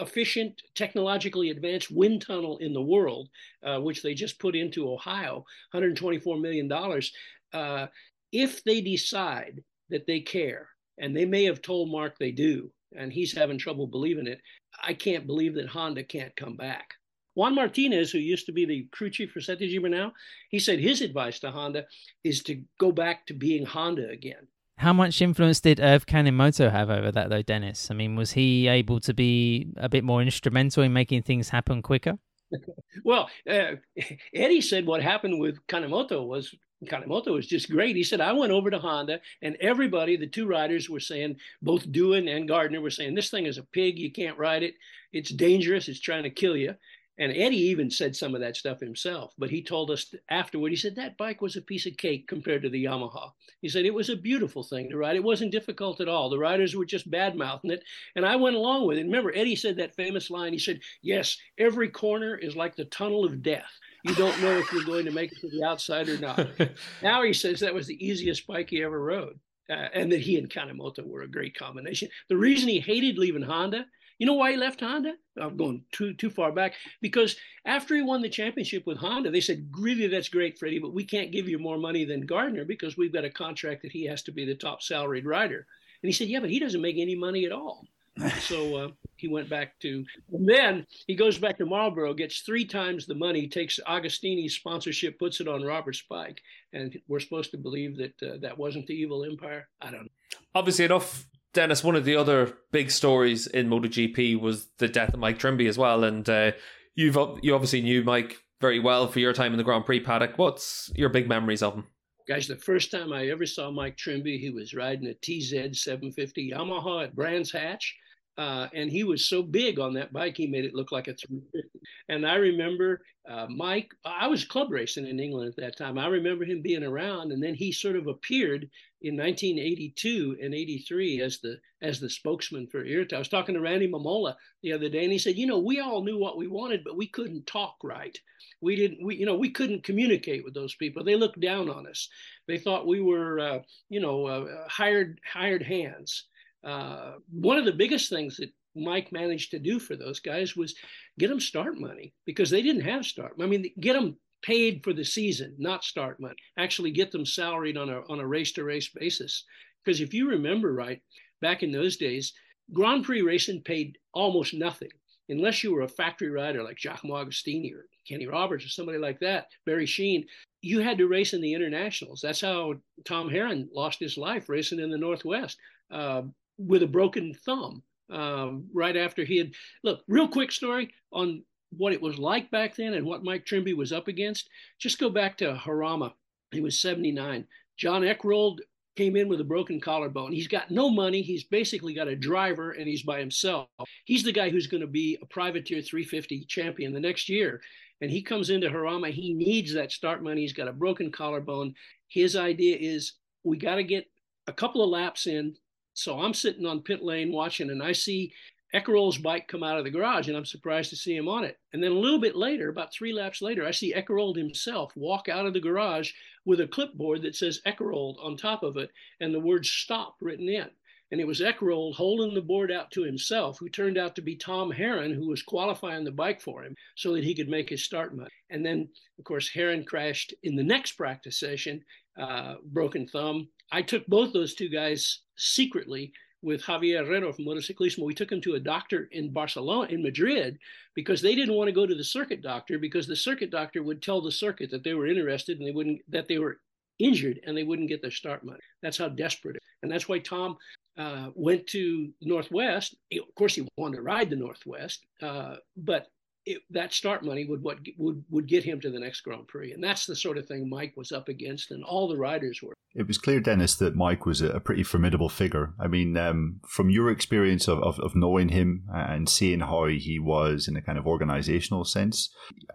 efficient, 0.00 0.60
technologically 0.74 1.50
advanced 1.50 1.90
wind 1.90 2.22
tunnel 2.22 2.58
in 2.58 2.72
the 2.72 2.82
world, 2.82 3.28
uh, 3.64 3.78
which 3.80 4.02
they 4.02 4.14
just 4.14 4.38
put 4.38 4.54
into 4.54 4.90
Ohio, 4.90 5.44
124 5.72 6.38
million 6.38 6.68
dollars. 6.68 7.12
Uh, 7.52 7.86
if 8.30 8.62
they 8.62 8.80
decide 8.80 9.62
that 9.88 10.06
they 10.06 10.20
care, 10.20 10.68
and 10.98 11.16
they 11.16 11.24
may 11.24 11.44
have 11.44 11.62
told 11.62 11.90
Mark 11.90 12.16
they 12.18 12.30
do, 12.30 12.70
and 12.96 13.12
he's 13.12 13.36
having 13.36 13.58
trouble 13.58 13.86
believing 13.86 14.26
it. 14.26 14.40
I 14.82 14.94
can't 14.94 15.26
believe 15.26 15.54
that 15.54 15.68
Honda 15.68 16.04
can't 16.04 16.34
come 16.36 16.56
back. 16.56 16.94
Juan 17.34 17.54
Martinez, 17.54 18.10
who 18.10 18.18
used 18.18 18.46
to 18.46 18.52
be 18.52 18.64
the 18.64 18.86
crew 18.90 19.10
chief 19.10 19.30
for 19.30 19.40
Sete 19.40 19.60
Gibernau, 19.60 20.12
he 20.50 20.58
said 20.58 20.80
his 20.80 21.00
advice 21.00 21.38
to 21.40 21.50
Honda 21.50 21.84
is 22.24 22.42
to 22.44 22.62
go 22.78 22.90
back 22.92 23.26
to 23.26 23.34
being 23.34 23.64
Honda 23.64 24.08
again. 24.10 24.48
How 24.78 24.92
much 24.92 25.20
influence 25.20 25.60
did 25.60 25.78
Erv 25.78 26.06
Kanemoto 26.06 26.70
have 26.70 26.90
over 26.90 27.12
that, 27.12 27.28
though, 27.28 27.42
Dennis? 27.42 27.90
I 27.90 27.94
mean, 27.94 28.16
was 28.16 28.32
he 28.32 28.66
able 28.66 28.98
to 29.00 29.12
be 29.12 29.68
a 29.76 29.88
bit 29.88 30.04
more 30.04 30.22
instrumental 30.22 30.82
in 30.82 30.92
making 30.92 31.22
things 31.22 31.50
happen 31.50 31.82
quicker? 31.82 32.18
well, 33.04 33.28
uh, 33.48 33.72
Eddie 34.34 34.62
said 34.62 34.86
what 34.86 35.02
happened 35.02 35.38
with 35.38 35.64
Kanemoto 35.66 36.26
was 36.26 36.54
Kanemoto 36.84 37.32
was 37.32 37.46
just 37.46 37.70
great. 37.70 37.96
He 37.96 38.04
said, 38.04 38.20
I 38.20 38.32
went 38.32 38.52
over 38.52 38.70
to 38.70 38.78
Honda 38.78 39.20
and 39.42 39.56
everybody, 39.56 40.16
the 40.16 40.26
two 40.26 40.46
riders 40.46 40.88
were 40.88 41.00
saying, 41.00 41.36
both 41.60 41.86
Doohan 41.88 42.34
and 42.34 42.48
Gardner 42.48 42.80
were 42.80 42.90
saying, 42.90 43.14
this 43.14 43.30
thing 43.30 43.46
is 43.46 43.58
a 43.58 43.62
pig. 43.62 43.98
You 43.98 44.10
can't 44.10 44.38
ride 44.38 44.62
it. 44.62 44.74
It's 45.12 45.30
dangerous. 45.30 45.88
It's 45.88 46.00
trying 46.00 46.22
to 46.22 46.30
kill 46.30 46.56
you. 46.56 46.74
And 47.20 47.30
Eddie 47.32 47.58
even 47.58 47.90
said 47.90 48.16
some 48.16 48.34
of 48.34 48.40
that 48.40 48.56
stuff 48.56 48.80
himself, 48.80 49.34
but 49.38 49.50
he 49.50 49.62
told 49.62 49.90
us 49.90 50.12
afterward, 50.30 50.70
he 50.70 50.76
said 50.76 50.96
that 50.96 51.16
bike 51.16 51.40
was 51.40 51.54
a 51.54 51.62
piece 51.62 51.86
of 51.86 51.96
cake 51.96 52.26
compared 52.26 52.62
to 52.62 52.70
the 52.70 52.84
Yamaha. 52.84 53.30
He 53.62 53.68
said 53.68 53.84
it 53.84 53.94
was 53.94 54.08
a 54.08 54.16
beautiful 54.16 54.64
thing 54.64 54.90
to 54.90 54.96
ride. 54.96 55.16
It 55.16 55.22
wasn't 55.22 55.52
difficult 55.52 56.00
at 56.00 56.08
all. 56.08 56.28
The 56.30 56.38
riders 56.38 56.74
were 56.74 56.84
just 56.84 57.10
bad 57.10 57.36
mouthing 57.36 57.70
it. 57.70 57.84
And 58.16 58.26
I 58.26 58.34
went 58.34 58.56
along 58.56 58.86
with 58.86 58.98
it. 58.98 59.04
Remember, 59.04 59.32
Eddie 59.34 59.54
said 59.54 59.76
that 59.76 59.94
famous 59.94 60.30
line. 60.30 60.52
He 60.52 60.58
said, 60.58 60.80
Yes, 61.02 61.36
every 61.58 61.90
corner 61.90 62.36
is 62.36 62.56
like 62.56 62.74
the 62.74 62.86
tunnel 62.86 63.24
of 63.24 63.42
death 63.42 63.70
you 64.04 64.14
don't 64.14 64.40
know 64.40 64.58
if 64.58 64.72
you're 64.72 64.84
going 64.84 65.04
to 65.04 65.10
make 65.10 65.32
it 65.32 65.40
to 65.40 65.48
the 65.48 65.62
outside 65.62 66.08
or 66.08 66.18
not. 66.18 66.48
now 67.02 67.22
he 67.22 67.32
says 67.32 67.60
that 67.60 67.74
was 67.74 67.86
the 67.86 68.04
easiest 68.04 68.46
bike 68.46 68.70
he 68.70 68.82
ever 68.82 69.02
rode, 69.02 69.38
uh, 69.68 69.88
and 69.92 70.10
that 70.12 70.20
he 70.20 70.38
and 70.38 70.48
Kanemoto 70.48 71.06
were 71.06 71.22
a 71.22 71.30
great 71.30 71.56
combination. 71.56 72.08
The 72.28 72.36
reason 72.36 72.68
he 72.68 72.80
hated 72.80 73.18
leaving 73.18 73.42
Honda, 73.42 73.86
you 74.20 74.26
know 74.26 74.34
why 74.34 74.50
he 74.50 74.58
left 74.58 74.82
Honda? 74.82 75.14
I'm 75.40 75.56
going 75.56 75.82
too 75.92 76.12
too 76.12 76.28
far 76.28 76.52
back 76.52 76.74
because 77.00 77.36
after 77.64 77.96
he 77.96 78.02
won 78.02 78.20
the 78.20 78.28
championship 78.28 78.86
with 78.86 78.98
Honda, 78.98 79.30
they 79.30 79.40
said, 79.40 79.70
"Really, 79.78 80.08
that's 80.08 80.28
great, 80.28 80.58
Freddie, 80.58 80.78
but 80.78 80.92
we 80.92 81.04
can't 81.04 81.32
give 81.32 81.48
you 81.48 81.58
more 81.58 81.78
money 81.78 82.04
than 82.04 82.26
Gardner 82.26 82.66
because 82.66 82.98
we've 82.98 83.14
got 83.14 83.24
a 83.24 83.30
contract 83.30 83.80
that 83.80 83.92
he 83.92 84.04
has 84.04 84.22
to 84.24 84.32
be 84.32 84.44
the 84.44 84.54
top 84.54 84.82
salaried 84.82 85.24
rider." 85.24 85.66
And 86.02 86.08
he 86.08 86.12
said, 86.12 86.28
"Yeah, 86.28 86.40
but 86.40 86.50
he 86.50 86.58
doesn't 86.58 86.82
make 86.82 86.98
any 86.98 87.16
money 87.16 87.46
at 87.46 87.52
all." 87.52 87.86
so 88.40 88.76
uh, 88.76 88.88
he 89.16 89.26
went 89.26 89.48
back 89.48 89.78
to, 89.80 90.04
and 90.32 90.46
then 90.46 90.86
he 91.06 91.14
goes 91.14 91.38
back 91.38 91.56
to 91.56 91.64
Marlboro, 91.64 92.12
gets 92.12 92.40
three 92.40 92.66
times 92.66 93.06
the 93.06 93.14
money, 93.14 93.48
takes 93.48 93.80
Agostini's 93.88 94.54
sponsorship, 94.54 95.18
puts 95.18 95.40
it 95.40 95.48
on 95.48 95.62
Robert's 95.62 96.02
bike, 96.02 96.42
and 96.74 97.00
we're 97.08 97.20
supposed 97.20 97.52
to 97.52 97.56
believe 97.56 97.96
that 97.96 98.22
uh, 98.22 98.36
that 98.42 98.58
wasn't 98.58 98.86
the 98.86 98.94
evil 98.94 99.24
empire. 99.24 99.68
I 99.80 99.90
don't 99.90 100.02
know. 100.02 100.38
Obviously 100.54 100.84
enough, 100.84 101.26
Dennis. 101.52 101.84
One 101.84 101.96
of 101.96 102.04
the 102.04 102.16
other 102.16 102.56
big 102.70 102.90
stories 102.90 103.46
in 103.46 103.68
MotoGP 103.68 104.40
was 104.40 104.68
the 104.78 104.88
death 104.88 105.14
of 105.14 105.20
Mike 105.20 105.38
Trimby 105.38 105.68
as 105.68 105.78
well, 105.78 106.04
and 106.04 106.28
uh, 106.28 106.52
you've 106.94 107.16
you 107.42 107.54
obviously 107.54 107.82
knew 107.82 108.02
Mike 108.04 108.38
very 108.60 108.78
well 108.78 109.08
for 109.08 109.20
your 109.20 109.32
time 109.32 109.52
in 109.52 109.58
the 109.58 109.64
Grand 109.64 109.86
Prix 109.86 110.00
paddock. 110.00 110.36
What's 110.36 110.92
your 110.94 111.08
big 111.08 111.28
memories 111.28 111.62
of 111.62 111.74
him? 111.74 111.86
Guys, 112.28 112.46
the 112.46 112.56
first 112.56 112.90
time 112.90 113.12
I 113.12 113.28
ever 113.28 113.46
saw 113.46 113.70
Mike 113.70 113.96
Trimby, 113.96 114.38
he 114.38 114.50
was 114.50 114.74
riding 114.74 115.08
a 115.08 115.14
TZ 115.14 115.80
750 115.82 116.52
Yamaha 116.52 117.04
at 117.04 117.16
Brands 117.16 117.50
Hatch. 117.50 117.96
Uh, 118.38 118.68
and 118.72 118.90
he 118.90 119.04
was 119.04 119.28
so 119.28 119.42
big 119.42 119.78
on 119.78 119.92
that 119.92 120.12
bike, 120.12 120.36
he 120.36 120.46
made 120.46 120.64
it 120.64 120.74
look 120.74 120.92
like 120.92 121.08
a 121.08 121.14
350. 121.14 121.68
And 122.08 122.26
I 122.26 122.36
remember 122.36 123.02
uh, 123.28 123.46
Mike, 123.50 123.90
I 124.04 124.28
was 124.28 124.44
club 124.44 124.70
racing 124.70 125.06
in 125.06 125.20
England 125.20 125.50
at 125.50 125.62
that 125.62 125.76
time. 125.76 125.98
I 125.98 126.06
remember 126.06 126.44
him 126.44 126.62
being 126.62 126.82
around, 126.82 127.32
and 127.32 127.42
then 127.42 127.54
he 127.54 127.70
sort 127.70 127.96
of 127.96 128.06
appeared 128.06 128.70
in 129.02 129.16
1982 129.16 130.36
and 130.42 130.54
83 130.54 131.20
as 131.22 131.40
the 131.40 131.58
as 131.82 132.00
the 132.00 132.10
spokesman 132.10 132.66
for 132.66 132.84
IRTA. 132.84 133.14
I 133.14 133.18
was 133.18 133.28
talking 133.28 133.54
to 133.54 133.60
Randy 133.60 133.88
Mamola 133.88 134.34
the 134.62 134.72
other 134.72 134.88
day, 134.88 135.04
and 135.04 135.12
he 135.12 135.18
said, 135.18 135.36
"You 135.36 135.46
know, 135.46 135.58
we 135.58 135.80
all 135.80 136.04
knew 136.04 136.18
what 136.18 136.36
we 136.36 136.46
wanted, 136.46 136.84
but 136.84 136.96
we 136.96 137.06
couldn't 137.06 137.46
talk 137.46 137.76
right. 137.82 138.16
We 138.60 138.76
didn't, 138.76 139.04
we 139.04 139.16
you 139.16 139.26
know, 139.26 139.36
we 139.36 139.50
couldn't 139.50 139.84
communicate 139.84 140.44
with 140.44 140.54
those 140.54 140.74
people. 140.74 141.02
They 141.02 141.16
looked 141.16 141.40
down 141.40 141.70
on 141.70 141.86
us. 141.86 142.08
They 142.46 142.58
thought 142.58 142.86
we 142.86 143.00
were, 143.00 143.40
uh, 143.40 143.58
you 143.88 144.00
know, 144.00 144.26
uh, 144.26 144.68
hired 144.68 145.20
hired 145.24 145.62
hands." 145.62 146.26
uh, 146.64 147.12
one 147.30 147.58
of 147.58 147.64
the 147.64 147.72
biggest 147.72 148.10
things 148.10 148.36
that 148.36 148.50
Mike 148.76 149.12
managed 149.12 149.50
to 149.50 149.58
do 149.58 149.78
for 149.78 149.96
those 149.96 150.20
guys 150.20 150.56
was 150.56 150.74
get 151.18 151.28
them 151.28 151.40
start 151.40 151.78
money 151.78 152.14
because 152.26 152.50
they 152.50 152.62
didn't 152.62 152.82
have 152.82 153.04
start. 153.04 153.34
I 153.40 153.46
mean, 153.46 153.70
get 153.80 153.94
them 153.94 154.16
paid 154.42 154.82
for 154.82 154.92
the 154.92 155.04
season, 155.04 155.54
not 155.58 155.84
start 155.84 156.20
money. 156.20 156.36
Actually, 156.58 156.90
get 156.90 157.12
them 157.12 157.26
salaried 157.26 157.76
on 157.76 157.90
a 157.90 158.00
on 158.08 158.20
a 158.20 158.26
race 158.26 158.52
to 158.52 158.64
race 158.64 158.88
basis. 158.88 159.44
Because 159.84 160.00
if 160.00 160.12
you 160.12 160.28
remember 160.28 160.72
right, 160.74 161.00
back 161.40 161.62
in 161.62 161.72
those 161.72 161.96
days, 161.96 162.32
Grand 162.72 163.04
Prix 163.04 163.22
racing 163.22 163.62
paid 163.62 163.98
almost 164.12 164.54
nothing 164.54 164.90
unless 165.30 165.62
you 165.62 165.72
were 165.72 165.82
a 165.82 165.88
factory 165.88 166.30
rider 166.30 166.62
like 166.62 166.76
Giacomo 166.76 167.14
Agostini 167.14 167.72
or 167.72 167.86
Kenny 168.06 168.26
Roberts 168.26 168.64
or 168.64 168.68
somebody 168.68 168.98
like 168.98 169.20
that, 169.20 169.46
Barry 169.64 169.86
Sheene, 169.86 170.24
You 170.60 170.80
had 170.80 170.98
to 170.98 171.06
race 171.06 171.32
in 171.32 171.40
the 171.40 171.54
internationals. 171.54 172.20
That's 172.20 172.40
how 172.40 172.74
Tom 173.06 173.30
Herron 173.30 173.68
lost 173.72 174.00
his 174.00 174.18
life 174.18 174.48
racing 174.48 174.80
in 174.80 174.90
the 174.90 174.98
Northwest. 174.98 175.56
Uh, 175.90 176.22
with 176.58 176.82
a 176.82 176.86
broken 176.86 177.34
thumb 177.46 177.82
um, 178.10 178.68
right 178.74 178.96
after 178.96 179.24
he 179.24 179.38
had. 179.38 179.52
Look, 179.82 180.02
real 180.08 180.28
quick 180.28 180.52
story 180.52 180.92
on 181.12 181.42
what 181.70 181.92
it 181.92 182.02
was 182.02 182.18
like 182.18 182.50
back 182.50 182.76
then 182.76 182.94
and 182.94 183.06
what 183.06 183.24
Mike 183.24 183.46
Trimby 183.46 183.76
was 183.76 183.92
up 183.92 184.08
against. 184.08 184.48
Just 184.78 184.98
go 184.98 185.10
back 185.10 185.36
to 185.38 185.54
Jarama. 185.54 186.12
He 186.52 186.60
was 186.60 186.80
79. 186.80 187.46
Jon 187.78 188.02
Ekerold 188.02 188.58
came 188.96 189.16
in 189.16 189.28
with 189.28 189.40
a 189.40 189.44
broken 189.44 189.80
collarbone. 189.80 190.32
He's 190.32 190.48
got 190.48 190.70
no 190.70 190.90
money. 190.90 191.22
He's 191.22 191.44
basically 191.44 191.94
got 191.94 192.08
a 192.08 192.16
driver 192.16 192.72
and 192.72 192.88
he's 192.88 193.02
by 193.02 193.20
himself. 193.20 193.68
He's 194.04 194.24
the 194.24 194.32
guy 194.32 194.50
who's 194.50 194.66
going 194.66 194.80
to 194.80 194.86
be 194.86 195.16
a 195.22 195.26
privateer 195.26 195.80
350 195.80 196.44
champion 196.46 196.92
the 196.92 197.00
next 197.00 197.28
year. 197.28 197.60
And 198.00 198.10
he 198.10 198.22
comes 198.22 198.50
into 198.50 198.68
Jarama. 198.68 199.10
He 199.10 199.34
needs 199.34 199.72
that 199.74 199.92
start 199.92 200.22
money. 200.22 200.40
He's 200.40 200.52
got 200.52 200.68
a 200.68 200.72
broken 200.72 201.12
collarbone. 201.12 201.74
His 202.08 202.34
idea 202.34 202.76
is 202.80 203.14
we 203.44 203.58
got 203.58 203.76
to 203.76 203.84
get 203.84 204.06
a 204.46 204.52
couple 204.52 204.82
of 204.82 204.90
laps 204.90 205.26
in 205.26 205.54
so 205.94 206.18
I'm 206.18 206.34
sitting 206.34 206.66
on 206.66 206.80
pit 206.80 207.02
lane 207.02 207.32
watching, 207.32 207.70
and 207.70 207.82
I 207.82 207.92
see 207.92 208.32
Ekerold's 208.74 209.18
bike 209.18 209.48
come 209.48 209.64
out 209.64 209.78
of 209.78 209.84
the 209.84 209.90
garage, 209.90 210.28
and 210.28 210.36
I'm 210.36 210.44
surprised 210.44 210.90
to 210.90 210.96
see 210.96 211.16
him 211.16 211.28
on 211.28 211.42
it. 211.44 211.58
And 211.72 211.82
then 211.82 211.90
a 211.90 211.98
little 211.98 212.20
bit 212.20 212.36
later, 212.36 212.68
about 212.68 212.92
three 212.92 213.12
laps 213.12 213.42
later, 213.42 213.66
I 213.66 213.72
see 213.72 213.92
Ekerold 213.94 214.36
himself 214.36 214.92
walk 214.96 215.28
out 215.28 215.46
of 215.46 215.54
the 215.54 215.60
garage 215.60 216.12
with 216.44 216.60
a 216.60 216.68
clipboard 216.68 217.22
that 217.22 217.34
says 217.34 217.60
Ekerold 217.66 218.14
on 218.24 218.36
top 218.36 218.62
of 218.62 218.76
it 218.76 218.90
and 219.18 219.34
the 219.34 219.40
word 219.40 219.66
stop 219.66 220.16
written 220.20 220.48
in. 220.48 220.70
and 221.10 221.20
it 221.20 221.26
was 221.26 221.40
Ekerold 221.40 221.94
holding 221.96 222.34
the 222.34 222.40
board 222.40 222.70
out 222.70 222.90
to 222.92 223.02
himself, 223.02 223.58
who 223.58 223.68
turned 223.68 223.98
out 223.98 224.14
to 224.14 224.22
be 224.22 224.36
Tom 224.36 224.70
Herron, 224.70 225.12
who 225.12 225.28
was 225.28 225.42
qualifying 225.42 226.04
the 226.04 226.12
bike 226.12 226.40
for 226.40 226.62
him 226.62 226.74
so 226.94 227.12
that 227.14 227.24
he 227.24 227.34
could 227.34 227.48
make 227.48 227.68
his 227.68 227.84
start 227.84 228.14
money. 228.14 228.30
And 228.50 228.64
then, 228.64 228.88
of 229.18 229.24
course, 229.24 229.48
Herron 229.48 229.84
crashed 229.84 230.34
in 230.42 230.54
the 230.56 230.62
next 230.62 230.92
practice 230.92 231.38
session, 231.38 231.82
uh, 232.18 232.56
broken 232.64 233.06
thumb. 233.08 233.48
I 233.72 233.82
took 233.82 234.06
both 234.06 234.32
those 234.32 234.54
two 234.54 234.68
guys 234.68 235.20
secretly 235.36 236.12
with 236.42 236.62
Javier 236.62 237.06
Herrero 237.06 237.34
from 237.34 237.44
Motociclismo. 237.44 238.04
We 238.04 238.14
took 238.14 238.32
him 238.32 238.40
to 238.42 238.54
a 238.54 238.60
doctor 238.60 239.08
in 239.12 239.32
Barcelona, 239.32 239.90
in 239.90 240.02
Madrid, 240.02 240.58
because 240.94 241.20
they 241.20 241.34
didn't 241.34 241.54
want 241.54 241.68
to 241.68 241.72
go 241.72 241.86
to 241.86 241.94
the 241.94 242.04
circuit 242.04 242.42
doctor 242.42 242.78
because 242.78 243.06
the 243.06 243.16
circuit 243.16 243.50
doctor 243.50 243.82
would 243.82 244.02
tell 244.02 244.20
the 244.20 244.32
circuit 244.32 244.70
that 244.70 244.84
they 244.84 244.94
were 244.94 245.06
interested 245.06 245.58
and 245.58 245.66
they 245.66 245.72
wouldn't, 245.72 246.00
that 246.08 246.28
they 246.28 246.38
were 246.38 246.58
injured 246.98 247.40
and 247.46 247.56
they 247.56 247.64
wouldn't 247.64 247.88
get 247.88 248.02
their 248.02 248.10
start 248.10 248.44
money. 248.44 248.60
That's 248.82 248.98
how 248.98 249.08
desperate. 249.08 249.56
it. 249.56 249.58
Is. 249.58 249.68
And 249.82 249.90
that's 249.92 250.08
why 250.08 250.18
Tom 250.18 250.56
uh, 250.98 251.30
went 251.34 251.66
to 251.68 252.10
Northwest. 252.20 252.94
Of 253.12 253.34
course, 253.34 253.54
he 253.54 253.66
wanted 253.76 253.96
to 253.96 254.02
ride 254.02 254.30
the 254.30 254.36
Northwest, 254.36 255.04
uh, 255.22 255.56
but 255.76 256.08
it, 256.50 256.62
that 256.70 256.92
start 256.92 257.24
money 257.24 257.44
would 257.44 257.62
what 257.62 257.78
would 257.96 258.24
would 258.30 258.46
get 258.46 258.64
him 258.64 258.80
to 258.80 258.90
the 258.90 258.98
next 258.98 259.20
Grand 259.22 259.46
Prix, 259.48 259.72
and 259.72 259.82
that's 259.82 260.06
the 260.06 260.16
sort 260.16 260.38
of 260.38 260.46
thing 260.46 260.68
Mike 260.68 260.94
was 260.96 261.12
up 261.12 261.28
against, 261.28 261.70
and 261.70 261.84
all 261.84 262.08
the 262.08 262.16
riders 262.16 262.60
were. 262.62 262.74
It 262.94 263.06
was 263.06 263.18
clear, 263.18 263.38
Dennis, 263.38 263.76
that 263.76 263.94
Mike 263.94 264.26
was 264.26 264.40
a, 264.42 264.58
pretty 264.58 264.82
formidable 264.82 265.28
figure. 265.28 265.74
I 265.78 265.86
mean, 265.86 266.16
um, 266.16 266.60
from 266.66 266.90
your 266.90 267.08
experience 267.08 267.68
of, 267.68 267.78
of, 267.84 268.00
of, 268.00 268.16
knowing 268.16 268.48
him 268.48 268.82
and 268.92 269.28
seeing 269.28 269.60
how 269.60 269.86
he 269.86 270.18
was 270.18 270.66
in 270.66 270.76
a 270.76 270.82
kind 270.82 270.98
of 270.98 271.06
organizational 271.06 271.84
sense, 271.84 272.30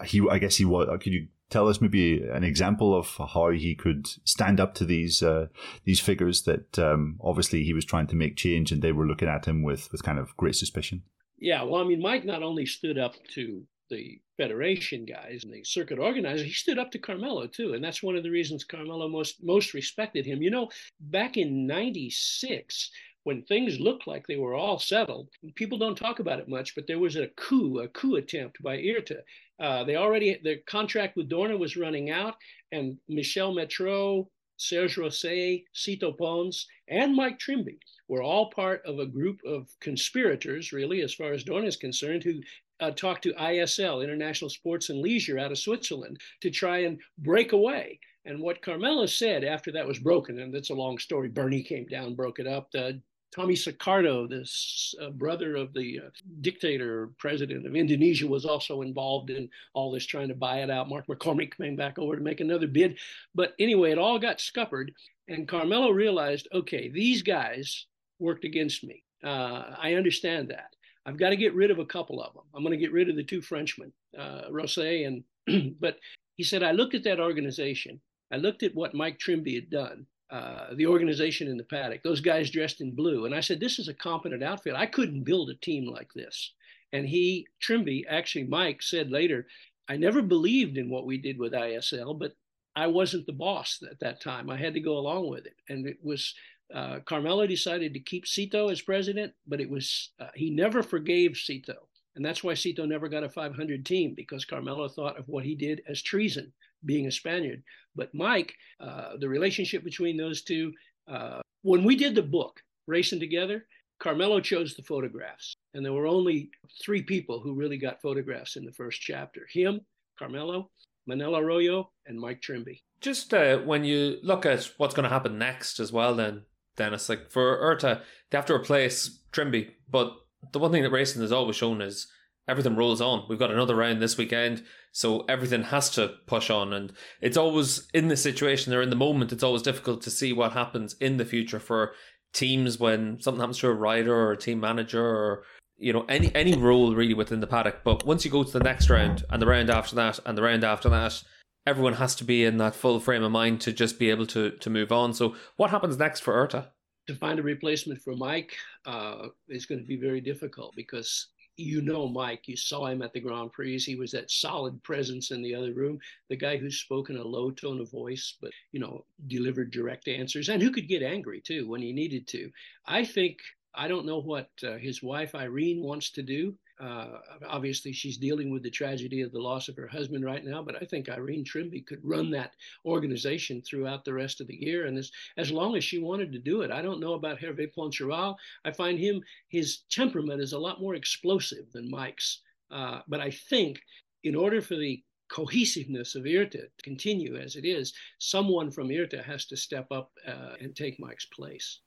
he 0.05 0.25
I 0.29 0.39
guess 0.39 0.55
he 0.55 0.65
was. 0.65 0.87
Could 1.01 1.13
you 1.13 1.27
tell 1.49 1.67
us 1.67 1.81
maybe 1.81 2.23
an 2.23 2.43
example 2.43 2.97
of 2.97 3.15
how 3.33 3.49
he 3.51 3.75
could 3.75 4.07
stand 4.23 4.59
up 4.59 4.73
to 4.75 4.85
these 4.85 5.21
uh, 5.21 5.47
these 5.83 5.99
figures 5.99 6.43
that 6.43 6.79
um, 6.79 7.19
obviously 7.21 7.63
he 7.63 7.73
was 7.73 7.85
trying 7.85 8.07
to 8.07 8.15
make 8.15 8.37
change 8.37 8.71
and 8.71 8.81
they 8.81 8.91
were 8.91 9.05
looking 9.05 9.27
at 9.27 9.45
him 9.45 9.63
with 9.63 9.91
with 9.91 10.03
kind 10.03 10.19
of 10.19 10.35
great 10.37 10.55
suspicion. 10.55 11.03
Yeah, 11.37 11.63
well, 11.63 11.81
I 11.81 11.85
mean, 11.85 12.01
Mike 12.01 12.25
not 12.25 12.43
only 12.43 12.65
stood 12.65 12.97
up 12.97 13.15
to 13.29 13.65
the 13.89 14.19
federation 14.37 15.05
guys 15.05 15.43
and 15.43 15.53
the 15.53 15.63
circuit 15.63 15.99
organizers, 15.99 16.45
he 16.45 16.51
stood 16.53 16.79
up 16.79 16.91
to 16.91 16.99
Carmelo 16.99 17.47
too, 17.47 17.73
and 17.73 17.83
that's 17.83 18.01
one 18.03 18.15
of 18.15 18.23
the 18.23 18.31
reasons 18.31 18.63
Carmelo 18.63 19.07
most 19.07 19.43
most 19.43 19.73
respected 19.73 20.25
him. 20.25 20.41
You 20.41 20.49
know, 20.49 20.69
back 20.99 21.37
in 21.37 21.67
'96 21.67 22.89
when 23.23 23.41
things 23.43 23.79
looked 23.79 24.05
like 24.05 24.27
they 24.27 24.37
were 24.37 24.53
all 24.53 24.77
settled, 24.77 25.27
people 25.55 25.79
don't 25.79 25.97
talk 25.97 26.19
about 26.19 26.39
it 26.39 26.47
much, 26.47 26.75
but 26.75 26.85
there 26.85 26.99
was 26.99 27.15
a 27.15 27.27
coup, 27.29 27.79
a 27.79 27.87
coup 27.87 28.15
attempt 28.15 28.61
by 28.61 28.77
IRTA. 28.77 29.23
Uh, 29.59 29.83
they 29.83 29.95
already, 29.95 30.39
their 30.43 30.57
contract 30.67 31.15
with 31.17 31.27
Dorna 31.27 31.57
was 31.57 31.75
running 31.75 32.11
out, 32.11 32.35
and 32.71 32.99
Michel 33.09 33.51
Métraux, 33.55 34.27
Serge 34.57 34.97
Rosset, 34.97 35.63
Sito 35.73 36.15
Pons, 36.15 36.67
and 36.87 37.15
Mike 37.15 37.39
Trimby 37.39 37.79
were 38.07 38.23
all 38.23 38.49
part 38.49 38.81
of 38.85 38.99
a 38.99 39.05
group 39.05 39.41
of 39.45 39.69
conspirators, 39.79 40.71
really, 40.71 41.01
as 41.01 41.13
far 41.13 41.33
as 41.33 41.43
Dorna 41.43 41.67
is 41.67 41.77
concerned, 41.77 42.23
who 42.23 42.41
uh, 42.79 42.91
talked 42.91 43.23
to 43.23 43.33
ISL, 43.33 44.03
International 44.03 44.49
Sports 44.49 44.89
and 44.89 44.99
Leisure, 44.99 45.39
out 45.39 45.51
of 45.51 45.57
Switzerland, 45.57 46.19
to 46.41 46.49
try 46.49 46.79
and 46.79 46.99
break 47.17 47.51
away. 47.51 47.99
And 48.25 48.41
what 48.41 48.61
Carmelo 48.61 49.05
said 49.05 49.43
after 49.43 49.71
that 49.71 49.87
was 49.87 49.99
broken, 49.99 50.39
and 50.39 50.53
that's 50.53 50.71
a 50.71 50.75
long 50.75 50.97
story. 50.97 51.29
Bernie 51.29 51.63
came 51.63 51.85
down, 51.85 52.15
broke 52.15 52.39
it 52.39 52.47
up. 52.47 52.71
The 52.71 53.01
Tommy 53.35 53.53
Soekarno, 53.53 54.29
this 54.29 54.95
uh, 55.01 55.09
brother 55.09 55.55
of 55.55 55.73
the 55.73 55.99
uh, 56.05 56.09
dictator 56.41 57.09
president 57.17 57.67
of 57.67 57.75
Indonesia, 57.75 58.25
was 58.25 58.45
also 58.45 58.81
involved 58.81 59.29
in 59.29 59.49
all 59.73 59.91
this, 59.91 60.05
trying 60.05 60.29
to 60.29 60.35
buy 60.35 60.59
it 60.59 60.69
out. 60.69 60.89
Mark 60.89 61.05
McCormack 61.07 61.55
came 61.55 61.75
back 61.75 61.99
over 61.99 62.15
to 62.15 62.21
make 62.21 62.39
another 62.39 62.67
bid. 62.67 62.97
But 63.35 63.53
anyway, 63.59 63.91
it 63.91 63.97
all 63.97 64.19
got 64.19 64.39
scuppered. 64.39 64.91
And 65.27 65.47
Carmelo 65.47 65.89
realized 65.89 66.47
okay, 66.53 66.89
these 66.89 67.21
guys 67.23 67.87
worked 68.19 68.45
against 68.45 68.83
me. 68.83 69.03
Uh, 69.23 69.75
I 69.81 69.93
understand 69.93 70.49
that. 70.49 70.75
I've 71.05 71.17
got 71.17 71.29
to 71.29 71.35
get 71.35 71.53
rid 71.53 71.71
of 71.71 71.79
a 71.79 71.85
couple 71.85 72.21
of 72.21 72.33
them. 72.33 72.43
I'm 72.53 72.63
going 72.63 72.71
to 72.71 72.83
get 72.83 72.91
rid 72.91 73.09
of 73.09 73.15
the 73.15 73.23
two 73.23 73.41
Frenchmen, 73.41 73.91
uh, 74.17 74.49
and. 74.49 75.23
but 75.79 75.97
he 76.37 76.43
said, 76.43 76.63
I 76.63 76.71
looked 76.71 76.95
at 76.95 77.03
that 77.03 77.19
organization. 77.19 78.01
I 78.31 78.37
looked 78.37 78.63
at 78.63 78.73
what 78.73 78.95
Mike 78.95 79.19
Trimby 79.19 79.53
had 79.53 79.69
done 79.69 80.07
uh, 80.31 80.73
the 80.75 80.87
organization 80.87 81.47
in 81.47 81.57
the 81.57 81.63
paddock, 81.63 82.01
those 82.03 82.19
guys 82.19 82.49
dressed 82.49 82.81
in 82.81 82.95
blue. 82.95 83.25
And 83.25 83.35
I 83.35 83.41
said, 83.41 83.59
This 83.59 83.77
is 83.77 83.87
a 83.87 83.93
competent 83.93 84.43
outfit. 84.43 84.73
I 84.75 84.87
couldn't 84.87 85.23
build 85.23 85.49
a 85.49 85.55
team 85.55 85.85
like 85.85 86.11
this. 86.13 86.53
And 86.93 87.07
he, 87.07 87.47
Trimby, 87.61 88.05
actually, 88.09 88.45
Mike 88.45 88.81
said 88.81 89.11
later, 89.11 89.47
I 89.87 89.97
never 89.97 90.21
believed 90.21 90.77
in 90.77 90.89
what 90.89 91.05
we 91.05 91.17
did 91.17 91.37
with 91.37 91.53
ISL, 91.53 92.17
but 92.17 92.33
I 92.75 92.87
wasn't 92.87 93.27
the 93.27 93.33
boss 93.33 93.83
at 93.89 93.99
that 93.99 94.21
time. 94.21 94.49
I 94.49 94.57
had 94.57 94.73
to 94.73 94.79
go 94.79 94.97
along 94.97 95.29
with 95.29 95.45
it. 95.45 95.55
And 95.69 95.85
it 95.85 95.97
was 96.03 96.33
uh, 96.75 96.99
Carmelo 97.05 97.47
decided 97.47 97.93
to 97.93 97.99
keep 97.99 98.25
Sito 98.25 98.69
as 98.69 98.81
president, 98.81 99.33
but 99.47 99.61
it 99.61 99.69
was 99.69 100.11
uh, 100.19 100.27
he 100.35 100.49
never 100.49 100.83
forgave 100.83 101.31
Sito. 101.31 101.75
And 102.15 102.23
that's 102.23 102.43
why 102.43 102.53
Sito 102.53 102.87
never 102.87 103.07
got 103.07 103.23
a 103.23 103.29
500 103.29 103.85
team 103.85 104.13
because 104.15 104.45
Carmelo 104.45 104.89
thought 104.89 105.17
of 105.17 105.27
what 105.27 105.45
he 105.45 105.55
did 105.55 105.81
as 105.87 106.01
treason 106.01 106.51
being 106.85 107.07
a 107.07 107.11
Spaniard. 107.11 107.63
But 107.95 108.13
Mike, 108.13 108.53
uh, 108.79 109.17
the 109.19 109.29
relationship 109.29 109.83
between 109.83 110.17
those 110.17 110.41
two, 110.41 110.73
uh, 111.07 111.41
when 111.61 111.83
we 111.83 111.95
did 111.95 112.13
the 112.13 112.21
book, 112.21 112.61
Racing 112.87 113.19
Together, 113.19 113.65
Carmelo 113.99 114.39
chose 114.39 114.75
the 114.75 114.83
photographs. 114.83 115.55
And 115.73 115.85
there 115.85 115.93
were 115.93 116.07
only 116.07 116.49
three 116.83 117.01
people 117.01 117.39
who 117.39 117.53
really 117.53 117.77
got 117.77 118.01
photographs 118.01 118.55
in 118.55 118.65
the 118.65 118.71
first 118.71 119.01
chapter 119.01 119.47
him, 119.51 119.81
Carmelo, 120.19 120.69
Manel 121.09 121.39
Arroyo, 121.39 121.89
and 122.05 122.19
Mike 122.19 122.41
Trimby. 122.41 122.81
Just 123.01 123.33
uh, 123.33 123.59
when 123.59 123.83
you 123.83 124.17
look 124.23 124.45
at 124.45 124.71
what's 124.77 124.93
going 124.93 125.03
to 125.03 125.09
happen 125.09 125.37
next 125.37 125.79
as 125.79 125.91
well, 125.91 126.15
then, 126.15 126.43
Dennis, 126.75 127.09
like 127.09 127.31
for 127.31 127.57
IRTA, 127.57 128.01
they 128.29 128.37
have 128.37 128.45
to 128.47 128.53
replace 128.53 129.19
Trimby. 129.31 129.71
But 129.89 130.13
the 130.51 130.59
one 130.59 130.71
thing 130.71 130.83
that 130.83 130.91
racing 130.91 131.21
has 131.21 131.31
always 131.31 131.55
shown 131.55 131.81
is 131.81 132.07
everything 132.47 132.75
rolls 132.75 133.01
on. 133.01 133.25
We've 133.27 133.39
got 133.39 133.51
another 133.51 133.75
round 133.75 134.01
this 134.01 134.17
weekend, 134.17 134.63
so 134.91 135.21
everything 135.21 135.63
has 135.63 135.89
to 135.91 136.13
push 136.27 136.49
on. 136.49 136.73
And 136.73 136.93
it's 137.21 137.37
always 137.37 137.87
in 137.93 138.07
the 138.07 138.17
situation 138.17 138.73
or 138.73 138.81
in 138.81 138.89
the 138.89 138.95
moment, 138.95 139.31
it's 139.31 139.43
always 139.43 139.61
difficult 139.61 140.01
to 140.03 140.11
see 140.11 140.33
what 140.33 140.53
happens 140.53 140.95
in 140.99 141.17
the 141.17 141.25
future 141.25 141.59
for 141.59 141.93
teams 142.33 142.79
when 142.79 143.19
something 143.21 143.39
happens 143.39 143.59
to 143.59 143.67
a 143.67 143.73
rider 143.73 144.13
or 144.13 144.33
a 144.33 144.37
team 144.37 144.59
manager 144.59 145.03
or 145.03 145.43
you 145.77 145.93
know 145.93 146.05
any 146.09 146.33
any 146.35 146.55
role 146.55 146.93
really 146.93 147.13
within 147.13 147.39
the 147.39 147.47
paddock. 147.47 147.83
But 147.83 148.05
once 148.05 148.25
you 148.25 148.31
go 148.31 148.43
to 148.43 148.51
the 148.51 148.63
next 148.63 148.89
round 148.89 149.23
and 149.29 149.41
the 149.41 149.47
round 149.47 149.69
after 149.69 149.95
that 149.95 150.19
and 150.25 150.37
the 150.37 150.43
round 150.43 150.63
after 150.63 150.89
that, 150.89 151.23
everyone 151.65 151.93
has 151.93 152.15
to 152.15 152.23
be 152.23 152.45
in 152.45 152.57
that 152.57 152.75
full 152.75 152.99
frame 152.99 153.23
of 153.23 153.31
mind 153.31 153.61
to 153.61 153.73
just 153.73 153.99
be 153.99 154.09
able 154.09 154.25
to 154.27 154.51
to 154.51 154.69
move 154.69 154.91
on. 154.91 155.13
So 155.13 155.35
what 155.57 155.71
happens 155.71 155.97
next 155.97 156.21
for 156.21 156.33
IRTA? 156.33 156.67
To 157.07 157.15
find 157.15 157.39
a 157.39 157.43
replacement 157.43 158.01
for 158.01 158.15
Mike 158.15 158.55
uh, 158.85 159.27
is 159.47 159.65
going 159.65 159.79
to 159.79 159.87
be 159.87 159.97
very 159.97 160.21
difficult 160.21 160.73
because 160.75 161.27
you 161.57 161.81
know 161.81 162.07
Mike. 162.07 162.47
You 162.47 162.57
saw 162.57 162.87
him 162.87 163.01
at 163.01 163.13
the 163.13 163.19
Grand 163.19 163.51
Prix. 163.53 163.79
He 163.79 163.95
was 163.95 164.11
that 164.11 164.31
solid 164.31 164.81
presence 164.83 165.31
in 165.31 165.41
the 165.41 165.55
other 165.55 165.73
room, 165.73 165.99
the 166.29 166.35
guy 166.35 166.57
who 166.57 166.69
spoke 166.69 167.09
in 167.09 167.17
a 167.17 167.23
low 167.23 167.51
tone 167.51 167.79
of 167.79 167.91
voice, 167.91 168.37
but 168.41 168.51
you 168.71 168.79
know, 168.79 169.05
delivered 169.27 169.71
direct 169.71 170.07
answers 170.07 170.49
and 170.49 170.61
who 170.61 170.71
could 170.71 170.87
get 170.87 171.03
angry 171.03 171.41
too 171.41 171.67
when 171.69 171.81
he 171.81 171.93
needed 171.93 172.27
to. 172.27 172.49
I 172.85 173.05
think 173.05 173.37
I 173.73 173.87
don't 173.87 174.05
know 174.05 174.21
what 174.21 174.49
uh, 174.63 174.77
his 174.77 175.03
wife 175.03 175.35
Irene 175.35 175.81
wants 175.83 176.11
to 176.11 176.23
do. 176.23 176.55
Uh, 176.79 177.19
obviously, 177.47 177.93
she's 177.93 178.17
dealing 178.17 178.51
with 178.51 178.61
the 178.61 178.69
tragedy 178.69 179.21
of 179.21 179.31
the 179.31 179.39
loss 179.39 179.69
of 179.69 179.77
her 179.77 179.87
husband 179.87 180.25
right 180.25 180.43
now, 180.43 180.61
but 180.61 180.75
I 180.81 180.85
think 180.85 181.07
Irene 181.07 181.45
Trimby 181.45 181.85
could 181.85 182.01
run 182.03 182.29
that 182.31 182.53
organization 182.85 183.61
throughout 183.61 184.03
the 184.03 184.13
rest 184.13 184.41
of 184.41 184.47
the 184.47 184.55
year. 184.55 184.85
And 184.85 184.97
as, 184.97 185.11
as 185.37 185.51
long 185.51 185.77
as 185.77 185.83
she 185.83 185.99
wanted 185.99 186.31
to 186.33 186.39
do 186.39 186.61
it, 186.61 186.71
I 186.71 186.81
don't 186.81 186.99
know 186.99 187.13
about 187.13 187.39
Hervé 187.39 187.73
Poncharal. 187.73 188.35
I 188.65 188.71
find 188.71 188.99
him, 188.99 189.21
his 189.47 189.83
temperament 189.89 190.41
is 190.41 190.53
a 190.53 190.59
lot 190.59 190.81
more 190.81 190.95
explosive 190.95 191.71
than 191.71 191.89
Mike's. 191.89 192.41
Uh, 192.69 192.99
but 193.07 193.21
I 193.21 193.31
think 193.31 193.79
in 194.23 194.35
order 194.35 194.61
for 194.61 194.75
the 194.75 195.01
cohesiveness 195.29 196.15
of 196.15 196.23
IRTA 196.23 196.51
to 196.51 196.83
continue 196.83 197.37
as 197.37 197.55
it 197.55 197.65
is, 197.65 197.93
someone 198.19 198.69
from 198.69 198.89
IRTA 198.89 199.23
has 199.23 199.45
to 199.47 199.57
step 199.57 199.87
up 199.91 200.11
uh, 200.27 200.55
and 200.59 200.75
take 200.75 200.99
Mike's 200.99 201.25
place. 201.25 201.79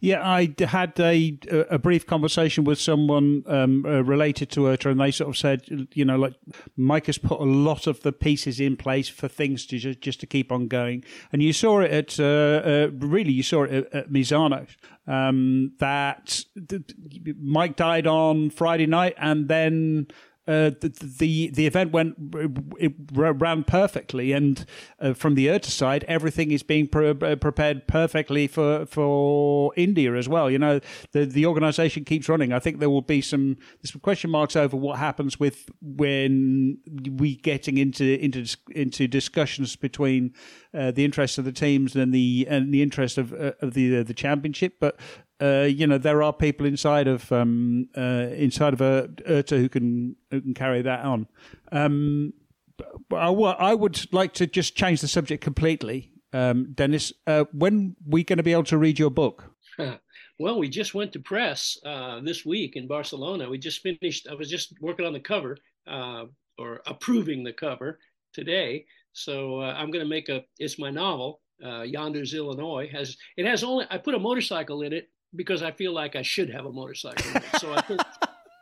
Yeah, 0.00 0.20
I 0.22 0.54
had 0.60 0.98
a 1.00 1.38
a 1.70 1.78
brief 1.78 2.06
conversation 2.06 2.64
with 2.64 2.78
someone 2.78 3.42
um, 3.46 3.84
uh, 3.86 4.04
related 4.04 4.50
to 4.50 4.60
IRTA, 4.60 4.90
and 4.90 5.00
they 5.00 5.10
sort 5.10 5.30
of 5.30 5.38
said, 5.38 5.88
you 5.94 6.04
know, 6.04 6.16
like 6.16 6.34
Mike 6.76 7.06
has 7.06 7.16
put 7.16 7.40
a 7.40 7.44
lot 7.44 7.86
of 7.86 8.02
the 8.02 8.12
pieces 8.12 8.60
in 8.60 8.76
place 8.76 9.08
for 9.08 9.26
things 9.26 9.64
to 9.66 9.78
just, 9.78 10.00
just 10.00 10.20
to 10.20 10.26
keep 10.26 10.52
on 10.52 10.68
going, 10.68 11.04
and 11.32 11.42
you 11.42 11.52
saw 11.52 11.80
it 11.80 11.90
at 11.90 12.20
uh, 12.20 12.24
uh, 12.24 12.90
really 12.98 13.32
you 13.32 13.42
saw 13.42 13.64
it 13.64 13.72
at, 13.72 13.94
at 13.94 14.10
Misano. 14.10 14.66
Um, 15.06 15.72
that 15.78 16.44
Mike 17.38 17.76
died 17.76 18.06
on 18.06 18.50
Friday 18.50 18.86
night, 18.86 19.14
and 19.18 19.48
then 19.48 20.08
uh, 20.46 20.70
the, 20.80 20.92
the, 21.18 21.50
the 21.54 21.66
event 21.66 21.90
went 21.92 22.16
it 22.78 22.92
ran 23.12 23.64
perfectly, 23.64 24.32
and 24.32 24.66
uh, 25.00 25.14
from 25.14 25.36
the 25.36 25.46
IRTA 25.46 25.70
side, 25.70 26.04
everything 26.06 26.50
is 26.50 26.62
being 26.62 26.86
pre- 26.86 27.10
uh, 27.10 27.36
prepared 27.36 27.86
perfectly 27.86 28.46
for 28.46 28.84
for 28.84 29.72
India 29.76 30.14
as 30.14 30.28
well. 30.28 30.50
You 30.50 30.58
know, 30.58 30.80
the 31.12 31.24
the 31.24 31.46
organisation 31.46 32.04
keeps 32.04 32.28
running. 32.28 32.52
I 32.52 32.58
think 32.58 32.78
there 32.78 32.90
will 32.90 33.00
be 33.00 33.22
some 33.22 33.56
some 33.84 34.00
question 34.02 34.30
marks 34.30 34.54
over 34.54 34.76
what 34.76 34.98
happens 34.98 35.40
with 35.40 35.70
when 35.80 36.78
we 37.10 37.36
getting 37.36 37.78
into 37.78 38.22
into 38.22 38.44
into 38.70 39.08
discussions 39.08 39.76
between 39.76 40.34
uh, 40.74 40.90
the 40.90 41.06
interests 41.06 41.38
of 41.38 41.46
the 41.46 41.52
teams 41.52 41.96
and 41.96 42.12
the 42.12 42.46
and 42.50 42.72
the 42.72 42.82
interest 42.82 43.16
of 43.16 43.32
uh, 43.32 43.52
of 43.62 43.72
the 43.72 44.02
the 44.02 44.14
championship, 44.14 44.74
but 44.78 45.00
uh, 45.44 45.64
you 45.64 45.86
know 45.86 45.98
there 45.98 46.22
are 46.22 46.32
people 46.32 46.66
inside 46.66 47.06
of 47.06 47.30
um, 47.30 47.88
uh, 47.96 48.28
inside 48.36 48.72
of 48.72 48.80
a 48.80 49.08
IRTA 49.26 49.58
who 49.58 49.68
can 49.68 50.16
who 50.30 50.40
can 50.40 50.54
carry 50.54 50.80
that 50.82 51.04
on. 51.04 51.26
Um, 51.70 52.32
I, 53.12 53.28
I 53.28 53.74
would 53.74 54.12
like 54.12 54.32
to 54.34 54.46
just 54.46 54.74
change 54.74 55.00
the 55.00 55.08
subject 55.08 55.44
completely, 55.44 56.12
um, 56.32 56.72
Dennis. 56.72 57.12
Uh, 57.26 57.44
when 57.52 57.96
we 58.06 58.24
going 58.24 58.38
to 58.38 58.42
be 58.42 58.52
able 58.52 58.64
to 58.64 58.78
read 58.78 58.98
your 58.98 59.10
book? 59.10 59.44
well, 60.38 60.58
we 60.58 60.68
just 60.68 60.94
went 60.94 61.12
to 61.12 61.20
press 61.20 61.78
uh, 61.84 62.20
this 62.20 62.46
week 62.46 62.76
in 62.76 62.88
Barcelona. 62.88 63.50
We 63.50 63.58
just 63.58 63.80
finished. 63.80 64.26
I 64.30 64.34
was 64.34 64.48
just 64.48 64.72
working 64.80 65.04
on 65.04 65.12
the 65.12 65.20
cover 65.20 65.58
uh, 65.86 66.24
or 66.58 66.80
approving 66.86 67.44
the 67.44 67.52
cover 67.52 67.98
today. 68.32 68.86
So 69.12 69.60
I'm 69.60 69.90
going 69.90 70.04
to 70.04 70.08
make 70.08 70.28
a. 70.30 70.44
It's 70.58 70.78
my 70.78 70.90
novel. 70.90 71.40
Uh, 71.64 71.82
Yonder's 71.82 72.34
Illinois 72.34 72.88
has 72.90 73.16
it 73.36 73.46
has 73.46 73.62
only 73.62 73.86
I 73.88 73.96
put 73.96 74.14
a 74.14 74.18
motorcycle 74.18 74.82
in 74.82 74.92
it 74.92 75.08
because 75.36 75.62
I 75.62 75.72
feel 75.72 75.92
like 75.92 76.16
I 76.16 76.22
should 76.22 76.50
have 76.50 76.66
a 76.66 76.72
motorcycle. 76.72 77.40
so 77.58 77.72
I 77.72 77.82
put 77.82 78.00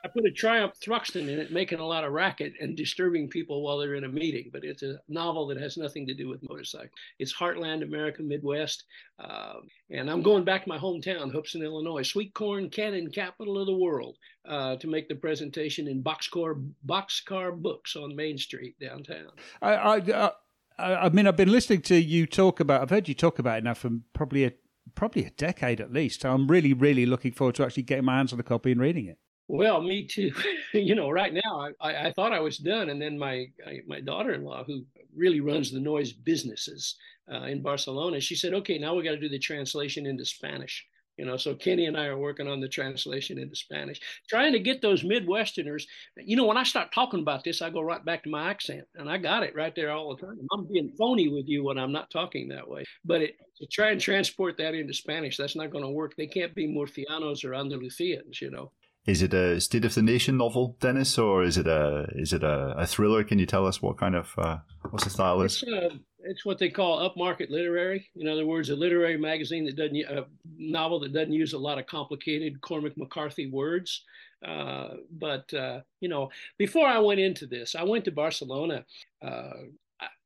I 0.04 0.08
put 0.08 0.24
a 0.24 0.32
Triumph 0.32 0.74
Thruxton 0.80 1.28
in 1.28 1.38
it, 1.38 1.52
making 1.52 1.78
a 1.78 1.86
lot 1.86 2.02
of 2.02 2.12
racket 2.12 2.54
and 2.60 2.76
disturbing 2.76 3.28
people 3.28 3.62
while 3.62 3.78
they're 3.78 3.94
in 3.94 4.02
a 4.02 4.08
meeting. 4.08 4.50
But 4.52 4.64
it's 4.64 4.82
a 4.82 4.98
novel 5.08 5.46
that 5.46 5.60
has 5.60 5.76
nothing 5.76 6.06
to 6.08 6.14
do 6.14 6.28
with 6.28 6.48
motorcycle. 6.48 6.90
It's 7.20 7.32
Heartland 7.32 7.82
America 7.82 8.22
Midwest, 8.22 8.84
uh, 9.20 9.54
and 9.90 10.10
I'm 10.10 10.22
going 10.22 10.44
back 10.44 10.64
to 10.64 10.68
my 10.68 10.78
hometown, 10.78 11.30
Hoopeston, 11.30 11.62
Illinois, 11.62 12.02
sweet 12.02 12.34
corn 12.34 12.68
cannon 12.68 13.10
capital 13.12 13.58
of 13.58 13.66
the 13.66 13.76
world, 13.76 14.16
uh, 14.44 14.76
to 14.76 14.88
make 14.88 15.08
the 15.08 15.14
presentation 15.14 15.86
in 15.86 16.02
boxcar 16.02 16.68
boxcar 16.84 17.56
books 17.56 17.94
on 17.94 18.16
Main 18.16 18.38
Street 18.38 18.74
downtown. 18.80 19.30
I, 19.60 19.74
I, 19.74 19.98
uh, 19.98 20.30
I, 20.78 20.94
I 20.94 21.08
mean, 21.10 21.28
I've 21.28 21.36
been 21.36 21.52
listening 21.52 21.82
to 21.82 21.94
you 21.94 22.26
talk 22.26 22.58
about. 22.58 22.82
I've 22.82 22.90
heard 22.90 23.08
you 23.08 23.14
talk 23.14 23.38
about 23.38 23.58
it 23.58 23.64
now 23.64 23.74
for 23.74 23.90
probably 24.14 24.44
a 24.46 24.52
probably 24.94 25.24
a 25.24 25.30
decade 25.30 25.80
at 25.80 25.92
least. 25.92 26.22
So 26.22 26.32
I'm 26.32 26.46
really, 26.46 26.72
really 26.72 27.06
looking 27.06 27.32
forward 27.32 27.54
to 27.56 27.64
actually 27.64 27.84
getting 27.84 28.04
my 28.04 28.16
hands 28.16 28.32
on 28.32 28.40
a 28.40 28.42
copy 28.42 28.72
and 28.72 28.80
reading 28.80 29.06
it. 29.06 29.18
Well, 29.48 29.82
me 29.82 30.06
too. 30.06 30.32
you 30.72 30.94
know, 30.94 31.10
right 31.10 31.32
now 31.32 31.68
I, 31.80 32.06
I 32.06 32.12
thought 32.12 32.32
I 32.32 32.40
was 32.40 32.58
done, 32.58 32.90
and 32.90 33.00
then 33.00 33.18
my 33.18 33.46
my 33.86 34.00
daughter-in-law, 34.00 34.64
who 34.64 34.84
really 35.14 35.40
runs 35.40 35.70
the 35.70 35.80
Noyes 35.80 36.12
businesses 36.12 36.96
uh, 37.32 37.42
in 37.42 37.60
Barcelona, 37.60 38.20
she 38.20 38.34
said, 38.34 38.54
"Okay, 38.54 38.78
now 38.78 38.94
we 38.94 39.02
got 39.02 39.10
to 39.10 39.20
do 39.20 39.28
the 39.28 39.38
translation 39.38 40.06
into 40.06 40.24
Spanish." 40.24 40.86
You 41.22 41.28
know, 41.28 41.36
so 41.36 41.54
Kenny 41.54 41.86
and 41.86 41.96
I 41.96 42.06
are 42.06 42.18
working 42.18 42.48
on 42.48 42.58
the 42.58 42.66
translation 42.66 43.38
into 43.38 43.54
Spanish, 43.54 44.00
trying 44.28 44.54
to 44.54 44.58
get 44.58 44.82
those 44.82 45.04
Midwesterners. 45.04 45.84
You 46.16 46.34
know, 46.34 46.46
when 46.46 46.56
I 46.56 46.64
start 46.64 46.92
talking 46.92 47.20
about 47.20 47.44
this, 47.44 47.62
I 47.62 47.70
go 47.70 47.80
right 47.80 48.04
back 48.04 48.24
to 48.24 48.28
my 48.28 48.50
accent, 48.50 48.88
and 48.96 49.08
I 49.08 49.18
got 49.18 49.44
it 49.44 49.54
right 49.54 49.72
there 49.72 49.92
all 49.92 50.16
the 50.16 50.26
time. 50.26 50.36
I'm 50.52 50.66
being 50.66 50.90
phony 50.98 51.28
with 51.28 51.46
you 51.46 51.62
when 51.62 51.78
I'm 51.78 51.92
not 51.92 52.10
talking 52.10 52.48
that 52.48 52.68
way. 52.68 52.82
But 53.04 53.22
it, 53.22 53.36
to 53.58 53.66
try 53.68 53.92
and 53.92 54.00
transport 54.00 54.56
that 54.58 54.74
into 54.74 54.92
Spanish, 54.92 55.36
that's 55.36 55.54
not 55.54 55.70
going 55.70 55.84
to 55.84 55.90
work. 55.90 56.16
They 56.16 56.26
can't 56.26 56.56
be 56.56 56.66
Murcianos 56.66 57.44
or 57.44 57.50
Andalusians, 57.50 58.40
you 58.40 58.50
know. 58.50 58.72
Is 59.06 59.22
it 59.22 59.32
a 59.32 59.60
State 59.60 59.84
of 59.84 59.94
the 59.94 60.02
Nation 60.02 60.36
novel, 60.36 60.76
Dennis, 60.80 61.18
or 61.18 61.44
is 61.44 61.56
it 61.56 61.68
a 61.68 62.06
is 62.16 62.32
it 62.32 62.42
a, 62.42 62.74
a 62.76 62.86
thriller? 62.86 63.22
Can 63.22 63.38
you 63.38 63.46
tell 63.46 63.64
us 63.64 63.80
what 63.80 63.96
kind 63.96 64.16
of 64.16 64.32
uh, 64.38 64.58
what's 64.90 65.04
the 65.04 65.10
style 65.10 65.40
is? 65.42 65.62
It's, 65.62 65.72
uh, 65.72 65.96
it's 66.24 66.44
what 66.44 66.58
they 66.58 66.70
call 66.70 67.08
upmarket 67.08 67.50
literary. 67.50 68.08
In 68.16 68.28
other 68.28 68.46
words, 68.46 68.70
a 68.70 68.76
literary 68.76 69.16
magazine 69.16 69.64
that 69.66 69.76
doesn't 69.76 69.96
a 69.96 70.26
novel 70.70 71.00
that 71.00 71.12
doesn't 71.12 71.32
use 71.32 71.52
a 71.52 71.58
lot 71.58 71.78
of 71.78 71.86
complicated 71.86 72.60
Cormac 72.60 72.96
McCarthy 72.96 73.46
words. 73.46 74.04
Uh, 74.46 74.94
but 75.10 75.52
uh, 75.54 75.80
you 76.00 76.08
know, 76.08 76.30
before 76.58 76.86
I 76.86 76.98
went 76.98 77.20
into 77.20 77.46
this, 77.46 77.74
I 77.74 77.84
went 77.84 78.04
to 78.06 78.12
Barcelona. 78.12 78.84
Uh, 79.24 79.52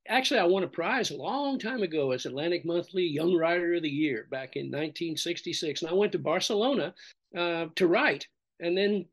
actually, 0.09 0.41
I 0.41 0.45
won 0.45 0.63
a 0.63 0.69
prize 0.69 1.11
a 1.11 1.17
long 1.17 1.59
time 1.59 1.83
ago 1.83 2.13
as 2.13 2.27
Atlantic 2.27 2.65
Monthly 2.65 3.05
Young 3.05 3.35
Writer 3.35 3.75
of 3.75 3.83
the 3.83 3.91
Year 3.91 4.27
back 4.31 4.57
in 4.57 4.67
1966, 4.67 5.83
and 5.83 5.91
I 5.91 5.95
went 5.95 6.13
to 6.13 6.19
Barcelona 6.19 6.95
uh, 7.37 7.67
to 7.75 7.87
write 7.87 8.27
and 8.61 8.77
then 8.77 9.07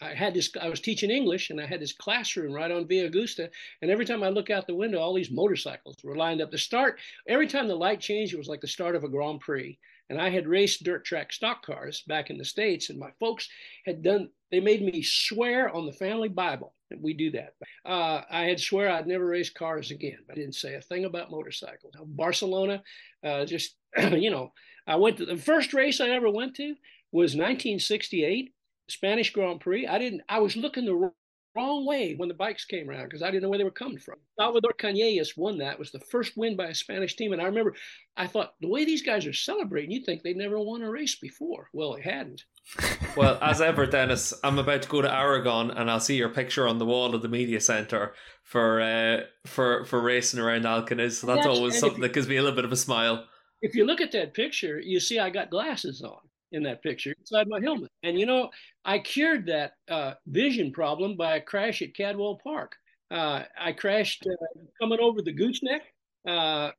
I 0.00 0.14
had 0.14 0.34
this, 0.34 0.50
I 0.60 0.68
was 0.68 0.80
teaching 0.80 1.10
English 1.10 1.50
and 1.50 1.60
I 1.60 1.66
had 1.66 1.80
this 1.80 1.92
classroom 1.92 2.52
right 2.52 2.70
on 2.70 2.86
Via 2.86 3.06
Augusta. 3.06 3.50
And 3.80 3.90
every 3.90 4.04
time 4.04 4.22
I 4.22 4.28
look 4.28 4.50
out 4.50 4.66
the 4.66 4.74
window, 4.74 4.98
all 4.98 5.14
these 5.14 5.30
motorcycles 5.30 5.96
were 6.02 6.16
lined 6.16 6.42
up. 6.42 6.50
The 6.50 6.58
start, 6.58 6.98
every 7.28 7.46
time 7.46 7.68
the 7.68 7.74
light 7.74 8.00
changed, 8.00 8.34
it 8.34 8.38
was 8.38 8.48
like 8.48 8.60
the 8.60 8.66
start 8.66 8.96
of 8.96 9.04
a 9.04 9.08
Grand 9.08 9.40
Prix. 9.40 9.78
And 10.10 10.20
I 10.20 10.28
had 10.28 10.46
raced 10.46 10.84
dirt 10.84 11.04
track 11.04 11.32
stock 11.32 11.64
cars 11.64 12.02
back 12.06 12.30
in 12.30 12.38
the 12.38 12.44
States. 12.44 12.90
And 12.90 12.98
my 12.98 13.10
folks 13.18 13.48
had 13.86 14.02
done, 14.02 14.28
they 14.50 14.60
made 14.60 14.82
me 14.82 15.02
swear 15.02 15.74
on 15.74 15.86
the 15.86 15.92
family 15.92 16.28
Bible 16.28 16.74
that 16.90 17.00
we 17.00 17.14
do 17.14 17.30
that. 17.32 17.54
Uh, 17.84 18.22
I 18.30 18.42
had 18.42 18.60
swear 18.60 18.90
I'd 18.90 19.06
never 19.06 19.24
race 19.24 19.50
cars 19.50 19.90
again. 19.90 20.18
I 20.30 20.34
didn't 20.34 20.54
say 20.54 20.74
a 20.74 20.80
thing 20.80 21.06
about 21.06 21.30
motorcycles. 21.30 21.94
Barcelona, 22.04 22.82
uh, 23.24 23.44
just, 23.46 23.76
you 24.12 24.30
know, 24.30 24.52
I 24.86 24.96
went 24.96 25.16
to 25.18 25.26
the 25.26 25.36
first 25.36 25.72
race 25.72 26.00
I 26.00 26.10
ever 26.10 26.30
went 26.30 26.54
to 26.56 26.74
was 27.12 27.34
1968 27.34 28.52
Spanish 28.88 29.32
Grand 29.32 29.60
Prix. 29.60 29.86
I 29.86 29.98
didn't. 29.98 30.22
I 30.28 30.40
was 30.40 30.56
looking 30.56 30.84
the 30.84 31.12
wrong 31.54 31.86
way 31.86 32.14
when 32.14 32.28
the 32.28 32.34
bikes 32.34 32.64
came 32.64 32.88
around 32.88 33.04
because 33.04 33.22
I 33.22 33.30
didn't 33.30 33.42
know 33.42 33.48
where 33.48 33.58
they 33.58 33.64
were 33.64 33.70
coming 33.70 33.98
from. 33.98 34.16
Salvador 34.38 34.72
Cañellas 34.78 35.36
won 35.36 35.58
that. 35.58 35.74
It 35.74 35.78
was 35.78 35.92
the 35.92 36.00
first 36.00 36.36
win 36.36 36.56
by 36.56 36.66
a 36.66 36.74
Spanish 36.74 37.16
team, 37.16 37.32
and 37.32 37.40
I 37.40 37.46
remember 37.46 37.74
I 38.16 38.26
thought 38.26 38.54
the 38.60 38.68
way 38.68 38.84
these 38.84 39.02
guys 39.02 39.26
are 39.26 39.32
celebrating, 39.32 39.90
you'd 39.90 40.04
think 40.04 40.22
they'd 40.22 40.36
never 40.36 40.58
won 40.58 40.82
a 40.82 40.90
race 40.90 41.16
before. 41.16 41.68
Well, 41.72 41.94
they 41.94 42.02
hadn't. 42.02 42.44
well, 43.16 43.38
as 43.42 43.60
ever, 43.60 43.86
Dennis, 43.86 44.34
I'm 44.42 44.58
about 44.58 44.82
to 44.82 44.88
go 44.88 45.02
to 45.02 45.12
Aragon, 45.12 45.70
and 45.70 45.90
I'll 45.90 46.00
see 46.00 46.16
your 46.16 46.28
picture 46.28 46.66
on 46.66 46.78
the 46.78 46.86
wall 46.86 47.14
of 47.14 47.22
the 47.22 47.28
media 47.28 47.60
center 47.60 48.14
for 48.42 48.80
uh, 48.80 49.20
for 49.46 49.84
for 49.84 50.00
racing 50.00 50.40
around 50.40 50.62
Alcaniz. 50.62 51.12
So 51.12 51.26
that's, 51.26 51.38
that's 51.38 51.46
always 51.46 51.78
something 51.78 52.02
you, 52.02 52.08
that 52.08 52.14
gives 52.14 52.28
me 52.28 52.36
a 52.36 52.42
little 52.42 52.56
bit 52.56 52.64
of 52.64 52.72
a 52.72 52.76
smile. 52.76 53.26
If 53.62 53.74
you 53.74 53.84
look 53.84 54.00
at 54.00 54.12
that 54.12 54.34
picture, 54.34 54.80
you 54.80 55.00
see 55.00 55.18
I 55.18 55.30
got 55.30 55.50
glasses 55.50 56.02
on 56.02 56.18
in 56.54 56.62
that 56.62 56.82
picture 56.82 57.14
inside 57.18 57.48
my 57.48 57.60
helmet. 57.60 57.90
And 58.02 58.18
you 58.18 58.26
know, 58.26 58.50
I 58.84 58.98
cured 59.00 59.46
that 59.46 59.72
uh, 59.88 60.14
vision 60.26 60.72
problem 60.72 61.16
by 61.16 61.36
a 61.36 61.40
crash 61.40 61.82
at 61.82 61.94
Cadwell 61.94 62.40
Park. 62.42 62.76
Uh, 63.10 63.42
I 63.60 63.72
crashed 63.72 64.26
uh, 64.26 64.60
coming 64.80 65.00
over 65.00 65.20
the 65.20 65.32
gooseneck, 65.32 65.82
uh, 66.26 66.70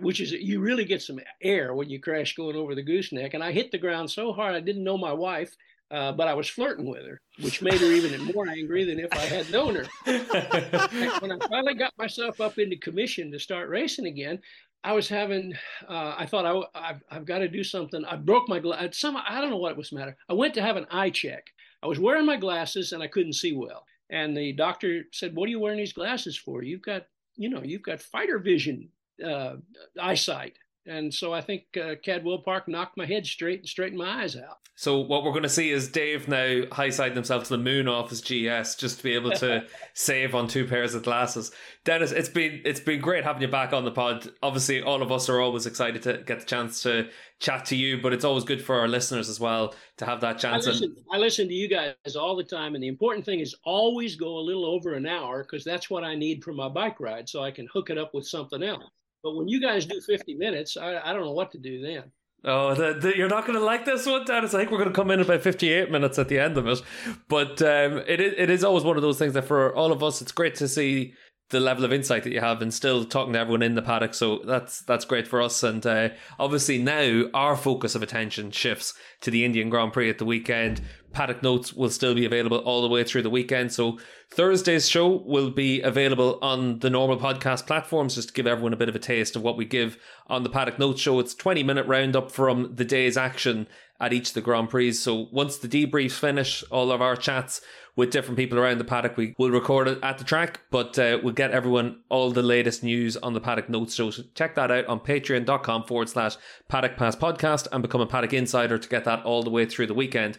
which 0.00 0.20
is 0.20 0.32
you 0.32 0.60
really 0.60 0.84
get 0.84 1.02
some 1.02 1.20
air 1.42 1.74
when 1.74 1.88
you 1.88 2.00
crash 2.00 2.34
going 2.34 2.56
over 2.56 2.74
the 2.74 2.82
gooseneck. 2.82 3.34
And 3.34 3.42
I 3.42 3.52
hit 3.52 3.70
the 3.70 3.78
ground 3.78 4.10
so 4.10 4.32
hard 4.32 4.54
I 4.54 4.60
didn't 4.60 4.84
know 4.84 4.98
my 4.98 5.12
wife. 5.12 5.56
Uh, 5.92 6.12
but 6.12 6.28
I 6.28 6.34
was 6.34 6.48
flirting 6.48 6.88
with 6.88 7.04
her, 7.04 7.20
which 7.40 7.62
made 7.62 7.80
her 7.80 7.90
even 7.90 8.32
more 8.32 8.48
angry 8.48 8.84
than 8.84 9.00
if 9.00 9.12
I 9.12 9.24
had 9.24 9.50
known 9.50 9.74
her. 9.74 9.86
when 11.18 11.32
I 11.32 11.46
finally 11.48 11.74
got 11.74 11.92
myself 11.98 12.40
up 12.40 12.58
into 12.58 12.76
commission 12.76 13.32
to 13.32 13.40
start 13.40 13.68
racing 13.68 14.06
again, 14.06 14.38
I 14.82 14.92
was 14.92 15.08
having, 15.08 15.54
uh, 15.88 16.14
I 16.16 16.26
thought 16.26 16.46
I, 16.46 16.88
I've, 16.90 17.02
I've 17.10 17.26
got 17.26 17.38
to 17.38 17.48
do 17.48 17.62
something. 17.62 18.04
I 18.04 18.16
broke 18.16 18.48
my 18.48 18.58
glass. 18.58 18.98
Some, 18.98 19.16
I 19.16 19.40
don't 19.40 19.50
know 19.50 19.58
what 19.58 19.76
was 19.76 19.90
the 19.90 19.96
matter. 19.96 20.16
I 20.28 20.32
went 20.32 20.54
to 20.54 20.62
have 20.62 20.76
an 20.76 20.86
eye 20.90 21.10
check. 21.10 21.44
I 21.82 21.86
was 21.86 21.98
wearing 21.98 22.26
my 22.26 22.36
glasses 22.36 22.92
and 22.92 23.02
I 23.02 23.06
couldn't 23.06 23.34
see 23.34 23.54
well. 23.54 23.84
And 24.10 24.36
the 24.36 24.52
doctor 24.52 25.04
said, 25.12 25.36
"What 25.36 25.46
are 25.46 25.50
you 25.50 25.60
wearing 25.60 25.78
these 25.78 25.92
glasses 25.92 26.36
for? 26.36 26.62
You've 26.62 26.82
got, 26.82 27.06
you 27.36 27.48
know, 27.48 27.62
you've 27.62 27.82
got 27.82 28.00
fighter 28.00 28.38
vision 28.38 28.88
uh, 29.24 29.56
eyesight." 30.00 30.56
And 30.86 31.12
so 31.12 31.32
I 31.32 31.42
think 31.42 31.64
uh, 31.76 31.96
Cadwell 32.02 32.42
Park 32.42 32.66
knocked 32.66 32.96
my 32.96 33.04
head 33.04 33.26
straight 33.26 33.60
and 33.60 33.68
straightened 33.68 33.98
my 33.98 34.22
eyes 34.22 34.34
out. 34.34 34.58
So 34.76 34.98
what 34.98 35.24
we're 35.24 35.32
going 35.32 35.42
to 35.42 35.48
see 35.48 35.70
is 35.70 35.90
Dave 35.90 36.26
now 36.26 36.62
high 36.72 36.88
side 36.88 37.14
himself 37.14 37.44
to 37.44 37.50
the 37.50 37.58
moon 37.58 37.86
off 37.86 38.08
his 38.08 38.22
GS 38.22 38.76
just 38.76 38.96
to 38.96 39.02
be 39.02 39.12
able 39.12 39.32
to 39.32 39.66
save 39.94 40.34
on 40.34 40.48
two 40.48 40.66
pairs 40.66 40.94
of 40.94 41.02
glasses. 41.02 41.52
Dennis, 41.84 42.12
it's 42.12 42.30
been 42.30 42.62
it's 42.64 42.80
been 42.80 42.98
great 42.98 43.24
having 43.24 43.42
you 43.42 43.48
back 43.48 43.74
on 43.74 43.84
the 43.84 43.90
pod. 43.90 44.30
Obviously, 44.42 44.80
all 44.80 45.02
of 45.02 45.12
us 45.12 45.28
are 45.28 45.38
always 45.38 45.66
excited 45.66 46.02
to 46.04 46.22
get 46.24 46.40
the 46.40 46.46
chance 46.46 46.82
to 46.84 47.10
chat 47.40 47.66
to 47.66 47.76
you, 47.76 48.00
but 48.00 48.14
it's 48.14 48.24
always 48.24 48.44
good 48.44 48.64
for 48.64 48.80
our 48.80 48.88
listeners 48.88 49.28
as 49.28 49.38
well 49.38 49.74
to 49.98 50.06
have 50.06 50.22
that 50.22 50.38
chance. 50.38 50.66
I 50.66 50.70
listen, 50.70 50.96
I 51.12 51.18
listen 51.18 51.48
to 51.48 51.54
you 51.54 51.68
guys 51.68 52.16
all 52.18 52.34
the 52.34 52.42
time, 52.42 52.74
and 52.74 52.82
the 52.82 52.88
important 52.88 53.26
thing 53.26 53.40
is 53.40 53.54
always 53.64 54.16
go 54.16 54.38
a 54.38 54.40
little 54.40 54.64
over 54.64 54.94
an 54.94 55.06
hour 55.06 55.42
because 55.42 55.62
that's 55.62 55.90
what 55.90 56.04
I 56.04 56.14
need 56.14 56.42
for 56.42 56.54
my 56.54 56.70
bike 56.70 57.00
ride, 57.00 57.28
so 57.28 57.44
I 57.44 57.50
can 57.50 57.68
hook 57.70 57.90
it 57.90 57.98
up 57.98 58.14
with 58.14 58.26
something 58.26 58.62
else. 58.62 58.84
But 59.22 59.36
when 59.36 59.48
you 59.48 59.60
guys 59.60 59.86
do 59.86 60.00
50 60.00 60.34
minutes, 60.34 60.76
I, 60.76 60.98
I 60.98 61.12
don't 61.12 61.24
know 61.24 61.32
what 61.32 61.50
to 61.52 61.58
do 61.58 61.80
then. 61.82 62.04
Oh, 62.42 62.74
the, 62.74 62.94
the, 62.94 63.16
you're 63.16 63.28
not 63.28 63.46
going 63.46 63.58
to 63.58 63.64
like 63.64 63.84
this 63.84 64.06
one, 64.06 64.24
Dennis. 64.24 64.54
I 64.54 64.58
think 64.58 64.70
we're 64.70 64.78
going 64.78 64.88
to 64.88 64.94
come 64.94 65.10
in 65.10 65.20
about 65.20 65.42
58 65.42 65.90
minutes 65.90 66.18
at 66.18 66.28
the 66.28 66.38
end 66.38 66.56
of 66.56 66.66
it. 66.66 66.80
But 67.28 67.60
um, 67.60 67.98
it, 68.06 68.20
it 68.20 68.48
is 68.48 68.64
always 68.64 68.82
one 68.82 68.96
of 68.96 69.02
those 69.02 69.18
things 69.18 69.34
that 69.34 69.44
for 69.44 69.74
all 69.76 69.92
of 69.92 70.02
us, 70.02 70.22
it's 70.22 70.32
great 70.32 70.54
to 70.56 70.68
see 70.68 71.12
the 71.50 71.60
level 71.60 71.84
of 71.84 71.92
insight 71.92 72.22
that 72.22 72.32
you 72.32 72.40
have 72.40 72.62
and 72.62 72.72
still 72.72 73.04
talking 73.04 73.32
to 73.32 73.38
everyone 73.38 73.62
in 73.62 73.74
the 73.74 73.82
paddock. 73.82 74.14
So 74.14 74.38
that's 74.44 74.82
that's 74.82 75.04
great 75.04 75.26
for 75.26 75.42
us. 75.42 75.62
And 75.62 75.84
uh, 75.84 76.10
obviously 76.38 76.78
now 76.78 77.24
our 77.34 77.56
focus 77.56 77.94
of 77.94 78.02
attention 78.02 78.52
shifts 78.52 78.94
to 79.22 79.30
the 79.30 79.44
Indian 79.44 79.68
Grand 79.68 79.92
Prix 79.92 80.08
at 80.08 80.18
the 80.18 80.24
weekend. 80.24 80.80
paddock 81.12 81.42
notes 81.42 81.72
will 81.72 81.90
still 81.90 82.14
be 82.14 82.24
available 82.24 82.58
all 82.58 82.82
the 82.82 82.88
way 82.88 83.02
through 83.02 83.22
the 83.22 83.30
weekend. 83.30 83.72
So 83.72 83.98
Thursday's 84.30 84.88
show 84.88 85.08
will 85.08 85.50
be 85.50 85.80
available 85.82 86.38
on 86.40 86.78
the 86.78 86.90
normal 86.90 87.18
podcast 87.18 87.66
platforms 87.66 88.14
just 88.14 88.28
to 88.28 88.34
give 88.34 88.46
everyone 88.46 88.72
a 88.72 88.76
bit 88.76 88.88
of 88.88 88.94
a 88.94 89.00
taste 89.00 89.34
of 89.34 89.42
what 89.42 89.56
we 89.56 89.64
give 89.64 89.98
on 90.28 90.44
the 90.44 90.50
paddock 90.50 90.78
notes 90.78 91.00
show. 91.00 91.18
It's 91.18 91.34
20 91.34 91.64
minute 91.64 91.86
roundup 91.86 92.30
from 92.30 92.76
the 92.76 92.84
day's 92.84 93.16
action 93.16 93.66
at 94.00 94.12
each 94.12 94.28
of 94.28 94.34
the 94.34 94.40
Grand 94.40 94.70
Prix. 94.70 94.92
So 94.92 95.28
once 95.30 95.58
the 95.58 95.68
debriefs 95.68 96.12
finish, 96.12 96.64
all 96.70 96.90
of 96.90 97.02
our 97.02 97.16
chats 97.16 97.60
with 97.96 98.10
different 98.10 98.38
people 98.38 98.58
around 98.58 98.78
the 98.78 98.84
paddock, 98.84 99.16
we 99.16 99.34
will 99.38 99.50
record 99.50 99.88
it 99.88 99.98
at 100.02 100.18
the 100.18 100.24
track, 100.24 100.60
but 100.70 100.98
uh, 100.98 101.18
we'll 101.22 101.34
get 101.34 101.50
everyone 101.50 102.00
all 102.08 102.30
the 102.30 102.42
latest 102.42 102.82
news 102.82 103.16
on 103.16 103.34
the 103.34 103.40
paddock 103.40 103.68
notes. 103.68 103.94
So 103.94 104.10
check 104.34 104.54
that 104.54 104.70
out 104.70 104.86
on 104.86 105.00
patreon.com 105.00 105.84
forward 105.84 106.08
slash 106.08 106.36
paddock 106.68 106.96
pass 106.96 107.16
podcast 107.16 107.68
and 107.72 107.82
become 107.82 108.00
a 108.00 108.06
paddock 108.06 108.32
insider 108.32 108.78
to 108.78 108.88
get 108.88 109.04
that 109.04 109.24
all 109.24 109.42
the 109.42 109.50
way 109.50 109.66
through 109.66 109.86
the 109.86 109.94
weekend. 109.94 110.38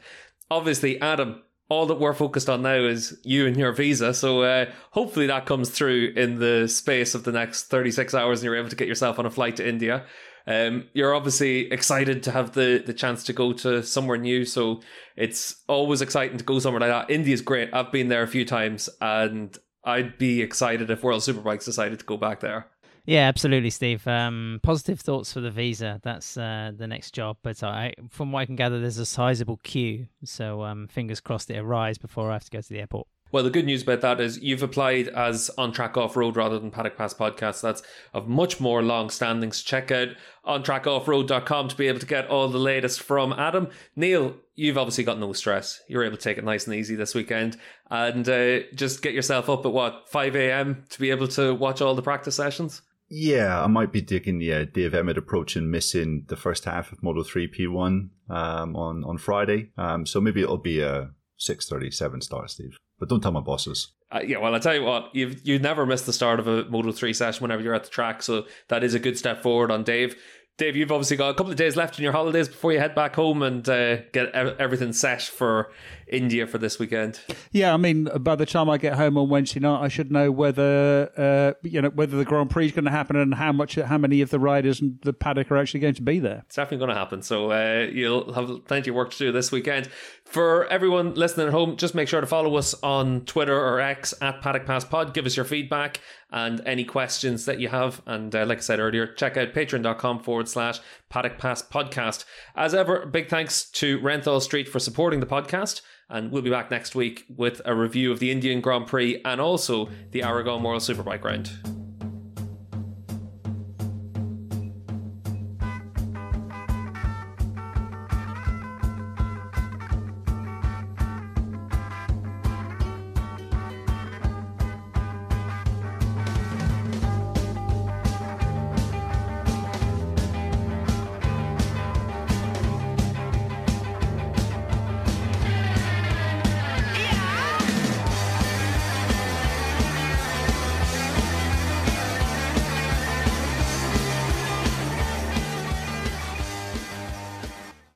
Obviously, 0.49 0.99
Adam, 1.01 1.41
all 1.71 1.85
that 1.85 1.99
we're 1.99 2.13
focused 2.13 2.49
on 2.49 2.61
now 2.61 2.75
is 2.75 3.17
you 3.23 3.47
and 3.47 3.55
your 3.55 3.71
visa. 3.71 4.13
So 4.13 4.41
uh, 4.41 4.65
hopefully 4.91 5.27
that 5.27 5.45
comes 5.45 5.69
through 5.69 6.11
in 6.17 6.37
the 6.39 6.67
space 6.67 7.15
of 7.15 7.23
the 7.23 7.31
next 7.31 7.63
36 7.67 8.13
hours 8.13 8.39
and 8.39 8.45
you're 8.45 8.57
able 8.57 8.67
to 8.67 8.75
get 8.75 8.89
yourself 8.89 9.17
on 9.19 9.25
a 9.25 9.29
flight 9.29 9.55
to 9.55 9.67
India. 9.67 10.05
Um, 10.47 10.87
you're 10.93 11.13
obviously 11.13 11.71
excited 11.71 12.23
to 12.23 12.31
have 12.31 12.53
the, 12.53 12.83
the 12.85 12.93
chance 12.93 13.23
to 13.25 13.33
go 13.33 13.53
to 13.53 13.83
somewhere 13.83 14.17
new. 14.17 14.45
So 14.45 14.81
it's 15.15 15.55
always 15.67 16.01
exciting 16.01 16.37
to 16.37 16.43
go 16.43 16.59
somewhere 16.59 16.81
like 16.81 17.07
that. 17.07 17.13
India's 17.13 17.41
great. 17.41 17.73
I've 17.73 17.91
been 17.91 18.07
there 18.07 18.23
a 18.23 18.27
few 18.27 18.45
times 18.45 18.89
and 18.99 19.57
I'd 19.83 20.17
be 20.17 20.41
excited 20.41 20.89
if 20.89 21.03
World 21.03 21.21
Superbikes 21.21 21.65
decided 21.65 21.99
to 21.99 22.05
go 22.05 22.17
back 22.17 22.39
there. 22.39 22.67
Yeah, 23.05 23.27
absolutely, 23.27 23.71
Steve. 23.71 24.07
Um, 24.07 24.59
positive 24.61 24.99
thoughts 24.99 25.33
for 25.33 25.41
the 25.41 25.49
visa. 25.49 25.99
That's 26.03 26.37
uh, 26.37 26.71
the 26.75 26.87
next 26.87 27.15
job. 27.15 27.37
But 27.41 27.63
I, 27.63 27.93
from 28.09 28.31
what 28.31 28.41
I 28.41 28.45
can 28.45 28.55
gather, 28.55 28.79
there's 28.79 28.99
a 28.99 29.05
sizable 29.05 29.57
queue. 29.63 30.07
So 30.23 30.63
um, 30.63 30.87
fingers 30.87 31.19
crossed 31.19 31.49
it 31.49 31.57
arrives 31.57 31.97
before 31.97 32.29
I 32.29 32.33
have 32.33 32.43
to 32.45 32.51
go 32.51 32.61
to 32.61 32.69
the 32.69 32.79
airport. 32.79 33.07
Well, 33.31 33.43
the 33.43 33.49
good 33.49 33.65
news 33.65 33.83
about 33.83 34.01
that 34.01 34.19
is 34.19 34.41
you've 34.41 34.63
applied 34.63 35.07
as 35.07 35.49
on 35.57 35.71
track 35.71 35.95
off 35.95 36.17
road 36.17 36.35
rather 36.35 36.59
than 36.59 36.71
paddock 36.71 36.97
pass 36.97 37.13
podcast. 37.13 37.61
That's 37.61 37.81
of 38.13 38.27
much 38.27 38.59
more 38.59 38.81
long 38.81 39.09
standing. 39.09 39.51
So 39.53 39.63
check 39.63 39.91
out 39.91 40.09
on 40.43 40.63
ontrackoffroad.com 40.63 41.69
to 41.69 41.75
be 41.75 41.87
able 41.87 41.99
to 41.99 42.05
get 42.05 42.27
all 42.27 42.49
the 42.49 42.57
latest 42.57 43.01
from 43.01 43.31
Adam. 43.33 43.69
Neil, 43.95 44.35
you've 44.55 44.77
obviously 44.77 45.03
got 45.03 45.19
no 45.19 45.33
stress. 45.33 45.81
You're 45.87 46.03
able 46.03 46.17
to 46.17 46.23
take 46.23 46.37
it 46.37 46.43
nice 46.43 46.67
and 46.67 46.75
easy 46.75 46.95
this 46.95 47.15
weekend 47.15 47.57
and 47.89 48.27
uh, 48.27 48.59
just 48.75 49.01
get 49.01 49.13
yourself 49.13 49.49
up 49.49 49.65
at 49.65 49.71
what, 49.71 50.09
5 50.09 50.35
a.m. 50.35 50.83
to 50.89 50.99
be 50.99 51.11
able 51.11 51.27
to 51.29 51.53
watch 51.53 51.81
all 51.81 51.95
the 51.95 52.01
practice 52.01 52.35
sessions? 52.35 52.81
Yeah, 53.13 53.61
I 53.61 53.67
might 53.67 53.91
be 53.91 54.01
digging 54.01 54.39
the 54.39 54.65
Dave 54.65 54.93
Emmett 54.93 55.17
approach 55.17 55.55
and 55.55 55.69
missing 55.69 56.25
the 56.27 56.37
first 56.37 56.63
half 56.65 56.91
of 56.91 57.03
Moto 57.03 57.23
3 57.23 57.49
P1 57.49 58.09
um, 58.29 58.75
on, 58.75 59.03
on 59.03 59.17
Friday. 59.17 59.71
Um, 59.77 60.05
so 60.05 60.21
maybe 60.21 60.41
it'll 60.41 60.57
be 60.57 60.79
a 60.79 61.11
6.37 61.39 62.23
start, 62.23 62.51
Steve. 62.51 62.77
But 63.01 63.09
don't 63.09 63.19
tell 63.19 63.31
my 63.31 63.41
bosses. 63.41 63.87
Uh, 64.11 64.19
yeah, 64.23 64.37
well, 64.37 64.53
I 64.53 64.59
tell 64.59 64.75
you 64.75 64.83
what, 64.83 65.09
you've 65.15 65.43
you 65.43 65.57
never 65.57 65.87
missed 65.87 66.05
the 66.05 66.13
start 66.13 66.39
of 66.39 66.47
a 66.47 66.65
Moto 66.65 66.91
3 66.91 67.13
session 67.13 67.41
whenever 67.41 67.63
you're 67.63 67.73
at 67.73 67.83
the 67.83 67.89
track. 67.89 68.21
So 68.21 68.45
that 68.67 68.83
is 68.83 68.93
a 68.93 68.99
good 68.99 69.17
step 69.17 69.41
forward 69.41 69.71
on 69.71 69.83
Dave. 69.83 70.15
Dave, 70.57 70.75
you've 70.75 70.91
obviously 70.91 71.17
got 71.17 71.29
a 71.29 71.33
couple 71.33 71.51
of 71.51 71.57
days 71.57 71.75
left 71.75 71.97
in 71.97 72.03
your 72.03 72.11
holidays 72.11 72.47
before 72.47 72.71
you 72.71 72.77
head 72.77 72.93
back 72.93 73.15
home 73.15 73.41
and 73.41 73.67
uh, 73.67 73.97
get 74.11 74.31
everything 74.35 74.93
set 74.93 75.23
for 75.23 75.71
India 76.05 76.45
for 76.45 76.59
this 76.59 76.77
weekend. 76.77 77.19
Yeah, 77.51 77.73
I 77.73 77.77
mean, 77.77 78.07
by 78.19 78.35
the 78.35 78.45
time 78.45 78.69
I 78.69 78.77
get 78.77 78.93
home 78.93 79.17
on 79.17 79.29
Wednesday 79.29 79.59
night, 79.59 79.81
I 79.81 79.87
should 79.87 80.11
know 80.11 80.31
whether 80.31 81.09
uh, 81.17 81.53
you 81.67 81.81
know 81.81 81.89
whether 81.89 82.15
the 82.15 82.25
Grand 82.25 82.51
Prix 82.51 82.67
is 82.67 82.71
going 82.73 82.85
to 82.85 82.91
happen 82.91 83.15
and 83.15 83.33
how 83.33 83.51
much, 83.51 83.75
how 83.75 83.97
many 83.97 84.21
of 84.21 84.29
the 84.29 84.39
riders 84.39 84.81
and 84.81 84.99
the 85.01 85.13
paddock 85.13 85.49
are 85.49 85.57
actually 85.57 85.79
going 85.79 85.95
to 85.95 86.03
be 86.03 86.19
there. 86.19 86.43
It's 86.45 86.57
definitely 86.57 86.85
going 86.85 86.89
to 86.89 86.95
happen. 86.95 87.23
So 87.23 87.51
uh, 87.51 87.87
you'll 87.91 88.31
have 88.33 88.65
plenty 88.65 88.91
of 88.91 88.95
work 88.95 89.11
to 89.13 89.17
do 89.17 89.31
this 89.31 89.51
weekend. 89.51 89.89
For 90.31 90.65
everyone 90.67 91.15
listening 91.15 91.47
at 91.47 91.53
home, 91.53 91.75
just 91.75 91.93
make 91.93 92.07
sure 92.07 92.21
to 92.21 92.25
follow 92.25 92.55
us 92.55 92.73
on 92.81 93.25
Twitter 93.25 93.53
or 93.53 93.81
X 93.81 94.13
at 94.21 94.41
Paddock 94.41 94.65
Pass 94.65 94.85
Pod. 94.85 95.13
Give 95.13 95.25
us 95.25 95.35
your 95.35 95.43
feedback 95.43 95.99
and 96.31 96.61
any 96.65 96.85
questions 96.85 97.43
that 97.43 97.59
you 97.59 97.67
have. 97.67 98.01
And 98.05 98.33
uh, 98.33 98.45
like 98.45 98.59
I 98.59 98.61
said 98.61 98.79
earlier, 98.79 99.07
check 99.07 99.35
out 99.35 99.53
patreon.com 99.53 100.23
forward 100.23 100.47
slash 100.47 100.79
Paddock 101.09 101.37
Pass 101.37 101.61
Podcast. 101.61 102.23
As 102.55 102.73
ever, 102.73 103.05
big 103.05 103.27
thanks 103.27 103.69
to 103.71 103.99
Renthal 103.99 104.41
Street 104.41 104.69
for 104.69 104.79
supporting 104.79 105.19
the 105.19 105.25
podcast. 105.25 105.81
And 106.09 106.31
we'll 106.31 106.43
be 106.43 106.49
back 106.49 106.71
next 106.71 106.95
week 106.95 107.25
with 107.35 107.61
a 107.65 107.75
review 107.75 108.09
of 108.09 108.19
the 108.19 108.31
Indian 108.31 108.61
Grand 108.61 108.87
Prix 108.87 109.21
and 109.25 109.41
also 109.41 109.89
the 110.11 110.23
Aragon 110.23 110.63
World 110.63 110.81
Superbike 110.81 111.25
Round. 111.25 111.80